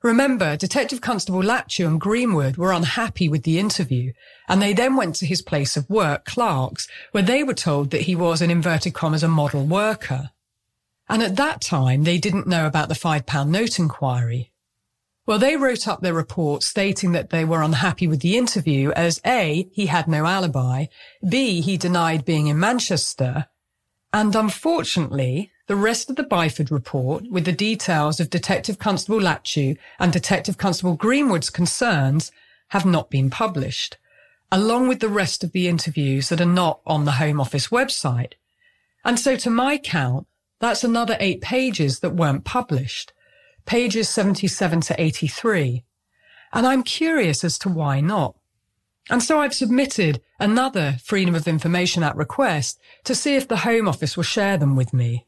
Remember, 0.02 0.56
Detective 0.56 1.02
Constable 1.02 1.42
Laptew 1.42 1.86
and 1.86 2.00
Greenwood 2.00 2.56
were 2.56 2.72
unhappy 2.72 3.28
with 3.28 3.42
the 3.42 3.58
interview, 3.58 4.14
and 4.48 4.62
they 4.62 4.72
then 4.72 4.96
went 4.96 5.16
to 5.16 5.26
his 5.26 5.42
place 5.42 5.76
of 5.76 5.90
work, 5.90 6.24
Clark's, 6.24 6.88
where 7.10 7.22
they 7.22 7.44
were 7.44 7.52
told 7.52 7.90
that 7.90 8.02
he 8.08 8.16
was, 8.16 8.40
in 8.40 8.50
inverted 8.50 8.94
commas, 8.94 9.22
a 9.22 9.28
model 9.28 9.66
worker. 9.66 10.30
And 11.08 11.22
at 11.22 11.36
that 11.36 11.60
time, 11.60 12.04
they 12.04 12.18
didn't 12.18 12.46
know 12.46 12.66
about 12.66 12.88
the 12.88 12.94
£5 12.94 13.48
note 13.48 13.78
inquiry. 13.78 14.52
Well, 15.26 15.38
they 15.38 15.56
wrote 15.56 15.86
up 15.86 16.00
their 16.00 16.14
report 16.14 16.62
stating 16.62 17.12
that 17.12 17.30
they 17.30 17.44
were 17.44 17.62
unhappy 17.62 18.08
with 18.08 18.20
the 18.20 18.36
interview 18.36 18.90
as 18.92 19.20
A, 19.24 19.68
he 19.72 19.86
had 19.86 20.08
no 20.08 20.26
alibi, 20.26 20.86
B, 21.28 21.60
he 21.60 21.76
denied 21.76 22.24
being 22.24 22.48
in 22.48 22.58
Manchester, 22.58 23.46
and 24.12 24.36
unfortunately, 24.36 25.50
the 25.68 25.76
rest 25.76 26.10
of 26.10 26.16
the 26.16 26.24
Byford 26.24 26.70
report, 26.70 27.24
with 27.30 27.44
the 27.44 27.52
details 27.52 28.20
of 28.20 28.28
Detective 28.28 28.78
Constable 28.78 29.20
Laptew 29.20 29.78
and 29.98 30.12
Detective 30.12 30.58
Constable 30.58 30.96
Greenwood's 30.96 31.50
concerns, 31.50 32.30
have 32.68 32.84
not 32.84 33.08
been 33.08 33.30
published, 33.30 33.96
along 34.50 34.88
with 34.88 35.00
the 35.00 35.08
rest 35.08 35.42
of 35.42 35.52
the 35.52 35.68
interviews 35.68 36.28
that 36.28 36.40
are 36.40 36.46
not 36.46 36.80
on 36.86 37.04
the 37.04 37.12
Home 37.12 37.40
Office 37.40 37.68
website. 37.68 38.32
And 39.04 39.18
so 39.18 39.36
to 39.36 39.50
my 39.50 39.78
count, 39.78 40.26
that's 40.62 40.84
another 40.84 41.16
eight 41.18 41.40
pages 41.40 41.98
that 42.00 42.14
weren't 42.14 42.44
published 42.44 43.12
pages 43.66 44.08
77 44.08 44.80
to 44.82 45.00
83. 45.00 45.84
And 46.52 46.66
I'm 46.66 46.82
curious 46.82 47.44
as 47.44 47.58
to 47.58 47.68
why 47.68 48.00
not. 48.00 48.36
And 49.10 49.22
so 49.22 49.40
I've 49.40 49.54
submitted 49.54 50.20
another 50.38 50.98
Freedom 51.02 51.34
of 51.34 51.48
Information 51.48 52.02
Act 52.02 52.16
request 52.16 52.78
to 53.04 53.14
see 53.14 53.34
if 53.34 53.48
the 53.48 53.58
Home 53.58 53.88
Office 53.88 54.16
will 54.16 54.24
share 54.24 54.56
them 54.56 54.76
with 54.76 54.92
me. 54.92 55.26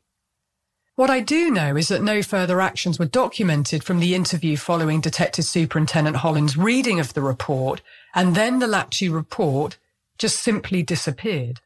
What 0.95 1.11
I 1.11 1.19
do 1.19 1.51
know 1.51 1.77
is 1.77 1.89
that 1.89 2.03
no 2.03 2.23
further 2.23 2.61
actions 2.61 3.01
were 3.01 3.05
documented 3.05 3.83
from 3.83 3.99
the 3.99 4.15
interview 4.15 4.57
following 4.57 5.01
Detective 5.01 5.45
Superintendent 5.45 6.19
Holland's 6.19 6.57
reading 6.57 7.01
of 7.01 7.15
the 7.15 7.23
report, 7.23 7.83
and 8.15 8.37
then 8.37 8.61
the 8.61 8.67
Laptew 8.67 9.13
report 9.13 9.79
just 10.19 10.39
simply 10.39 10.85
disappeared. 10.85 11.61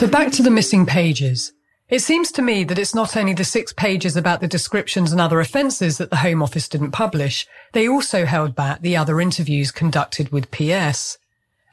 So 0.00 0.06
back 0.06 0.32
to 0.32 0.42
the 0.42 0.50
missing 0.50 0.86
pages. 0.86 1.52
It 1.90 1.98
seems 1.98 2.32
to 2.32 2.40
me 2.40 2.64
that 2.64 2.78
it's 2.78 2.94
not 2.94 3.18
only 3.18 3.34
the 3.34 3.44
six 3.44 3.70
pages 3.74 4.16
about 4.16 4.40
the 4.40 4.48
descriptions 4.48 5.12
and 5.12 5.20
other 5.20 5.40
offences 5.40 5.98
that 5.98 6.08
the 6.08 6.16
Home 6.16 6.42
Office 6.42 6.70
didn't 6.70 6.92
publish, 6.92 7.46
they 7.74 7.86
also 7.86 8.24
held 8.24 8.54
back 8.54 8.80
the 8.80 8.96
other 8.96 9.20
interviews 9.20 9.70
conducted 9.70 10.32
with 10.32 10.50
PS. 10.50 11.18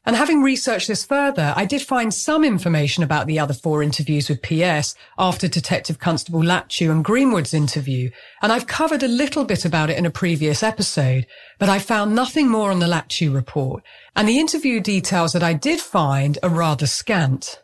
And 0.05 0.17
having 0.17 0.41
researched 0.41 0.89
this 0.89 1.05
further, 1.05 1.53
I 1.55 1.63
did 1.63 1.81
find 1.81 2.13
some 2.13 2.43
information 2.43 3.01
about 3.01 3.27
the 3.27 3.39
other 3.39 3.53
four 3.53 3.81
interviews 3.81 4.27
with 4.27 4.41
PS 4.41 4.93
after 5.17 5.47
Detective 5.47 5.99
Constable 5.99 6.41
Laptew 6.41 6.91
and 6.91 7.05
Greenwood's 7.05 7.53
interview, 7.53 8.09
and 8.41 8.51
I've 8.51 8.67
covered 8.67 9.03
a 9.03 9.07
little 9.07 9.45
bit 9.45 9.63
about 9.63 9.89
it 9.89 9.97
in 9.97 10.05
a 10.05 10.09
previous 10.11 10.63
episode, 10.63 11.25
but 11.59 11.69
I 11.69 11.79
found 11.79 12.13
nothing 12.13 12.49
more 12.49 12.71
on 12.71 12.79
the 12.79 12.87
Laptew 12.87 13.33
report, 13.33 13.83
and 14.17 14.27
the 14.27 14.37
interview 14.37 14.81
details 14.81 15.31
that 15.31 15.43
I 15.43 15.53
did 15.53 15.79
find 15.79 16.37
are 16.43 16.49
rather 16.49 16.87
scant. 16.87 17.61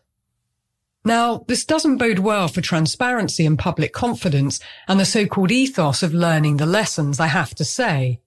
Now, 1.05 1.43
this 1.47 1.65
doesn't 1.65 1.97
bode 1.97 2.19
well 2.19 2.47
for 2.47 2.61
transparency 2.61 3.45
and 3.45 3.59
public 3.59 3.91
confidence 3.91 4.59
and 4.87 4.99
the 4.99 5.05
so-called 5.05 5.51
ethos 5.51 6.01
of 6.01 6.13
learning 6.13 6.57
the 6.57 6.65
lessons, 6.65 7.19
I 7.19 7.27
have 7.27 7.53
to 7.55 7.65
say. 7.65 8.21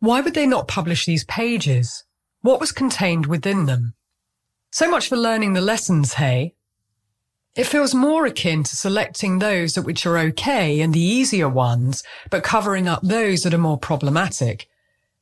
Why 0.00 0.20
would 0.20 0.34
they 0.34 0.46
not 0.46 0.68
publish 0.68 1.06
these 1.06 1.24
pages? 1.24 2.04
What 2.42 2.60
was 2.60 2.72
contained 2.72 3.26
within 3.26 3.66
them? 3.66 3.94
So 4.70 4.90
much 4.90 5.08
for 5.08 5.16
learning 5.16 5.54
the 5.54 5.62
lessons, 5.62 6.14
hey? 6.14 6.54
It 7.56 7.66
feels 7.66 7.94
more 7.94 8.26
akin 8.26 8.62
to 8.64 8.76
selecting 8.76 9.38
those 9.38 9.76
at 9.76 9.84
which 9.84 10.06
are 10.06 10.18
okay 10.18 10.80
and 10.80 10.94
the 10.94 11.00
easier 11.00 11.48
ones, 11.48 12.04
but 12.30 12.44
covering 12.44 12.86
up 12.86 13.00
those 13.02 13.42
that 13.42 13.54
are 13.54 13.58
more 13.58 13.78
problematic. 13.78 14.68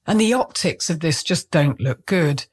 And 0.07 0.21
the 0.21 0.35
optics 0.35 0.91
of 0.91 1.01
this 1.01 1.23
just 1.23 1.51
don't 1.51 1.81
look 1.81 2.05
good. 2.07 2.45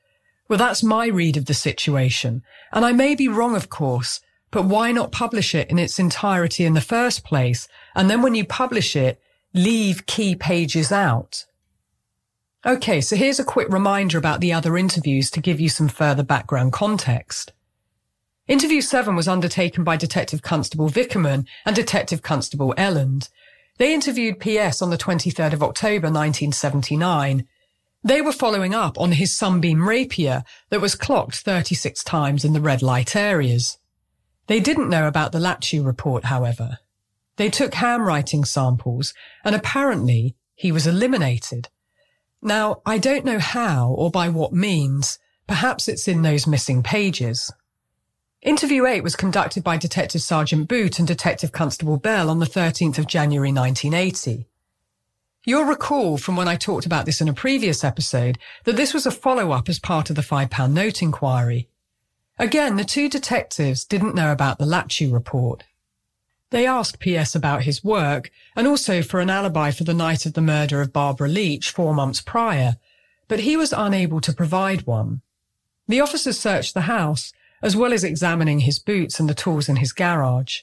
Well, 0.54 0.60
that's 0.60 0.84
my 0.84 1.08
read 1.08 1.36
of 1.36 1.46
the 1.46 1.56
situation. 1.56 2.44
And 2.72 2.86
I 2.86 2.92
may 2.92 3.16
be 3.16 3.28
wrong, 3.28 3.56
of 3.56 3.72
course, 3.72 4.22
but 4.52 4.66
why 4.66 4.92
not 4.92 5.12
publish 5.12 5.56
it 5.56 5.68
in 5.72 5.80
its 5.80 5.98
entirety 5.98 6.64
in 6.64 6.76
the 6.76 6.80
first 6.80 7.24
place? 7.24 7.68
And 7.96 8.08
then 8.08 8.22
when 8.22 8.36
you 8.36 8.46
publish 8.46 8.96
it, 8.96 9.20
leave 9.56 10.06
key 10.06 10.36
pages 10.36 10.92
out. 10.92 11.48
Okay, 12.68 13.02
so 13.02 13.16
here's 13.16 13.40
a 13.40 13.44
quick 13.44 13.68
reminder 13.70 14.20
about 14.20 14.42
the 14.42 14.54
other 14.54 14.78
interviews 14.78 15.32
to 15.32 15.42
give 15.42 15.60
you 15.60 15.70
some 15.70 15.88
further 15.88 16.22
background 16.22 16.72
context. 16.72 17.52
Interview 18.48 18.82
7 18.82 19.16
was 19.16 19.28
undertaken 19.28 19.84
by 19.84 19.98
Detective 19.98 20.44
Constable 20.44 20.88
Vickerman 20.88 21.48
and 21.66 21.76
Detective 21.76 22.22
Constable 22.22 22.76
Elland. 22.78 23.30
They 23.80 23.92
interviewed 23.92 24.40
PS 24.40 24.84
on 24.84 24.92
the 24.92 25.00
23rd 25.00 25.54
of 25.54 25.64
October 25.64 26.12
1979. 26.12 27.48
They 28.06 28.22
were 28.22 28.34
following 28.34 28.76
up 28.76 29.00
on 29.00 29.14
his 29.14 29.34
sunbeam 29.34 29.88
rapier 29.88 30.44
that 30.70 30.82
was 30.82 30.94
clocked 30.94 31.36
36 31.38 32.04
times 32.04 32.44
in 32.44 32.52
the 32.52 32.60
red 32.60 32.82
light 32.82 33.16
areas. 33.16 33.78
They 34.48 34.60
didn't 34.60 34.90
know 34.90 35.08
about 35.08 35.32
the 35.32 35.40
Laptew 35.40 35.86
report, 35.86 36.26
however. 36.26 36.80
They 37.38 37.50
took 37.50 37.76
handwriting 37.76 38.44
samples 38.44 39.14
and 39.46 39.56
apparently 39.56 40.36
he 40.54 40.72
was 40.72 40.86
eliminated. 40.86 41.70
Now, 42.42 42.82
I 42.86 42.98
don't 42.98 43.24
know 43.24 43.40
how 43.40 43.92
or 43.92 44.12
by 44.12 44.28
what 44.28 44.52
means. 44.52 45.18
Perhaps 45.48 45.88
it's 45.88 46.08
in 46.08 46.24
those 46.24 46.46
missing 46.46 46.84
pages. 46.84 47.52
Interview 48.42 48.86
8 48.86 49.02
was 49.02 49.16
conducted 49.16 49.64
by 49.64 49.78
Detective 49.78 50.22
Sergeant 50.22 50.68
Boot 50.68 51.00
and 51.00 51.08
Detective 51.08 51.54
Constable 51.54 51.96
Bell 51.96 52.30
on 52.30 52.40
the 52.40 52.46
13th 52.46 52.98
of 52.98 53.08
January 53.08 53.54
1980. 53.54 54.46
You'll 55.46 55.66
recall 55.66 56.18
from 56.18 56.38
when 56.38 56.48
I 56.48 56.56
talked 56.56 56.86
about 56.86 57.06
this 57.06 57.20
in 57.20 57.28
a 57.28 57.34
previous 57.34 57.84
episode 57.84 58.38
that 58.64 58.78
this 58.78 58.94
was 58.94 59.06
a 59.06 59.12
follow-up 59.12 59.68
as 59.68 59.78
part 59.78 60.10
of 60.10 60.16
the 60.16 60.22
£5 60.22 60.72
note 60.72 61.02
inquiry. 61.02 61.68
Again, 62.40 62.78
the 62.78 62.86
two 62.86 63.10
detectives 63.10 63.84
didn't 63.84 64.16
know 64.16 64.32
about 64.32 64.58
the 64.58 64.66
Laptew 64.66 65.12
report. 65.12 65.66
They 66.52 66.66
asked 66.66 67.02
PS 67.02 67.36
about 67.36 67.64
his 67.64 67.84
work 67.84 68.32
and 68.56 68.68
also 68.68 69.02
for 69.02 69.20
an 69.20 69.30
alibi 69.30 69.72
for 69.72 69.84
the 69.84 69.94
night 69.94 70.26
of 70.26 70.34
the 70.34 70.42
murder 70.42 70.80
of 70.80 70.94
Barbara 70.94 71.28
Leach 71.28 71.72
four 71.72 71.94
months 71.94 72.22
prior, 72.22 72.78
but 73.28 73.42
he 73.42 73.58
was 73.58 73.74
unable 73.74 74.22
to 74.22 74.34
provide 74.34 74.88
one. 74.88 75.22
The 75.90 76.00
officers 76.00 76.40
searched 76.40 76.74
the 76.74 76.82
house 76.82 77.34
as 77.62 77.76
well 77.76 77.92
as 77.92 78.06
examining 78.06 78.60
his 78.60 78.80
boots 78.80 79.20
and 79.20 79.28
the 79.28 79.34
tools 79.34 79.68
in 79.68 79.78
his 79.78 79.92
garage. 79.92 80.62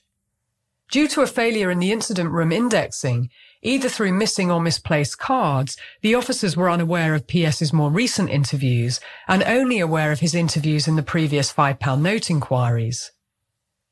Due 0.91 1.07
to 1.09 1.20
a 1.20 1.26
failure 1.26 1.70
in 1.70 1.78
the 1.78 1.93
incident 1.93 2.31
room 2.31 2.51
indexing, 2.51 3.31
either 3.63 3.89
through 3.89 4.13
missing 4.13 4.51
or 4.51 4.61
misplaced 4.61 5.19
cards, 5.19 5.77
the 6.03 6.15
officers 6.15 6.57
were 6.57 6.71
unaware 6.71 7.15
of 7.15 7.31
PS's 7.31 7.73
more 7.73 7.91
recent 7.91 8.31
interviews 8.31 9.01
and 9.29 9.43
only 9.43 9.81
aware 9.81 10.13
of 10.13 10.21
his 10.21 10.35
interviews 10.35 10.89
in 10.89 10.97
the 10.97 11.03
previous 11.03 11.53
£5 11.53 12.01
note 12.01 12.31
inquiries. 12.31 13.13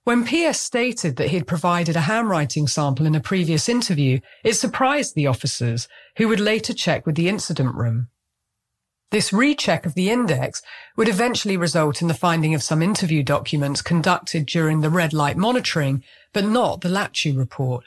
When 0.05 0.25
PS 0.25 0.59
stated 0.59 1.17
that 1.17 1.29
he 1.29 1.37
had 1.37 1.47
provided 1.47 1.95
a 1.95 2.03
handwriting 2.03 2.67
sample 2.67 3.05
in 3.05 3.15
a 3.15 3.21
previous 3.21 3.69
interview, 3.69 4.21
it 4.43 4.55
surprised 4.55 5.15
the 5.15 5.27
officers, 5.27 5.87
who 6.17 6.29
would 6.29 6.41
later 6.41 6.73
check 6.73 7.05
with 7.05 7.15
the 7.15 7.29
incident 7.29 7.75
room. 7.75 8.09
This 9.11 9.33
recheck 9.33 9.85
of 9.85 9.95
the 9.95 10.11
index 10.11 10.63
would 10.97 11.09
eventually 11.09 11.59
result 11.59 12.01
in 12.01 12.09
the 12.09 12.15
finding 12.15 12.55
of 12.55 12.63
some 12.63 12.83
interview 12.83 13.23
documents 13.23 13.83
conducted 13.83 14.47
during 14.47 14.81
the 14.81 14.91
red 14.91 15.13
light 15.13 15.37
monitoring, 15.37 16.03
but 16.33 16.45
not 16.45 16.81
the 16.81 16.89
Laptew 16.89 17.37
report. 17.37 17.85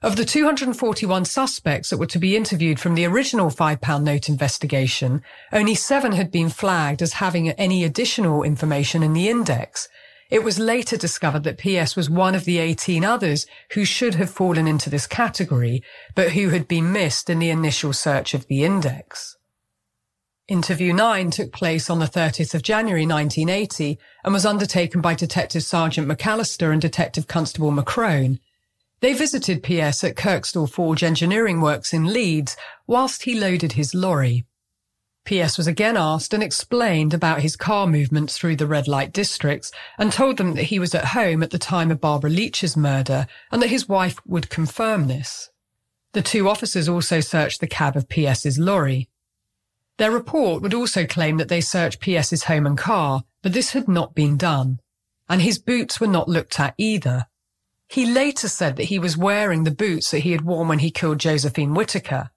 Of 0.00 0.14
the 0.14 0.24
241 0.24 1.24
suspects 1.24 1.90
that 1.90 1.98
were 1.98 2.06
to 2.06 2.20
be 2.20 2.36
interviewed 2.36 2.78
from 2.78 2.94
the 2.94 3.04
original 3.04 3.50
£5 3.50 4.02
note 4.04 4.28
investigation, 4.28 5.22
only 5.52 5.74
seven 5.74 6.12
had 6.12 6.30
been 6.30 6.50
flagged 6.50 7.02
as 7.02 7.14
having 7.14 7.50
any 7.50 7.82
additional 7.82 8.44
information 8.44 9.02
in 9.02 9.12
the 9.12 9.28
index. 9.28 9.88
It 10.30 10.44
was 10.44 10.60
later 10.60 10.96
discovered 10.96 11.42
that 11.42 11.58
PS 11.58 11.96
was 11.96 12.08
one 12.08 12.36
of 12.36 12.44
the 12.44 12.58
18 12.58 13.04
others 13.04 13.44
who 13.72 13.84
should 13.84 14.14
have 14.14 14.30
fallen 14.30 14.68
into 14.68 14.88
this 14.88 15.08
category, 15.08 15.82
but 16.14 16.30
who 16.30 16.50
had 16.50 16.68
been 16.68 16.92
missed 16.92 17.28
in 17.28 17.40
the 17.40 17.50
initial 17.50 17.92
search 17.92 18.34
of 18.34 18.46
the 18.46 18.62
index. 18.62 19.36
Interview 20.46 20.92
9 20.92 21.32
took 21.32 21.52
place 21.52 21.90
on 21.90 21.98
the 21.98 22.06
30th 22.06 22.54
of 22.54 22.62
January 22.62 23.04
1980 23.04 23.98
and 24.22 24.32
was 24.32 24.46
undertaken 24.46 25.00
by 25.00 25.14
Detective 25.14 25.64
Sergeant 25.64 26.06
McAllister 26.06 26.72
and 26.72 26.80
Detective 26.80 27.26
Constable 27.26 27.72
McCrone. 27.72 28.38
They 29.00 29.12
visited 29.12 29.62
PS 29.62 30.02
at 30.02 30.16
Kirkstall 30.16 30.68
Forge 30.68 31.04
Engineering 31.04 31.60
Works 31.60 31.92
in 31.92 32.12
Leeds 32.12 32.56
whilst 32.86 33.22
he 33.22 33.38
loaded 33.38 33.72
his 33.72 33.94
lorry. 33.94 34.44
PS 35.24 35.56
was 35.56 35.66
again 35.66 35.96
asked 35.96 36.32
and 36.34 36.42
explained 36.42 37.14
about 37.14 37.42
his 37.42 37.54
car 37.54 37.86
movements 37.86 38.36
through 38.36 38.56
the 38.56 38.66
red 38.66 38.88
light 38.88 39.12
districts 39.12 39.70
and 39.98 40.10
told 40.10 40.36
them 40.36 40.54
that 40.54 40.64
he 40.64 40.78
was 40.78 40.94
at 40.94 41.04
home 41.06 41.42
at 41.42 41.50
the 41.50 41.58
time 41.58 41.90
of 41.90 42.00
Barbara 42.00 42.30
Leach's 42.30 42.76
murder 42.76 43.26
and 43.52 43.62
that 43.62 43.68
his 43.68 43.88
wife 43.88 44.18
would 44.26 44.50
confirm 44.50 45.06
this. 45.06 45.50
The 46.12 46.22
two 46.22 46.48
officers 46.48 46.88
also 46.88 47.20
searched 47.20 47.60
the 47.60 47.66
cab 47.66 47.94
of 47.94 48.08
PS's 48.10 48.58
lorry. 48.58 49.10
Their 49.98 50.10
report 50.10 50.62
would 50.62 50.74
also 50.74 51.06
claim 51.06 51.36
that 51.36 51.48
they 51.48 51.60
searched 51.60 52.02
PS's 52.02 52.44
home 52.44 52.66
and 52.66 52.78
car, 52.78 53.24
but 53.42 53.52
this 53.52 53.72
had 53.72 53.86
not 53.86 54.14
been 54.14 54.36
done. 54.36 54.80
And 55.28 55.42
his 55.42 55.58
boots 55.58 56.00
were 56.00 56.06
not 56.06 56.28
looked 56.28 56.58
at 56.58 56.74
either. 56.78 57.26
He 57.88 58.04
later 58.04 58.48
said 58.48 58.76
that 58.76 58.84
he 58.84 58.98
was 58.98 59.16
wearing 59.16 59.64
the 59.64 59.70
boots 59.70 60.10
that 60.10 60.20
he 60.20 60.32
had 60.32 60.42
worn 60.42 60.68
when 60.68 60.80
he 60.80 60.90
killed 60.90 61.18
Josephine 61.18 61.74
Whitaker. 61.74 62.30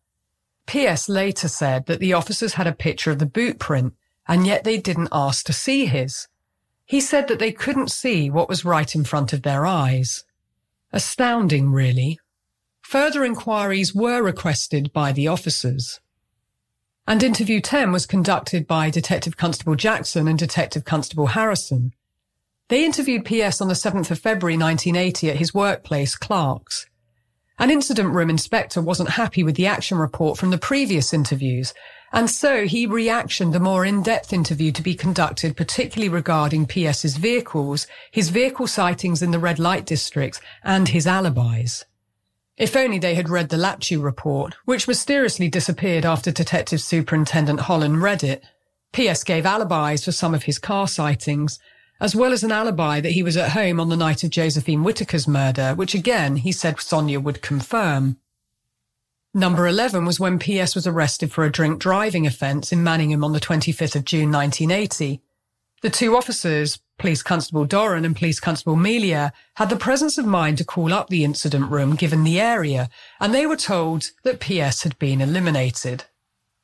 PS 0.65 1.09
later 1.09 1.49
said 1.49 1.85
that 1.87 1.99
the 1.99 2.13
officers 2.13 2.53
had 2.53 2.67
a 2.67 2.73
picture 2.73 3.11
of 3.11 3.19
the 3.19 3.25
boot 3.25 3.59
print, 3.59 3.93
and 4.27 4.47
yet 4.47 4.63
they 4.63 4.77
didn't 4.77 5.09
ask 5.11 5.45
to 5.45 5.53
see 5.53 5.85
his. 5.85 6.27
He 6.85 7.01
said 7.01 7.27
that 7.27 7.39
they 7.39 7.51
couldn't 7.51 7.91
see 7.91 8.29
what 8.29 8.47
was 8.47 8.63
right 8.63 8.95
in 8.95 9.03
front 9.03 9.33
of 9.33 9.41
their 9.41 9.65
eyes. 9.65 10.23
Astounding, 10.93 11.71
really. 11.71 12.19
Further 12.81 13.23
inquiries 13.25 13.93
were 13.93 14.21
requested 14.21 14.93
by 14.93 15.11
the 15.11 15.27
officers. 15.27 15.99
And 17.07 17.23
interview 17.23 17.59
10 17.59 17.91
was 17.91 18.05
conducted 18.05 18.67
by 18.67 18.89
Detective 18.89 19.35
Constable 19.35 19.75
Jackson 19.75 20.27
and 20.27 20.39
Detective 20.39 20.85
Constable 20.85 21.27
Harrison. 21.27 21.93
They 22.71 22.85
interviewed 22.85 23.25
PS 23.25 23.59
on 23.59 23.67
the 23.67 23.73
7th 23.73 24.11
of 24.11 24.19
February 24.19 24.55
1980 24.57 25.29
at 25.29 25.35
his 25.35 25.53
workplace, 25.53 26.15
Clark's. 26.15 26.85
An 27.59 27.69
incident 27.69 28.13
room 28.13 28.29
inspector 28.29 28.81
wasn't 28.81 29.09
happy 29.09 29.43
with 29.43 29.57
the 29.57 29.67
action 29.67 29.97
report 29.97 30.37
from 30.37 30.51
the 30.51 30.57
previous 30.57 31.13
interviews, 31.13 31.73
and 32.13 32.29
so 32.29 32.65
he 32.65 32.87
reactioned 32.87 33.53
a 33.57 33.59
more 33.59 33.83
in-depth 33.83 34.31
interview 34.31 34.71
to 34.71 34.81
be 34.81 34.95
conducted 34.95 35.57
particularly 35.57 36.07
regarding 36.07 36.65
PS's 36.65 37.17
vehicles, 37.17 37.87
his 38.09 38.29
vehicle 38.29 38.67
sightings 38.67 39.21
in 39.21 39.31
the 39.31 39.39
red 39.39 39.59
light 39.59 39.85
districts, 39.85 40.39
and 40.63 40.87
his 40.87 41.05
alibis. 41.05 41.83
If 42.55 42.77
only 42.77 42.99
they 42.99 43.15
had 43.15 43.27
read 43.27 43.49
the 43.49 43.57
Laptew 43.57 44.01
report, 44.01 44.55
which 44.63 44.87
mysteriously 44.87 45.49
disappeared 45.49 46.05
after 46.05 46.31
Detective 46.31 46.79
Superintendent 46.79 47.59
Holland 47.59 48.01
read 48.01 48.23
it. 48.23 48.45
P.S. 48.93 49.25
gave 49.25 49.45
alibis 49.45 50.05
for 50.05 50.13
some 50.13 50.33
of 50.33 50.43
his 50.43 50.57
car 50.57 50.87
sightings, 50.87 51.59
as 52.01 52.15
well 52.15 52.33
as 52.33 52.43
an 52.43 52.51
alibi 52.51 52.99
that 52.99 53.11
he 53.11 53.21
was 53.21 53.37
at 53.37 53.51
home 53.51 53.79
on 53.79 53.89
the 53.89 53.95
night 53.95 54.23
of 54.23 54.31
Josephine 54.31 54.81
Whitaker's 54.81 55.27
murder, 55.27 55.75
which 55.75 55.93
again 55.93 56.37
he 56.37 56.51
said 56.51 56.81
Sonia 56.81 57.19
would 57.19 57.43
confirm. 57.43 58.17
Number 59.35 59.67
11 59.67 60.03
was 60.03 60.19
when 60.19 60.39
P.S. 60.39 60.73
was 60.73 60.87
arrested 60.87 61.31
for 61.31 61.45
a 61.45 61.51
drink 61.51 61.79
driving 61.79 62.25
offence 62.25 62.73
in 62.73 62.83
Manningham 62.83 63.23
on 63.23 63.33
the 63.33 63.39
25th 63.39 63.95
of 63.95 64.03
June 64.03 64.31
1980. 64.31 65.21
The 65.83 65.89
two 65.91 66.17
officers, 66.17 66.79
Police 66.97 67.21
Constable 67.21 67.65
Doran 67.65 68.03
and 68.03 68.15
Police 68.15 68.39
Constable 68.39 68.75
Melia, 68.75 69.31
had 69.53 69.69
the 69.69 69.77
presence 69.77 70.17
of 70.17 70.25
mind 70.25 70.57
to 70.57 70.65
call 70.65 70.91
up 70.91 71.09
the 71.09 71.23
incident 71.23 71.71
room 71.71 71.95
given 71.95 72.23
the 72.23 72.41
area, 72.41 72.89
and 73.19 73.33
they 73.33 73.45
were 73.45 73.55
told 73.55 74.09
that 74.23 74.39
PS 74.39 74.83
had 74.83 74.97
been 74.99 75.21
eliminated. 75.21 76.05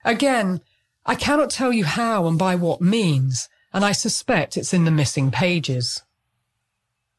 Again, 0.04 0.62
I 1.06 1.16
cannot 1.16 1.52
tell 1.52 1.72
you 1.72 1.86
how 1.86 2.28
and 2.28 2.38
by 2.38 2.56
what 2.56 2.82
means, 2.82 3.48
and 3.74 3.86
I 3.86 3.92
suspect 3.92 4.58
it's 4.58 4.74
in 4.74 4.86
the 4.86 4.92
missing 4.92 5.32
pages. 5.32 6.04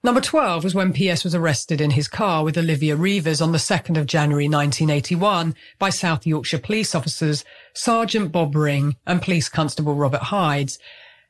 Number 0.05 0.20
12 0.20 0.62
was 0.62 0.74
when 0.76 0.92
PS 0.92 1.24
was 1.24 1.34
arrested 1.34 1.80
in 1.80 1.90
his 1.90 2.07
car 2.07 2.44
with 2.44 2.57
Olivia 2.57 2.94
Reivers 2.94 3.40
on 3.40 3.51
the 3.51 3.59
2nd 3.59 3.99
of 3.99 4.07
January 4.07 4.49
1981 4.49 5.57
by 5.80 5.90
South 5.90 6.24
Yorkshire 6.24 6.61
police 6.61 6.94
officers 6.94 7.44
Sergeant 7.74 8.30
Bob 8.30 8.55
Ring 8.55 8.94
and 9.07 9.20
Police 9.20 9.49
Constable 9.49 9.96
Robert 9.96 10.22
Hydes, 10.22 10.78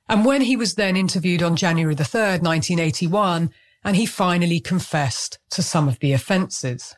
and 0.07 0.25
when 0.25 0.43
he 0.43 0.55
was 0.55 0.75
then 0.75 0.97
interviewed 0.97 1.43
on 1.43 1.57
January 1.57 1.95
the 1.95 2.03
3rd, 2.03 2.43
1981, 2.43 3.51
and 3.85 3.97
he 3.97 4.05
finally 4.05 4.61
confessed 4.61 5.39
to 5.51 5.63
some 5.63 5.89
of 5.89 5.99
the 6.01 6.13
offences. 6.13 6.95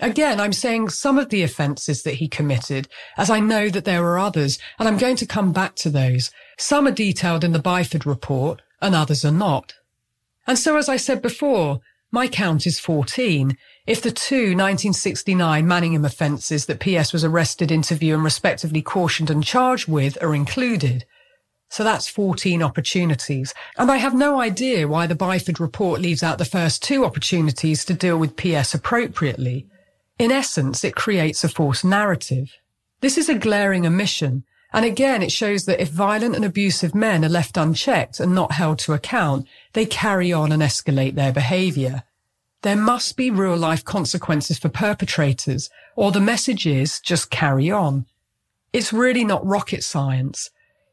Again, 0.00 0.40
I'm 0.40 0.52
saying 0.52 0.90
some 0.90 1.18
of 1.18 1.28
the 1.28 1.42
offences 1.42 2.04
that 2.04 2.14
he 2.14 2.28
committed, 2.28 2.88
as 3.16 3.30
I 3.30 3.40
know 3.40 3.68
that 3.68 3.84
there 3.84 4.02
were 4.02 4.18
others, 4.18 4.58
and 4.78 4.86
I'm 4.86 4.98
going 4.98 5.16
to 5.16 5.26
come 5.26 5.52
back 5.52 5.74
to 5.76 5.90
those. 5.90 6.30
Some 6.56 6.86
are 6.86 6.92
detailed 6.92 7.42
in 7.42 7.52
the 7.52 7.58
Byford 7.58 8.06
report, 8.06 8.62
and 8.80 8.94
others 8.94 9.24
are 9.24 9.32
not. 9.32 9.74
And 10.46 10.58
so, 10.58 10.76
as 10.76 10.88
I 10.88 10.96
said 10.96 11.20
before, 11.20 11.80
my 12.10 12.28
count 12.28 12.66
is 12.66 12.78
14. 12.78 13.56
If 13.86 14.00
the 14.00 14.10
two 14.10 14.54
1969 14.56 15.66
Manningham 15.66 16.04
offences 16.04 16.66
that 16.66 16.80
PS 16.80 17.12
was 17.12 17.24
arrested, 17.24 17.70
interviewed 17.70 18.14
and 18.14 18.24
respectively 18.24 18.82
cautioned 18.82 19.30
and 19.30 19.42
charged 19.44 19.88
with 19.88 20.16
are 20.22 20.34
included. 20.34 21.04
So 21.70 21.84
that's 21.84 22.08
14 22.08 22.62
opportunities. 22.62 23.52
And 23.76 23.90
I 23.90 23.96
have 23.96 24.14
no 24.14 24.40
idea 24.40 24.88
why 24.88 25.06
the 25.06 25.14
Byford 25.14 25.60
report 25.60 26.00
leaves 26.00 26.22
out 26.22 26.38
the 26.38 26.44
first 26.44 26.82
two 26.82 27.04
opportunities 27.04 27.84
to 27.84 27.94
deal 27.94 28.16
with 28.16 28.36
PS 28.36 28.72
appropriately. 28.72 29.66
In 30.18 30.32
essence, 30.32 30.82
it 30.82 30.96
creates 30.96 31.44
a 31.44 31.48
false 31.48 31.84
narrative. 31.84 32.52
This 33.00 33.16
is 33.16 33.28
a 33.28 33.38
glaring 33.38 33.86
omission. 33.86 34.44
And 34.72 34.84
again, 34.84 35.22
it 35.22 35.32
shows 35.32 35.64
that 35.64 35.80
if 35.80 35.88
violent 35.90 36.34
and 36.34 36.44
abusive 36.44 36.94
men 36.94 37.24
are 37.24 37.28
left 37.28 37.56
unchecked 37.56 38.20
and 38.20 38.34
not 38.34 38.52
held 38.52 38.80
to 38.80 38.92
account, 38.92 39.46
they 39.72 39.86
carry 39.86 40.32
on 40.32 40.52
and 40.52 40.62
escalate 40.62 41.14
their 41.14 41.32
behaviour. 41.32 42.02
There 42.62 42.76
must 42.76 43.16
be 43.16 43.30
real 43.30 43.56
life 43.56 43.84
consequences 43.84 44.58
for 44.58 44.68
perpetrators, 44.68 45.70
or 45.94 46.10
the 46.10 46.20
message 46.20 46.66
is 46.66 47.00
just 47.00 47.30
carry 47.30 47.70
on. 47.70 48.06
It's 48.72 48.92
really 48.92 49.24
not 49.24 49.46
rocket 49.46 49.84
science, 49.84 50.50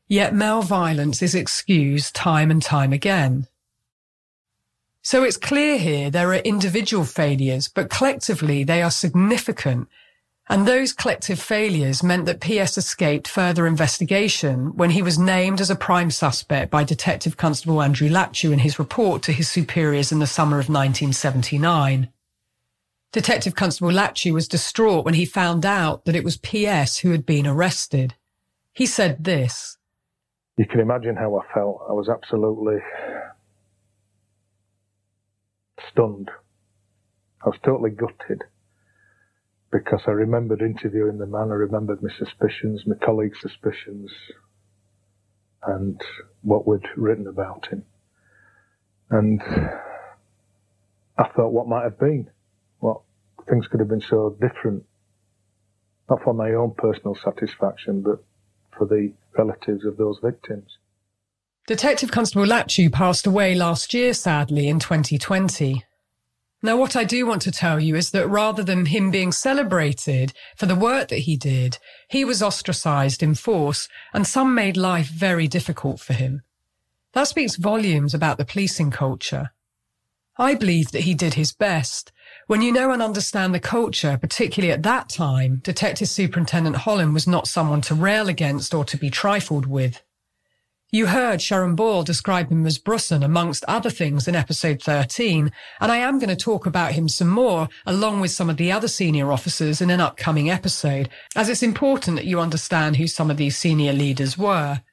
yet 0.07 0.36
male 0.36 0.61
violence 0.61 1.23
is 1.23 1.34
excused 1.34 2.15
time 2.15 2.51
and 2.51 2.61
time 2.61 2.93
again. 2.93 3.47
So 5.05 5.23
it's 5.23 5.37
clear 5.37 5.77
here 5.77 6.09
there 6.09 6.31
are 6.31 6.37
individual 6.37 7.05
failures, 7.05 7.67
but 7.67 7.91
collectively 7.91 8.63
they 8.63 8.81
are 8.81 8.89
significant 8.89 9.87
and 10.47 10.67
those 10.67 10.93
collective 10.93 11.39
failures 11.39 12.03
meant 12.03 12.25
that 12.25 12.39
PS 12.39 12.77
escaped 12.77 13.27
further 13.27 13.65
investigation 13.65 14.75
when 14.75 14.91
he 14.91 15.03
was 15.03 15.17
named 15.17 15.61
as 15.61 15.71
a 15.71 15.75
prime 15.75 16.09
suspect 16.09 16.69
by 16.69 16.83
Detective 16.83 17.37
Constable 17.37 17.81
Andrew 17.81 18.09
Laptew 18.09 18.51
in 18.51 18.59
his 18.59 18.77
report 18.77 19.23
to 19.23 19.31
his 19.31 19.47
superiors 19.47 20.11
in 20.11 20.19
the 20.19 20.27
summer 20.27 20.57
of 20.57 20.69
1979. 20.69 22.09
Detective 23.11 23.55
Constable 23.55 23.91
Laptew 23.91 24.33
was 24.33 24.47
distraught 24.47 25.05
when 25.05 25.13
he 25.13 25.25
found 25.25 25.65
out 25.65 26.05
that 26.05 26.15
it 26.15 26.23
was 26.23 26.37
PS 26.37 26.97
who 26.97 27.11
had 27.11 27.25
been 27.25 27.47
arrested. 27.47 28.15
He 28.73 28.85
said 28.85 29.23
this. 29.23 29.77
You 30.57 30.65
can 30.65 30.79
imagine 30.79 31.15
how 31.15 31.37
I 31.37 31.53
felt. 31.53 31.81
I 31.89 31.93
was 31.93 32.07
absolutely 32.07 32.77
stunned. 35.91 36.29
I 37.43 37.49
was 37.49 37.59
totally 37.63 37.91
gutted 37.91 38.43
because 39.71 40.01
I 40.07 40.11
remembered 40.11 40.61
interviewing 40.61 41.17
the 41.17 41.25
man, 41.25 41.51
I 41.51 41.55
remembered 41.55 42.01
my 42.01 42.09
suspicions, 42.17 42.88
my 42.88 42.95
colleagues' 42.95 43.39
suspicions, 43.41 44.11
and 45.63 46.01
what 46.41 46.67
we'd 46.67 46.88
written 46.95 47.27
about 47.27 47.67
him. 47.67 47.83
And 49.09 49.41
I 51.17 51.27
thought 51.36 51.51
what 51.51 51.67
might 51.67 51.83
have 51.83 51.99
been, 51.99 52.29
what 52.79 53.01
things 53.49 53.67
could 53.67 53.79
have 53.79 53.89
been 53.89 54.01
so 54.09 54.36
different, 54.39 54.86
not 56.09 56.23
for 56.23 56.33
my 56.33 56.53
own 56.53 56.73
personal 56.77 57.15
satisfaction, 57.23 58.01
but 58.01 58.23
for 58.77 58.86
the 58.86 59.13
relatives 59.38 59.86
of 59.86 59.97
those 59.97 60.19
victims. 60.23 60.77
Detective 61.68 62.11
Constable 62.11 62.45
Laptew 62.45 62.91
passed 62.91 63.26
away 63.26 63.55
last 63.55 63.91
year, 63.91 64.13
sadly, 64.13 64.68
in 64.68 64.78
2020. 64.78 65.84
Now, 66.61 66.78
what 66.78 66.95
I 66.95 67.03
do 67.03 67.26
want 67.26 67.41
to 67.41 67.51
tell 67.51 67.80
you 67.80 67.95
is 67.95 68.11
that 68.11 68.28
rather 68.28 68.61
than 68.61 68.86
him 68.86 69.09
being 69.09 69.32
celebrated 69.32 70.32
for 70.55 70.68
the 70.68 70.76
work 70.76 71.07
that 71.07 71.20
he 71.20 71.36
did, 71.36 71.80
he 72.07 72.24
was 72.24 72.43
ostracized 72.43 73.24
in 73.24 73.34
force 73.34 73.88
and 74.13 74.28
some 74.28 74.53
made 74.53 74.78
life 74.78 75.07
very 75.07 75.47
difficult 75.47 75.99
for 75.99 76.13
him. 76.13 76.43
That 77.13 77.28
speaks 77.28 77.55
volumes 77.55 78.13
about 78.13 78.38
the 78.38 78.45
policing 78.45 78.91
culture. 78.91 79.49
I 80.38 80.53
believe 80.53 80.91
that 80.91 81.01
he 81.01 81.16
did 81.16 81.34
his 81.34 81.51
best. 81.51 82.11
When 82.45 82.61
you 82.61 82.72
know 82.74 82.91
and 82.91 83.01
understand 83.01 83.55
the 83.55 83.59
culture, 83.59 84.20
particularly 84.22 84.72
at 84.72 84.84
that 84.84 85.09
time, 85.09 85.61
Detective 85.63 86.09
Superintendent 86.09 86.76
Holland 86.76 87.16
was 87.16 87.26
not 87.26 87.47
someone 87.47 87.82
to 87.82 87.95
rail 87.95 88.30
against 88.30 88.76
or 88.76 88.86
to 88.86 88.97
be 88.97 89.09
trifled 89.09 89.66
with. 89.66 90.03
You 90.95 91.07
heard 91.07 91.41
Sharon 91.41 91.75
Boyle 91.75 92.03
describe 92.03 92.49
him 92.49 92.65
as 92.65 92.79
Brusson, 92.79 93.21
amongst 93.21 93.65
other 93.65 93.89
things, 93.89 94.29
in 94.29 94.33
episode 94.33 94.81
13, 94.81 95.51
and 95.81 95.91
I 95.91 95.97
am 95.97 96.19
going 96.19 96.29
to 96.29 96.37
talk 96.37 96.65
about 96.65 96.93
him 96.93 97.09
some 97.09 97.27
more, 97.27 97.67
along 97.85 98.21
with 98.21 98.31
some 98.31 98.49
of 98.49 98.55
the 98.55 98.71
other 98.71 98.87
senior 98.87 99.29
officers 99.29 99.81
in 99.81 99.89
an 99.89 99.99
upcoming 99.99 100.49
episode, 100.49 101.09
as 101.35 101.49
it's 101.49 101.61
important 101.61 102.15
that 102.15 102.27
you 102.27 102.39
understand 102.39 102.95
who 102.95 103.07
some 103.07 103.29
of 103.29 103.35
these 103.35 103.57
senior 103.57 103.91
leaders 103.91 104.37
were. 104.37 104.83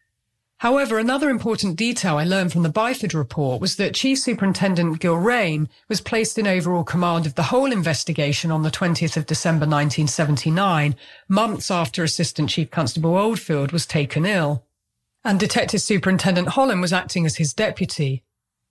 However, 0.56 0.98
another 0.98 1.30
important 1.30 1.76
detail 1.76 2.18
I 2.18 2.24
learned 2.24 2.50
from 2.50 2.64
the 2.64 2.68
Byford 2.68 3.14
report 3.14 3.60
was 3.60 3.76
that 3.76 3.94
Chief 3.94 4.18
Superintendent 4.18 4.98
Gilrain 4.98 5.68
was 5.88 6.00
placed 6.00 6.36
in 6.36 6.48
overall 6.48 6.82
command 6.82 7.26
of 7.26 7.36
the 7.36 7.44
whole 7.44 7.70
investigation 7.70 8.50
on 8.50 8.64
the 8.64 8.72
20th 8.72 9.16
of 9.16 9.26
December 9.26 9.66
1979, 9.66 10.96
months 11.28 11.70
after 11.70 12.02
Assistant 12.02 12.50
Chief 12.50 12.72
Constable 12.72 13.16
Oldfield 13.16 13.70
was 13.70 13.86
taken 13.86 14.26
ill 14.26 14.64
and 15.24 15.38
Detective 15.38 15.80
Superintendent 15.80 16.48
Holland 16.48 16.80
was 16.80 16.92
acting 16.92 17.26
as 17.26 17.36
his 17.36 17.54
deputy. 17.54 18.22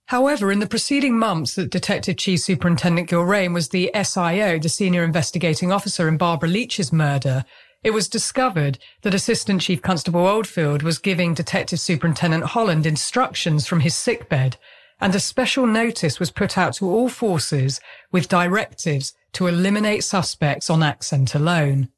However, 0.06 0.52
in 0.52 0.58
the 0.58 0.66
preceding 0.66 1.18
months 1.18 1.54
that 1.54 1.70
Detective 1.70 2.16
Chief 2.16 2.40
Superintendent 2.40 3.08
Gilrain 3.08 3.54
was 3.54 3.68
the 3.70 3.90
SIO, 3.94 4.60
the 4.60 4.68
senior 4.68 5.04
investigating 5.04 5.72
officer 5.72 6.08
in 6.08 6.16
Barbara 6.16 6.48
Leach's 6.48 6.92
murder, 6.92 7.44
it 7.82 7.92
was 7.92 8.08
discovered 8.08 8.78
that 9.02 9.14
Assistant 9.14 9.60
Chief 9.60 9.82
Constable 9.82 10.26
Oldfield 10.26 10.82
was 10.82 10.98
giving 10.98 11.34
Detective 11.34 11.80
Superintendent 11.80 12.44
Holland 12.44 12.86
instructions 12.86 13.66
from 13.66 13.80
his 13.80 13.96
sickbed, 13.96 14.56
and 15.00 15.14
a 15.14 15.20
special 15.20 15.66
notice 15.66 16.20
was 16.20 16.30
put 16.30 16.56
out 16.56 16.74
to 16.74 16.88
all 16.88 17.08
forces 17.08 17.80
with 18.12 18.28
directives 18.28 19.14
to 19.32 19.46
eliminate 19.46 20.04
suspects 20.04 20.70
on 20.70 20.82
accent 20.82 21.34
alone. 21.34 21.88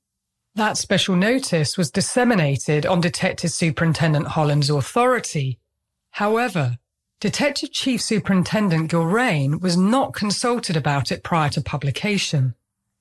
That 0.56 0.76
special 0.76 1.16
notice 1.16 1.76
was 1.76 1.90
disseminated 1.90 2.86
on 2.86 3.00
Detective 3.00 3.50
Superintendent 3.50 4.28
Holland's 4.28 4.70
authority. 4.70 5.58
However, 6.12 6.78
Detective 7.18 7.72
Chief 7.72 8.00
Superintendent 8.00 8.88
Gilrain 8.88 9.58
was 9.58 9.76
not 9.76 10.14
consulted 10.14 10.76
about 10.76 11.10
it 11.10 11.24
prior 11.24 11.50
to 11.50 11.60
publication. 11.60 12.54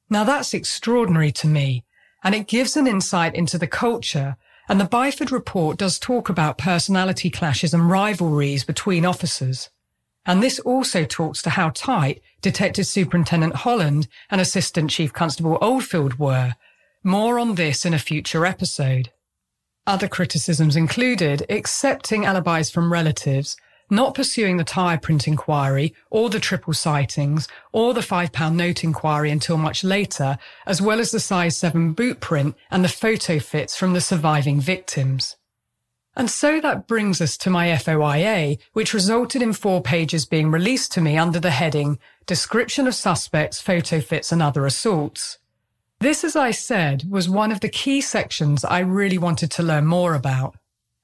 Now 0.10 0.24
that's 0.24 0.56
extraordinary 0.56 1.32
to 1.34 1.48
me, 1.48 1.84
and 2.24 2.34
it 2.34 2.48
gives 2.48 2.76
an 2.76 2.88
insight 2.88 3.36
into 3.36 3.60
the 3.60 3.68
culture, 3.68 4.36
and 4.68 4.82
the 4.82 4.86
Byford 4.86 5.30
report 5.30 5.78
does 5.78 6.00
talk 6.00 6.30
about 6.30 6.58
personality 6.58 7.30
clashes 7.30 7.72
and 7.72 7.88
rivalries 7.88 8.64
between 8.64 9.06
officers. 9.06 9.70
And 10.26 10.42
this 10.42 10.58
also 10.60 11.06
talks 11.06 11.44
to 11.44 11.52
how 11.52 11.70
tight 11.70 12.20
Detective 12.42 12.88
Superintendent 12.88 13.58
Holland 13.58 14.08
and 14.32 14.42
Assistant 14.42 14.90
Chief 14.90 15.14
Constable 15.14 15.60
Oldfield 15.62 16.18
were, 16.18 16.56
more 17.04 17.40
on 17.40 17.56
this 17.56 17.86
in 17.86 17.94
a 17.94 18.00
future 18.00 18.46
episode. 18.46 19.12
Other 19.86 20.08
criticisms 20.08 20.76
included 20.76 21.46
accepting 21.50 22.26
alibis 22.26 22.70
from 22.70 22.94
relatives, 22.94 23.58
not 23.90 24.16
pursuing 24.16 24.58
the 24.58 24.64
tyre 24.64 24.98
print 24.98 25.28
inquiry 25.28 25.94
or 26.10 26.30
the 26.30 26.40
triple 26.40 26.74
sightings 26.74 27.48
or 27.74 27.94
the 27.94 28.02
£5 28.02 28.56
note 28.56 28.84
inquiry 28.84 29.30
until 29.30 29.58
much 29.58 29.84
later, 29.84 30.38
as 30.66 30.82
well 30.82 31.00
as 31.00 31.12
the 31.12 31.20
size 31.20 31.58
7 31.58 31.94
boot 31.94 32.20
print 32.20 32.56
and 32.72 32.84
the 32.84 32.90
photo 32.90 33.40
fits 33.40 33.76
from 33.76 33.94
the 33.94 34.02
surviving 34.02 34.60
victims. 34.60 35.36
And 36.16 36.30
so 36.30 36.62
that 36.62 36.88
brings 36.88 37.22
us 37.22 37.38
to 37.38 37.50
my 37.50 37.68
FOIA, 37.70 38.60
which 38.74 38.94
resulted 38.94 39.42
in 39.42 39.52
four 39.52 39.82
pages 39.82 40.26
being 40.26 40.52
released 40.52 40.92
to 40.94 41.02
me 41.02 41.18
under 41.18 41.40
the 41.40 41.52
heading 41.52 42.00
Description 42.26 42.88
of 42.88 42.96
Suspects, 42.96 43.60
Photo 43.60 44.00
Fits 44.00 44.32
and 44.32 44.42
Other 44.42 44.66
Assaults. 44.66 45.40
This, 46.04 46.26
as 46.26 46.36
I 46.36 46.52
said, 46.52 47.06
was 47.10 47.30
one 47.30 47.50
of 47.50 47.62
the 47.62 47.70
key 47.70 48.02
sections 48.02 48.66
I 48.66 48.80
really 48.80 49.18
wanted 49.18 49.50
to 49.52 49.64
learn 49.64 49.86
more 49.86 50.16
about. 50.16 50.58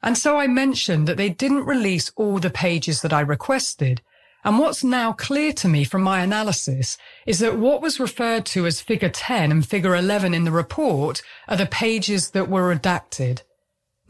And 0.04 0.18
so 0.18 0.36
I 0.36 0.48
mentioned 0.48 1.08
that 1.08 1.16
they 1.16 1.30
didn't 1.30 1.64
release 1.64 2.12
all 2.18 2.38
the 2.38 2.50
pages 2.50 3.02
that 3.02 3.14
I 3.14 3.22
requested. 3.22 4.02
And 4.44 4.60
what's 4.60 4.84
now 4.84 5.14
clear 5.14 5.54
to 5.54 5.70
me 5.70 5.86
from 5.86 6.02
my 6.02 6.20
analysis 6.20 6.98
is 7.26 7.40
that 7.40 7.58
what 7.58 7.82
was 7.82 7.98
referred 8.02 8.46
to 8.48 8.66
as 8.66 8.82
figure 8.82 9.08
10 9.08 9.54
and 9.54 9.66
figure 9.66 9.96
11 9.96 10.34
in 10.34 10.44
the 10.44 10.52
report 10.52 11.22
are 11.48 11.56
the 11.56 11.66
pages 11.66 12.32
that 12.32 12.50
were 12.50 12.76
redacted. 12.76 13.44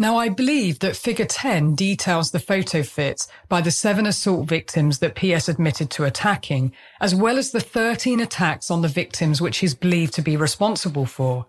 Now, 0.01 0.15
I 0.15 0.29
believe 0.29 0.79
that 0.79 0.95
figure 0.95 1.25
10 1.25 1.75
details 1.75 2.31
the 2.31 2.39
photo 2.39 2.83
fits 2.83 3.27
by 3.49 3.59
the 3.59 3.69
seven 3.69 4.05
assault 4.05 4.47
victims 4.47 4.99
that 4.99 5.13
PS 5.13 5.49
admitted 5.49 5.89
to 5.91 6.05
attacking, 6.05 6.71
as 7.01 7.13
well 7.13 7.37
as 7.37 7.51
the 7.51 7.59
13 7.59 8.21
attacks 8.21 8.71
on 8.71 8.81
the 8.81 8.87
victims 8.87 9.41
which 9.41 9.57
he's 9.57 9.75
believed 9.75 10.13
to 10.13 10.21
be 10.21 10.37
responsible 10.37 11.05
for. 11.05 11.47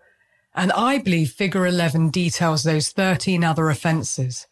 And 0.52 0.72
I 0.72 0.98
believe 0.98 1.30
figure 1.30 1.64
11 1.64 2.10
details 2.10 2.64
those 2.64 2.90
13 2.90 3.44
other 3.44 3.70
offences. 3.70 4.48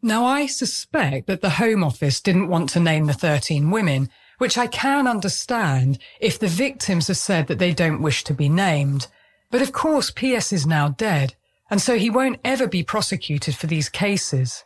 Now, 0.00 0.24
I 0.24 0.46
suspect 0.46 1.26
that 1.26 1.42
the 1.42 1.50
Home 1.50 1.84
Office 1.84 2.22
didn't 2.22 2.48
want 2.48 2.70
to 2.70 2.80
name 2.80 3.04
the 3.04 3.12
13 3.12 3.70
women, 3.70 4.08
which 4.38 4.56
I 4.56 4.68
can 4.68 5.06
understand 5.06 5.98
if 6.18 6.38
the 6.38 6.48
victims 6.48 7.08
have 7.08 7.18
said 7.18 7.48
that 7.48 7.58
they 7.58 7.74
don't 7.74 8.00
wish 8.00 8.24
to 8.24 8.32
be 8.32 8.48
named. 8.48 9.08
But 9.50 9.60
of 9.60 9.72
course, 9.72 10.10
PS 10.10 10.50
is 10.50 10.66
now 10.66 10.88
dead 10.88 11.34
and 11.74 11.82
so 11.82 11.98
he 11.98 12.08
won't 12.08 12.38
ever 12.44 12.68
be 12.68 12.84
prosecuted 12.84 13.56
for 13.56 13.66
these 13.66 13.88
cases. 13.88 14.62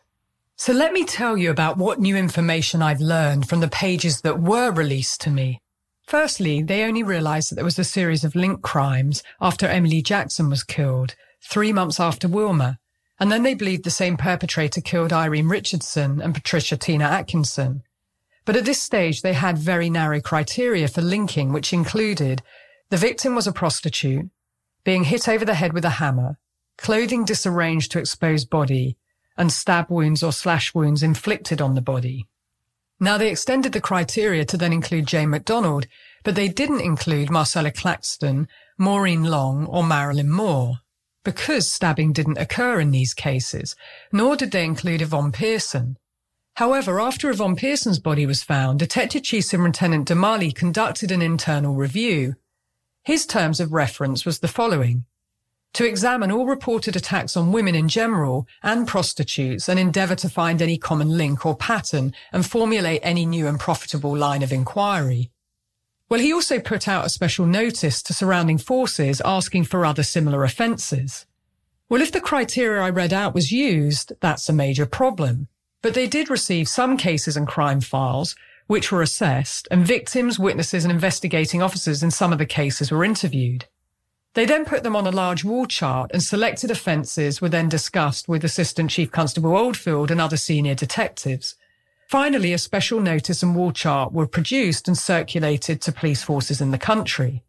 So 0.56 0.74
let 0.74 0.92
me 0.92 1.06
tell 1.06 1.38
you 1.38 1.50
about 1.50 1.78
what 1.78 1.98
new 1.98 2.14
information 2.14 2.82
I've 2.82 3.00
learned 3.00 3.48
from 3.48 3.61
the 3.61 3.68
pages 3.68 4.20
that 4.20 4.42
were 4.42 4.70
released 4.70 5.22
to 5.22 5.30
me. 5.30 5.62
Firstly, 6.06 6.62
they 6.62 6.84
only 6.84 7.02
realised 7.02 7.50
that 7.50 7.54
there 7.54 7.64
was 7.64 7.78
a 7.78 7.82
series 7.82 8.24
of 8.24 8.34
link 8.34 8.61
crimes 8.61 9.22
after 9.40 9.66
Emily 9.66 10.02
Jackson 10.02 10.50
was 10.50 10.62
killed, 10.62 11.14
three 11.42 11.72
months 11.72 11.98
after 11.98 12.28
Wilma, 12.28 12.78
and 13.18 13.32
then 13.32 13.42
they 13.42 13.54
believed 13.54 13.84
the 13.84 13.90
same 13.90 14.18
perpetrator 14.18 14.82
killed 14.82 15.11
Irene 15.11 15.48
Richardson 15.48 16.20
and 16.20 16.34
Patricia 16.34 16.76
Tina 16.76 17.04
Atkinson. 17.04 17.84
But 18.44 18.56
at 18.56 18.66
this 18.66 18.82
stage, 18.82 19.22
they 19.22 19.32
had 19.32 19.56
very 19.56 19.88
narrow 19.88 20.20
criteria 20.20 20.88
for 20.88 21.00
linking, 21.00 21.54
which 21.54 21.72
included 21.72 22.42
the 22.90 22.98
victim 22.98 23.34
was 23.34 23.46
a 23.46 23.52
prostitute, 23.52 24.28
being 24.84 25.04
hit 25.04 25.26
over 25.26 25.46
the 25.46 25.54
head 25.54 25.72
with 25.72 25.86
a 25.86 25.96
hammer, 26.04 26.36
clothing 26.79 27.26
disarranged 27.26 27.93
to 27.93 27.99
expose 27.99 28.47
body, 28.47 28.97
and 29.37 29.53
stab 29.53 29.91
wounds 29.91 30.22
or 30.22 30.33
slash 30.33 30.74
wounds 30.74 31.03
inflicted 31.03 31.61
on 31.61 31.74
the 31.74 31.83
body. 31.83 32.26
Now 32.99 33.18
they 33.18 33.31
extended 33.31 33.72
the 33.72 33.81
criteria 33.81 34.45
to 34.47 34.57
then 34.57 34.72
include 34.72 35.07
Jane 35.07 35.31
McDonald, 35.31 35.87
but 36.24 36.35
they 36.35 36.49
didn't 36.49 36.81
include 36.81 37.31
Marcella 37.31 37.70
Claxton, 37.70 38.49
Maureen 38.76 39.24
Long, 39.24 39.66
or 39.66 39.85
Marilyn 39.85 40.31
Moore, 40.31 40.79
because 41.24 41.70
stabbing 41.70 42.12
didn't 42.12 42.39
occur 42.39 42.81
in 42.81 42.91
these 42.91 43.14
cases, 43.14 43.76
nor 44.12 44.35
did 44.35 44.51
they 44.51 44.64
include 44.64 45.03
Yvonne 45.03 45.31
Pearson. 45.31 45.97
However, 46.55 47.01
after 47.01 47.31
Yvonne 47.31 47.55
Pearson's 47.55 48.01
body 48.01 48.26
was 48.26 48.43
found, 48.43 48.81
Detective 48.81 49.22
Chief 49.22 49.45
Superintendent 49.45 50.09
Domaille 50.09 50.53
conducted 50.53 51.12
an 51.12 51.22
internal 51.22 51.76
review. 51.76 52.35
His 53.05 53.26
terms 53.26 53.61
of 53.61 53.72
reference 53.72 54.24
was 54.24 54.41
the 54.41 54.49
following 54.49 55.05
to 55.75 55.87
examine 55.87 56.33
all 56.33 56.47
reported 56.47 56.97
attacks 56.97 57.37
on 57.37 57.53
women 57.53 57.75
in 57.75 57.89
general 57.89 58.47
and 58.62 58.89
prostitutes 58.89 59.69
and 59.69 59.79
endeavour 59.79 60.14
to 60.16 60.29
find 60.29 60.61
any 60.61 60.79
common 60.79 61.16
link 61.16 61.45
or 61.45 61.57
pattern 61.57 62.12
and 62.33 62.47
formulate 62.47 63.01
any 63.03 63.27
new 63.27 63.47
and 63.47 63.61
profitable 63.61 64.16
line 64.16 64.43
of 64.43 64.53
inquiry. 64.53 65.31
Well, 66.09 66.21
he 66.21 66.33
also 66.33 66.59
put 66.59 66.89
out 66.89 67.05
a 67.05 67.11
special 67.11 67.45
notice 67.45 68.03
to 68.05 68.14
surrounding 68.14 68.57
forces 68.59 69.21
asking 69.25 69.64
for 69.64 69.85
other 69.85 70.03
similar 70.03 70.43
offences. 70.43 71.27
Well, 71.91 72.01
if 72.01 72.12
the 72.12 72.21
criteria 72.21 72.83
I 72.83 72.91
read 72.91 73.12
out 73.12 73.35
was 73.35 73.53
used, 73.53 74.12
that's 74.21 74.49
a 74.49 74.55
major 74.55 74.87
problem. 74.87 75.49
But 75.83 75.95
they 75.95 76.07
did 76.07 76.31
receive 76.31 76.69
some 76.69 76.97
cases 76.97 77.37
and 77.37 77.47
crime 77.47 77.81
files, 77.81 78.35
which 78.66 78.91
were 78.91 79.03
assessed, 79.03 79.69
and 79.71 79.87
victims, 79.87 80.39
witnesses, 80.39 80.85
and 80.85 80.93
investigating 80.93 81.62
officers 81.62 82.03
in 82.03 82.11
some 82.11 82.33
of 82.33 82.39
the 82.39 82.47
cases 82.47 82.91
were 82.91 83.05
interviewed. 83.05 83.66
They 84.35 84.45
then 84.45 84.64
put 84.64 84.83
them 84.83 84.95
on 84.95 85.07
a 85.07 85.11
large 85.11 85.43
wall 85.43 85.66
chart 85.66 86.11
and 86.12 86.22
selected 86.22 86.70
offences 86.70 87.41
were 87.41 87.49
then 87.49 87.68
discussed 87.68 88.29
with 88.29 88.45
Assistant 88.45 88.91
Chief 88.91 89.11
Constable 89.11 89.57
Oldfield 89.57 90.11
and 90.11 90.20
other 90.20 90.37
senior 90.37 90.74
detectives. 90.74 91.57
Finally, 92.09 92.53
a 92.53 92.59
special 92.59 93.01
notice 93.01 93.43
and 93.43 93.55
wall 93.55 93.72
chart 93.72 94.12
were 94.12 94.26
produced 94.26 94.87
and 94.87 94.97
circulated 94.97 95.81
to 95.83 95.93
police 95.93 96.22
forces 96.22 96.61
in 96.61 96.70
the 96.70 96.79
country. 96.79 97.43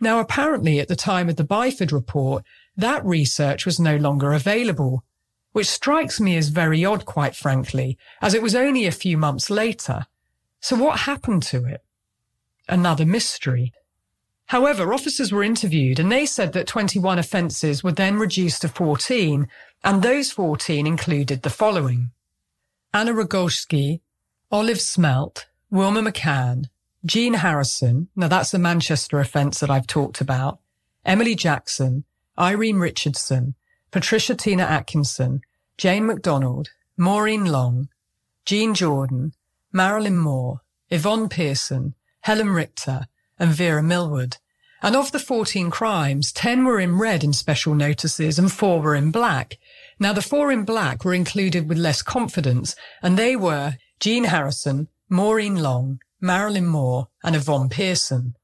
Now, 0.00 0.18
apparently 0.18 0.80
at 0.80 0.88
the 0.88 0.96
time 0.96 1.28
of 1.28 1.36
the 1.36 1.44
Byford 1.44 1.92
report, 1.92 2.44
that 2.76 3.04
research 3.04 3.66
was 3.66 3.78
no 3.78 3.96
longer 3.96 4.32
available, 4.32 5.04
which 5.52 5.68
strikes 5.68 6.20
me 6.20 6.36
as 6.36 6.48
very 6.48 6.84
odd, 6.84 7.04
quite 7.04 7.36
frankly, 7.36 7.98
as 8.20 8.34
it 8.34 8.42
was 8.42 8.54
only 8.54 8.86
a 8.86 8.92
few 8.92 9.18
months 9.18 9.50
later. 9.50 10.06
So 10.60 10.76
what 10.76 11.00
happened 11.00 11.42
to 11.44 11.66
it? 11.66 11.82
Another 12.68 13.04
mystery. 13.04 13.72
However, 14.52 14.92
officers 14.92 15.32
were 15.32 15.42
interviewed 15.42 15.98
and 15.98 16.12
they 16.12 16.26
said 16.26 16.52
that 16.52 16.66
21 16.66 17.18
offences 17.18 17.82
were 17.82 17.90
then 17.90 18.18
reduced 18.18 18.60
to 18.60 18.68
14, 18.68 19.48
and 19.82 20.02
those 20.02 20.30
14 20.30 20.86
included 20.86 21.40
the 21.40 21.48
following. 21.48 22.10
Anna 22.92 23.14
Rogulskyj, 23.14 24.00
Olive 24.50 24.76
Smelt, 24.76 25.46
Wilma 25.70 26.02
McCann, 26.02 26.66
Jean 27.06 27.32
Harrison, 27.32 28.08
now 28.14 28.28
that's 28.28 28.50
the 28.50 28.58
Manchester 28.58 29.20
offence 29.20 29.58
that 29.60 29.70
I've 29.70 29.86
talked 29.86 30.20
about, 30.20 30.58
Emily 31.02 31.34
Jackson, 31.34 32.04
Irene 32.38 32.76
Richardson, 32.76 33.54
Patricia 33.90 34.34
Tina 34.34 34.64
Atkinson, 34.64 35.40
Jane 35.78 36.04
McDonald, 36.04 36.68
Maureen 36.98 37.46
Long, 37.46 37.88
Jean 38.44 38.74
Jordan, 38.74 39.32
Marilyn 39.72 40.18
Moore, 40.18 40.60
Yvonne 40.90 41.30
Pearson, 41.30 41.94
Helen 42.20 42.48
Rytka, 42.48 43.06
and 43.38 43.50
Vera 43.50 43.82
Millward. 43.82 44.36
And 44.82 44.96
of 44.96 45.12
the 45.12 45.18
14 45.18 45.70
crimes, 45.70 46.32
10 46.32 46.64
were 46.64 46.80
in 46.80 46.98
red 46.98 47.22
in 47.22 47.32
special 47.32 47.74
notices 47.74 48.38
and 48.38 48.50
4 48.50 48.80
were 48.80 48.94
in 48.94 49.10
black, 49.10 49.58
now, 50.02 50.12
the 50.12 50.20
four 50.20 50.50
in 50.50 50.64
black 50.64 51.04
were 51.04 51.14
included 51.14 51.68
with 51.68 51.78
less 51.78 52.02
confidence, 52.02 52.74
and 53.02 53.16
they 53.16 53.36
were 53.36 53.76
Jean 54.00 54.24
Harrison, 54.24 54.88
Maureen 55.08 55.62
Long, 55.62 56.00
Marilyn 56.20 56.66
Moore, 56.66 57.06
and 57.22 57.36
Yvonne 57.36 57.68
Pearson. 57.68 58.34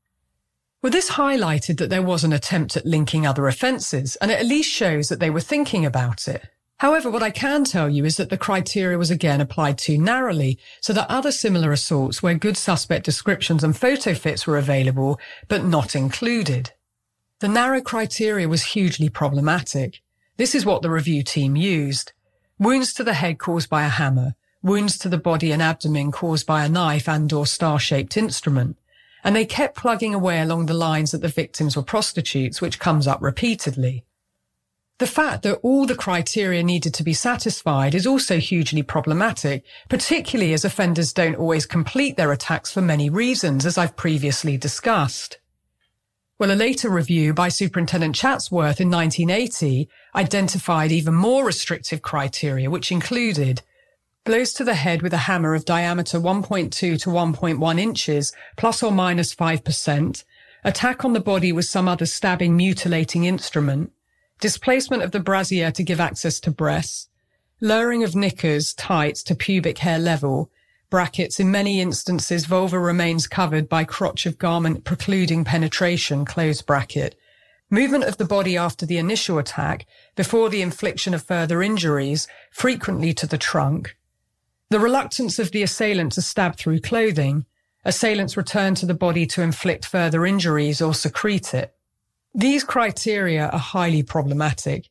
Well, 0.83 0.93
this 0.93 1.11
highlighted 1.11 1.79
that 1.79 1.91
there 1.91 2.01
was 2.01 2.23
an 2.23 2.33
attempt 2.33 2.77
at 2.77 2.87
linking 2.87 3.27
other 3.27 3.49
offences, 3.49 4.15
and 4.21 4.31
it 4.31 4.39
at 4.39 4.47
least 4.47 4.71
shows 4.71 5.09
that 5.09 5.19
they 5.19 5.31
were 5.31 5.41
thinking 5.41 5.85
about 5.85 6.29
it. 6.29 6.49
However, 6.79 7.11
what 7.11 7.25
I 7.25 7.31
can 7.31 7.65
tell 7.65 7.89
you 7.89 8.05
is 8.05 8.17
that 8.19 8.31
the 8.31 8.39
criteria 8.39 8.97
was 8.97 9.11
again 9.11 9.41
applied 9.41 9.79
too 9.79 9.99
narrowly, 9.99 10.59
so 10.81 10.93
that 10.93 11.11
other 11.11 11.33
similar 11.33 11.73
assaults 11.73 12.23
where 12.23 12.35
good 12.35 12.57
suspect 12.57 13.05
descriptions 13.05 13.65
and 13.65 13.77
photo 13.77 14.15
fits 14.15 14.47
were 14.47 14.57
available, 14.57 15.19
but 15.49 15.65
not 15.65 15.97
included. 15.97 16.73
The 17.41 17.49
narrow 17.49 17.81
criteria 17.81 18.49
was 18.49 18.63
hugely 18.63 19.09
problematic. 19.09 20.03
This 20.37 20.55
is 20.55 20.65
what 20.65 20.83
the 20.83 20.91
review 20.91 21.25
team 21.25 21.57
used. 21.57 22.13
Wounds 22.61 22.93
to 22.95 23.03
the 23.03 23.15
head 23.15 23.39
caused 23.41 23.69
by 23.69 23.85
a 23.85 23.89
hammer, 23.89 24.37
wounds 24.63 24.99
to 24.99 25.09
the 25.09 25.19
body 25.19 25.51
and 25.51 25.61
abdomen 25.61 26.13
caused 26.13 26.47
by 26.47 26.65
a 26.65 26.69
knife 26.69 27.09
and 27.09 27.33
or 27.33 27.45
star-shaped 27.45 28.17
instrument. 28.17 28.77
And 29.25 29.35
they 29.35 29.47
kept 29.47 29.77
plugging 29.77 30.15
away 30.15 30.41
along 30.41 30.67
the 30.67 30.75
lines 30.75 31.11
that 31.11 31.23
the 31.23 31.29
victims 31.29 31.77
were 31.77 31.83
prostitutes, 31.83 32.61
which 32.61 32.79
comes 32.79 33.09
up 33.09 33.21
repeatedly. 33.21 34.05
The 34.99 35.07
fact 35.07 35.45
that 35.45 35.61
all 35.63 35.87
the 35.87 35.95
criteria 35.95 36.65
needed 36.65 36.93
to 36.95 37.05
be 37.05 37.13
satisfied 37.13 37.95
is 37.95 38.05
also 38.07 38.39
hugely 38.39 38.83
problematic, 38.83 39.65
particularly 39.89 40.53
as 40.53 40.65
offenders 40.65 41.13
don't 41.13 41.37
always 41.37 41.67
complete 41.67 42.17
their 42.17 42.33
attacks 42.33 42.73
for 42.73 42.81
many 42.83 43.09
reasons, 43.09 43.65
as 43.65 43.79
I've 43.79 43.97
previously 43.97 44.57
discussed. 44.57 45.39
Well, 46.37 46.51
a 46.51 46.55
later 46.55 46.91
review 46.91 47.33
by 47.33 47.49
Superintendent 47.49 48.17
Chatsworth 48.17 48.81
in 48.81 48.91
1980 48.91 49.89
identified 50.17 50.91
even 50.91 51.15
more 51.15 51.45
restrictive 51.45 52.03
criteria, 52.03 52.69
which 52.69 52.91
included 52.91 53.63
blows 54.25 54.53
to 54.55 54.65
the 54.65 54.75
head 54.75 55.03
with 55.03 55.13
a 55.13 55.29
hammer 55.29 55.55
of 55.55 55.65
diameter 55.65 56.19
1.2 56.19 56.71
to 56.73 56.97
1.1 56.99 57.81
inches, 57.81 58.33
plus 58.57 58.83
or 58.83 58.91
minus 58.91 59.33
5%, 59.33 60.25
attack 60.65 61.05
on 61.05 61.13
the 61.13 61.21
body 61.21 61.53
with 61.53 61.65
some 61.65 61.89
other 61.89 62.05
stabbing, 62.05 62.57
mutilating 62.57 63.25
instrument, 63.25 63.93
displacement 64.41 65.03
of 65.03 65.11
the 65.11 65.21
brassiere 65.21 65.73
to 65.73 65.83
give 65.83 66.01
access 66.01 66.41
to 66.41 66.51
breasts, 66.51 67.09
lowering 67.61 68.05
of 68.05 68.15
knickers, 68.15 68.73
tights 68.75 69.23
to 69.25 69.35
pubic 69.35 69.79
hair 69.79 69.99
level, 69.99 70.51
brackets, 70.91 71.39
in 71.39 71.51
many 71.51 71.81
instances, 71.81 72.47
vulva 72.47 72.79
remains 72.79 73.27
covered 73.27 73.69
by 73.69 73.85
crotch 73.85 74.27
of 74.27 74.39
garment 74.39 74.85
precluding 74.85 75.45
penetration, 75.45 76.25
close 76.25 76.63
bracket. 76.63 77.19
Movement 77.71 78.05
of 78.05 78.17
the 78.17 78.25
body 78.25 78.57
after 78.57 78.87
the 78.87 78.97
initial 78.97 79.39
attack, 79.39 79.87
before 80.17 80.49
the 80.49 80.63
infliction 80.63 81.13
of 81.13 81.23
further 81.23 81.63
injuries, 81.63 82.27
frequently 82.51 83.13
to 83.13 83.27
the 83.27 83.37
trunk. 83.37 83.97
The 84.71 84.81
reluctance 84.81 85.39
of 85.39 85.51
the 85.51 85.63
assailant 85.63 86.13
to 86.13 86.23
stab 86.23 86.57
through 86.57 86.81
clothing. 86.81 87.45
Assailant's 87.85 88.37
return 88.37 88.75
to 88.77 88.87
the 88.87 88.95
body 88.95 89.27
to 89.27 89.43
inflict 89.43 89.85
further 89.85 90.25
injuries 90.25 90.81
or 90.81 90.95
secrete 90.95 91.53
it. 91.53 91.75
These 92.39 92.63
criteria 92.63 93.49
are 93.49 93.59
highly 93.59 94.05
problematic. 94.05 94.89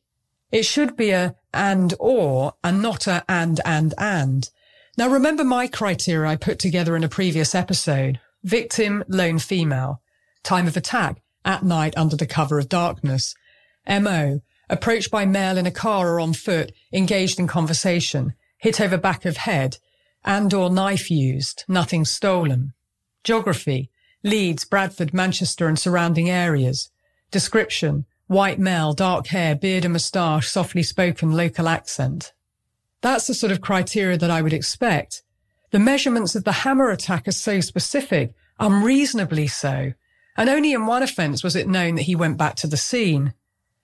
It 0.52 0.64
should 0.64 0.98
be 0.98 1.12
a 1.12 1.34
and 1.54 1.94
or 1.98 2.52
and 2.62 2.82
not 2.82 3.06
a 3.06 3.24
and 3.26 3.58
and 3.64 3.94
and. 3.96 4.50
Now, 4.98 5.08
remember 5.08 5.44
my 5.44 5.66
criteria 5.66 6.30
I 6.30 6.36
put 6.36 6.58
together 6.58 6.94
in 6.94 7.04
a 7.04 7.08
previous 7.08 7.54
episode. 7.54 8.20
Victim, 8.44 9.02
lone 9.08 9.38
female. 9.38 10.02
Time 10.42 10.66
of 10.66 10.76
attack, 10.76 11.22
at 11.42 11.64
night 11.64 11.96
under 11.96 12.16
the 12.16 12.26
cover 12.26 12.58
of 12.58 12.68
darkness. 12.68 13.34
MO, 13.88 14.42
approached 14.68 15.10
by 15.10 15.24
male 15.24 15.56
in 15.56 15.64
a 15.64 15.70
car 15.70 16.06
or 16.10 16.20
on 16.20 16.34
foot, 16.34 16.72
engaged 16.92 17.38
in 17.38 17.46
conversation, 17.46 18.34
hit 18.58 18.78
over 18.78 18.98
back 18.98 19.24
of 19.24 19.38
head, 19.38 19.78
and 20.22 20.52
or 20.52 20.68
knife 20.68 21.10
used, 21.10 21.64
nothing 21.66 22.04
stolen. 22.04 22.74
Geography, 23.24 23.90
Leeds, 24.22 24.66
Bradford, 24.66 25.14
Manchester 25.14 25.66
and 25.66 25.78
surrounding 25.78 26.28
areas. 26.28 26.90
Description, 27.30 28.06
white 28.26 28.58
male, 28.58 28.92
dark 28.92 29.26
hair, 29.28 29.54
beard 29.54 29.84
and 29.84 29.92
moustache, 29.92 30.48
softly 30.48 30.82
spoken, 30.82 31.32
local 31.32 31.68
accent. 31.68 32.32
That's 33.00 33.26
the 33.26 33.34
sort 33.34 33.52
of 33.52 33.60
criteria 33.60 34.16
that 34.16 34.30
I 34.30 34.42
would 34.42 34.52
expect. 34.52 35.22
The 35.70 35.78
measurements 35.78 36.34
of 36.34 36.44
the 36.44 36.52
hammer 36.52 36.90
attack 36.90 37.28
are 37.28 37.32
so 37.32 37.60
specific, 37.60 38.34
unreasonably 38.58 39.46
so. 39.46 39.92
And 40.36 40.48
only 40.48 40.72
in 40.72 40.86
one 40.86 41.02
offence 41.02 41.44
was 41.44 41.54
it 41.54 41.68
known 41.68 41.96
that 41.96 42.02
he 42.02 42.16
went 42.16 42.38
back 42.38 42.54
to 42.56 42.66
the 42.66 42.76
scene. 42.76 43.34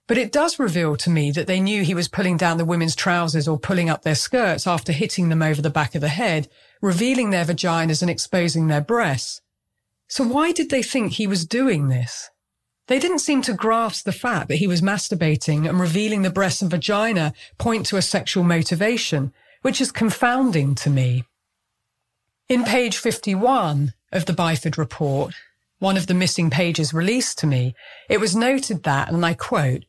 But 0.07 0.17
it 0.17 0.31
does 0.31 0.59
reveal 0.59 0.95
to 0.97 1.09
me 1.09 1.31
that 1.31 1.47
they 1.47 1.59
knew 1.59 1.83
he 1.83 1.95
was 1.95 2.07
pulling 2.07 2.37
down 2.37 2.57
the 2.57 2.65
women's 2.65 2.95
trousers 2.95 3.47
or 3.47 3.59
pulling 3.59 3.89
up 3.89 4.03
their 4.03 4.15
skirts 4.15 4.67
after 4.67 4.91
hitting 4.91 5.29
them 5.29 5.41
over 5.41 5.61
the 5.61 5.69
back 5.69 5.95
of 5.95 6.01
the 6.01 6.09
head, 6.09 6.47
revealing 6.81 7.29
their 7.29 7.45
vaginas 7.45 8.01
and 8.01 8.09
exposing 8.09 8.67
their 8.67 8.81
breasts. 8.81 9.41
So 10.07 10.23
why 10.23 10.51
did 10.51 10.69
they 10.69 10.83
think 10.83 11.13
he 11.13 11.25
was 11.27 11.45
doing 11.45 11.87
this? 11.87 12.29
They 12.87 12.99
didn't 12.99 13.19
seem 13.19 13.41
to 13.43 13.53
grasp 13.53 14.05
the 14.05 14.11
fact 14.11 14.47
that 14.47 14.57
he 14.57 14.67
was 14.67 14.81
masturbating 14.81 15.67
and 15.67 15.79
revealing 15.79 16.21
the 16.21 16.29
breasts 16.29 16.61
and 16.61 16.69
vagina 16.69 17.33
point 17.57 17.87
to 17.87 17.97
a 17.97 18.01
sexual 18.01 18.43
motivation, 18.43 19.33
which 19.63 19.81
is 19.81 19.91
confounding 19.91 20.75
to 20.75 20.89
me. 20.89 21.23
In 22.47 22.63
page 22.63 22.97
51 22.97 23.93
of 24.11 24.25
the 24.25 24.33
Byford 24.33 24.77
report, 24.77 25.33
one 25.79 25.97
of 25.97 26.05
the 26.05 26.13
missing 26.13 26.51
pages 26.51 26.93
released 26.93 27.39
to 27.39 27.47
me, 27.47 27.73
it 28.07 28.19
was 28.19 28.35
noted 28.35 28.83
that, 28.83 29.11
and 29.11 29.25
I 29.25 29.33
quote, 29.33 29.85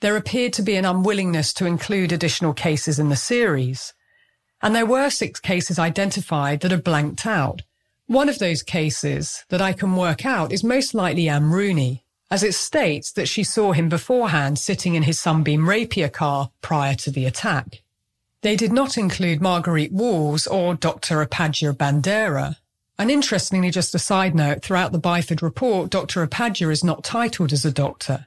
there 0.00 0.16
appeared 0.16 0.52
to 0.54 0.62
be 0.62 0.76
an 0.76 0.84
unwillingness 0.84 1.52
to 1.54 1.66
include 1.66 2.12
additional 2.12 2.54
cases 2.54 2.98
in 2.98 3.08
the 3.10 3.16
series. 3.16 3.92
And 4.62 4.74
there 4.74 4.86
were 4.86 5.10
six 5.10 5.38
cases 5.38 5.78
identified 5.78 6.60
that 6.60 6.72
are 6.72 6.80
blanked 6.80 7.26
out. 7.26 7.62
One 8.06 8.28
of 8.28 8.38
those 8.38 8.62
cases 8.62 9.44
that 9.50 9.60
I 9.60 9.72
can 9.72 9.96
work 9.96 10.24
out 10.24 10.52
is 10.52 10.64
most 10.64 10.94
likely 10.94 11.28
Anne 11.28 11.50
Rooney, 11.50 12.04
as 12.30 12.42
it 12.42 12.54
states 12.54 13.12
that 13.12 13.28
she 13.28 13.42
saw 13.42 13.72
him 13.72 13.88
beforehand 13.88 14.58
sitting 14.58 14.94
in 14.94 15.04
his 15.04 15.18
Sunbeam 15.18 15.68
Rapier 15.68 16.08
car 16.08 16.50
prior 16.60 16.94
to 16.96 17.10
the 17.10 17.24
attack. 17.24 17.82
They 18.42 18.54
did 18.54 18.72
not 18.72 18.98
include 18.98 19.40
Marguerite 19.40 19.92
Walls 19.92 20.46
or 20.46 20.74
Dr. 20.74 21.24
Upadhya 21.24 21.72
Bandara. 21.72 22.56
And 22.98 23.10
interestingly, 23.10 23.70
just 23.70 23.94
a 23.94 23.98
side 23.98 24.34
note, 24.34 24.62
throughout 24.62 24.92
the 24.92 25.00
Byford 25.00 25.42
report, 25.42 25.90
Dr. 25.90 26.26
Upadhya 26.26 26.70
is 26.70 26.84
not 26.84 27.02
titled 27.02 27.52
as 27.52 27.64
a 27.64 27.72
doctor. 27.72 28.26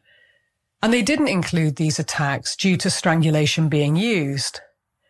And 0.81 0.91
they 0.91 1.01
didn't 1.01 1.27
include 1.27 1.75
these 1.75 1.99
attacks 1.99 2.55
due 2.55 2.75
to 2.77 2.89
strangulation 2.89 3.69
being 3.69 3.95
used. 3.95 4.59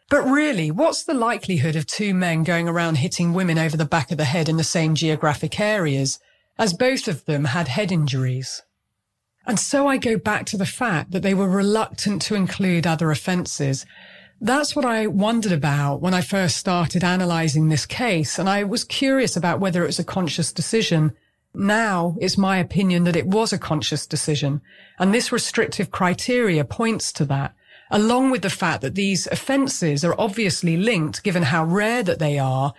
But 0.09 0.23
really, 0.23 0.69
what's 0.69 1.03
the 1.03 1.13
likelihood 1.13 1.77
of 1.77 1.87
two 1.87 2.13
men 2.13 2.43
going 2.43 2.67
around 2.67 2.95
hitting 2.95 3.33
women 3.33 3.57
over 3.57 3.77
the 3.77 3.85
back 3.85 4.11
of 4.11 4.17
the 4.17 4.25
head 4.25 4.49
in 4.49 4.57
the 4.57 4.63
same 4.63 4.93
geographic 4.93 5.59
areas, 5.59 6.19
as 6.59 6.73
both 6.73 7.07
of 7.07 7.23
them 7.25 7.45
had 7.45 7.69
head 7.69 7.91
injuries? 7.91 8.61
And 9.45 9.59
so 9.59 9.87
I 9.87 9.97
go 9.97 10.17
back 10.17 10.45
to 10.47 10.57
the 10.57 10.65
fact 10.65 11.11
that 11.11 11.23
they 11.23 11.33
were 11.33 11.49
reluctant 11.49 12.21
to 12.23 12.35
include 12.35 12.85
other 12.85 13.11
offences. 13.11 13.85
That's 14.39 14.75
what 14.75 14.85
I 14.85 15.07
wondered 15.07 15.51
about 15.51 16.01
when 16.01 16.13
I 16.13 16.21
first 16.21 16.57
started 16.57 17.03
analysing 17.03 17.69
this 17.69 17.85
case, 17.85 18.39
and 18.39 18.49
I 18.49 18.63
was 18.63 18.83
curious 18.83 19.35
about 19.35 19.59
whether 19.59 19.83
it 19.83 19.87
was 19.87 19.99
a 19.99 20.03
conscious 20.03 20.51
decision 20.51 21.13
now 21.53 22.15
it's 22.21 22.37
my 22.37 22.57
opinion 22.57 23.03
that 23.03 23.15
it 23.15 23.27
was 23.27 23.51
a 23.51 23.57
conscious 23.57 24.07
decision, 24.07 24.61
and 24.97 25.13
this 25.13 25.31
restrictive 25.31 25.91
criteria 25.91 26.63
points 26.63 27.11
to 27.13 27.25
that, 27.25 27.53
along 27.89 28.31
with 28.31 28.41
the 28.41 28.49
fact 28.49 28.81
that 28.81 28.95
these 28.95 29.27
offences 29.27 30.05
are 30.05 30.15
obviously 30.17 30.77
linked 30.77 31.23
given 31.23 31.43
how 31.43 31.65
rare 31.65 32.03
that 32.03 32.19
they 32.19 32.39
are, 32.39 32.73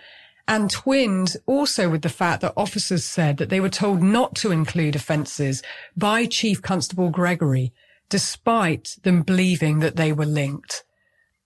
and 0.47 0.69
twinned 0.69 1.37
also 1.45 1.89
with 1.89 2.01
the 2.01 2.09
fact 2.09 2.41
that 2.41 2.53
officers 2.57 3.05
said 3.05 3.37
that 3.37 3.49
they 3.49 3.59
were 3.59 3.69
told 3.69 4.01
not 4.01 4.35
to 4.35 4.51
include 4.51 4.95
offences 4.95 5.63
by 5.95 6.25
Chief 6.25 6.61
Constable 6.61 7.09
Gregory, 7.09 7.73
despite 8.09 8.97
them 9.03 9.21
believing 9.21 9.79
that 9.79 9.95
they 9.95 10.11
were 10.11 10.25
linked. 10.25 10.83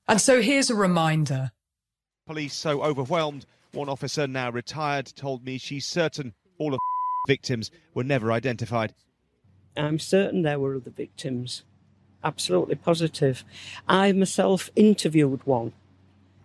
And 0.07 0.19
so 0.19 0.41
here's 0.41 0.69
a 0.69 0.75
reminder. 0.75 1.51
Police 2.25 2.53
so 2.53 2.81
overwhelmed, 2.81 3.45
one 3.71 3.89
officer 3.89 4.27
now 4.27 4.49
retired 4.49 5.05
told 5.15 5.45
me 5.45 5.57
she's 5.57 5.85
certain 5.85 6.33
all 6.57 6.73
of 6.73 6.79
victims 7.27 7.69
were 7.93 8.03
never 8.03 8.31
identified. 8.31 8.93
I'm 9.75 9.99
certain 9.99 10.41
there 10.41 10.59
were 10.59 10.75
other 10.75 10.89
victims. 10.89 11.63
Absolutely 12.23 12.75
positive. 12.75 13.43
I 13.87 14.11
myself 14.11 14.71
interviewed 14.75 15.45
one, 15.45 15.73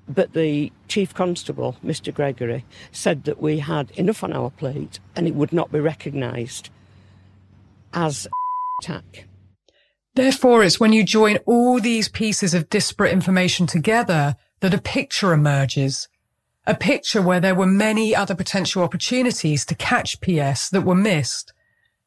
but 0.09 0.32
the 0.32 0.72
chief 0.88 1.14
constable, 1.14 1.76
Mr. 1.84 2.12
Gregory, 2.12 2.64
said 2.90 3.24
that 3.24 3.40
we 3.40 3.61
had 3.61 3.90
enough 3.92 4.24
on 4.24 4.32
our 4.32 4.50
plate 4.50 4.98
and 5.14 5.26
it 5.26 5.34
would 5.34 5.53
not 5.53 5.72
be 5.72 5.80
recognised 5.80 6.70
as 7.92 8.26
attack. 8.80 9.26
Therefore, 10.14 10.62
it's 10.62 10.80
when 10.80 10.92
you 10.92 11.05
join 11.05 11.38
all 11.46 11.80
these 11.80 12.09
pieces 12.09 12.53
of 12.53 12.68
disparate 12.68 13.12
information 13.12 13.66
together 13.66 14.36
that 14.61 14.74
a 14.74 14.80
picture 14.80 15.32
emerges 15.32 16.09
a 16.66 16.74
picture 16.74 17.20
where 17.20 17.40
there 17.40 17.55
were 17.55 17.66
many 17.66 18.14
other 18.14 18.34
potential 18.34 18.82
opportunities 18.82 19.64
to 19.66 19.74
catch 19.74 20.20
PS 20.20 20.68
that 20.70 20.84
were 20.84 20.94
missed. 20.94 21.53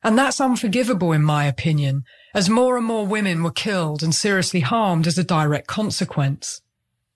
And 0.01 0.17
that's 0.17 0.39
unforgivable 0.39 1.11
in 1.11 1.23
my 1.23 1.45
opinion, 1.45 2.03
as 2.33 2.49
more 2.49 2.77
and 2.77 2.85
more 2.85 3.05
women 3.05 3.43
were 3.43 3.51
killed 3.51 4.01
and 4.01 4.15
seriously 4.15 4.61
harmed 4.61 5.07
as 5.07 5.17
a 5.17 5.23
direct 5.23 5.67
consequence. 5.67 6.61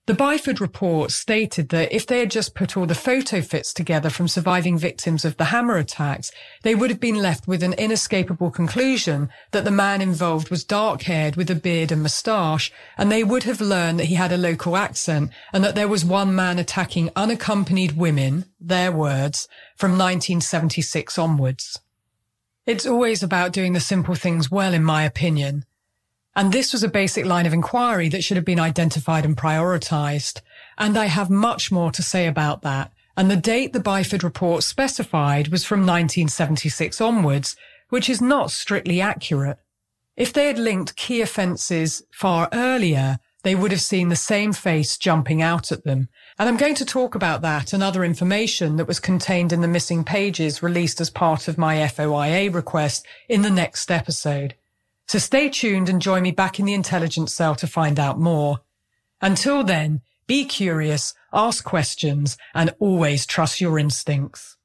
The 0.10 0.16
Byford 0.16 0.60
report 0.60 1.12
stated 1.12 1.70
that 1.70 1.95
if 1.95 2.07
they 2.07 2.18
had 2.18 2.32
just 2.32 2.55
put 2.55 2.76
all 2.76 2.88
the 2.88 2.95
photo 2.95 3.43
fits 3.43 3.72
together 3.72 4.10
from 4.10 4.28
surviving 4.28 4.76
victims 4.76 5.24
of 5.24 5.38
the 5.38 5.45
hammer 5.53 5.78
attacks, 5.78 6.32
they 6.64 6.74
would 6.74 6.89
have 6.89 6.99
been 6.99 7.22
left 7.22 7.47
with 7.47 7.62
an 7.62 7.74
inescapable 7.74 8.49
conclusion 8.49 9.30
that 9.51 9.66
the 9.66 9.70
man 9.70 10.01
involved 10.01 10.49
was 10.49 10.64
dark 10.64 11.03
haired 11.03 11.36
with 11.36 11.51
a 11.51 11.53
beard 11.53 11.91
and 11.91 12.01
moustache, 12.01 12.72
and 12.97 13.12
they 13.12 13.24
would 13.24 13.43
have 13.43 13.62
learned 13.62 13.99
that 13.99 14.05
he 14.07 14.16
had 14.16 14.32
a 14.32 14.38
local 14.38 14.76
accent 14.76 15.30
and 15.53 15.64
that 15.64 15.76
there 15.76 15.88
was 15.88 16.03
one 16.03 16.34
man 16.34 16.57
attacking 16.57 17.12
unaccompanied 17.16 17.95
women, 17.95 18.45
their 18.60 18.91
words, 18.91 19.47
from 19.76 19.91
1976 19.91 21.20
onwards. 21.20 21.82
It's 22.66 22.88
always 22.88 23.22
about 23.22 23.53
doing 23.53 23.74
the 23.74 23.80
simple 23.80 24.16
things 24.16 24.49
well, 24.49 24.74
in 24.74 24.84
my 24.84 25.03
opinion. 25.03 25.66
And 26.40 26.54
this 26.54 26.72
was 26.72 26.84
a 26.84 26.88
basic 26.88 27.26
line 27.26 27.46
of 27.46 27.54
inquiry 27.54 28.08
that 28.08 28.24
should 28.24 28.38
have 28.38 28.46
been 28.46 28.62
identified 28.62 29.26
and 29.26 29.36
prioritised. 29.36 30.40
And 30.78 30.98
I 30.98 31.08
have 31.08 31.30
much 31.30 31.70
more 31.70 31.92
to 31.92 32.02
say 32.02 32.28
about 32.28 32.62
that. 32.62 32.94
And 33.18 33.30
the 33.30 33.36
date 33.36 33.74
the 33.74 33.82
Byford 33.82 34.24
report 34.24 34.64
specified 34.64 35.50
was 35.50 35.66
from 35.66 35.82
1976 35.82 37.02
onwards, 37.02 37.58
which 37.90 38.10
is 38.10 38.22
not 38.22 38.52
strictly 38.52 39.02
accurate. 39.02 39.58
If 40.16 40.32
they 40.32 40.48
had 40.48 40.58
linked 40.58 40.96
key 40.96 41.20
offences 41.20 42.04
far 42.10 42.48
earlier, 42.54 43.20
they 43.44 43.54
would 43.54 43.72
have 43.72 43.82
seen 43.82 44.08
the 44.08 44.16
same 44.16 44.54
face 44.54 44.98
jumping 44.98 45.42
out 45.42 45.74
at 45.74 45.84
them. 45.84 46.08
And 46.38 46.48
I'm 46.48 46.56
going 46.56 46.76
to 46.76 46.86
talk 46.86 47.16
about 47.16 47.42
that 47.42 47.74
and 47.74 47.84
other 47.84 48.06
information 48.06 48.78
that 48.78 48.88
was 48.88 49.02
contained 49.02 49.52
in 49.52 49.60
the 49.60 49.68
missing 49.68 50.06
pages 50.06 50.64
released 50.64 51.02
as 51.02 51.10
part 51.10 51.50
of 51.50 51.58
my 51.58 51.76
FOIA 51.80 52.54
request 52.54 53.06
in 53.28 53.42
the 53.42 53.50
next 53.50 53.92
episode. 53.92 54.56
So 55.10 55.18
stay 55.18 55.49
tuned 55.49 55.89
and 55.89 55.99
join 55.99 56.22
me 56.22 56.30
back 56.30 56.60
in 56.60 56.68
the 56.68 56.76
intelligence 56.76 57.34
cell 57.34 57.55
to 57.55 57.66
find 57.66 57.99
out 57.99 58.20
more. 58.20 58.60
Until 59.20 59.64
then, 59.64 60.01
be 60.28 60.45
curious, 60.45 61.16
ask 61.34 61.64
questions, 61.64 62.38
and 62.53 62.76
always 62.78 63.26
trust 63.26 63.60
your 63.60 63.80
instincts. 63.80 64.55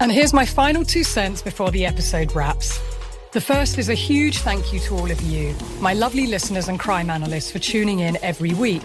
And 0.00 0.10
here's 0.10 0.32
my 0.32 0.44
final 0.44 0.84
two 0.84 1.04
cents 1.04 1.42
before 1.42 1.70
the 1.70 1.86
episode 1.86 2.34
wraps. 2.34 2.95
The 3.36 3.42
first 3.42 3.76
is 3.76 3.90
a 3.90 3.94
huge 3.94 4.38
thank 4.38 4.72
you 4.72 4.80
to 4.80 4.94
all 4.94 5.10
of 5.10 5.20
you, 5.20 5.54
my 5.78 5.92
lovely 5.92 6.26
listeners 6.26 6.68
and 6.68 6.80
crime 6.80 7.10
analysts, 7.10 7.50
for 7.50 7.58
tuning 7.58 7.98
in 7.98 8.16
every 8.22 8.54
week. 8.54 8.82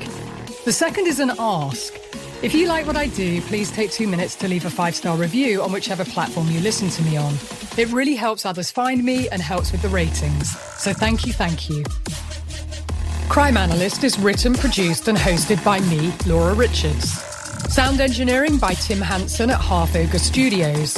The 0.65 0.73
second 0.73 1.07
is 1.07 1.21
an 1.21 1.31
ask. 1.39 1.93
If 2.41 2.53
you 2.53 2.67
like 2.67 2.85
what 2.85 2.97
I 2.97 3.07
do, 3.07 3.39
please 3.43 3.71
take 3.71 3.91
two 3.91 4.09
minutes 4.09 4.35
to 4.35 4.49
leave 4.49 4.65
a 4.65 4.69
five 4.69 4.93
star 4.93 5.15
review 5.15 5.61
on 5.61 5.71
whichever 5.71 6.03
platform 6.03 6.49
you 6.49 6.59
listen 6.59 6.89
to 6.89 7.01
me 7.03 7.15
on. 7.15 7.33
It 7.77 7.93
really 7.93 8.13
helps 8.13 8.45
others 8.45 8.69
find 8.69 9.05
me 9.05 9.29
and 9.29 9.41
helps 9.41 9.71
with 9.71 9.83
the 9.83 9.87
ratings. 9.87 10.51
So 10.77 10.91
thank 10.91 11.25
you, 11.25 11.31
thank 11.31 11.69
you. 11.69 11.85
Crime 13.29 13.55
Analyst 13.55 14.03
is 14.03 14.19
written, 14.19 14.53
produced, 14.53 15.07
and 15.07 15.17
hosted 15.17 15.63
by 15.63 15.79
me, 15.79 16.13
Laura 16.25 16.53
Richards. 16.53 17.09
Sound 17.73 18.01
engineering 18.01 18.57
by 18.57 18.73
Tim 18.73 18.99
Hanson 18.99 19.49
at 19.49 19.61
Half 19.61 19.95
Ogre 19.95 20.19
Studios. 20.19 20.97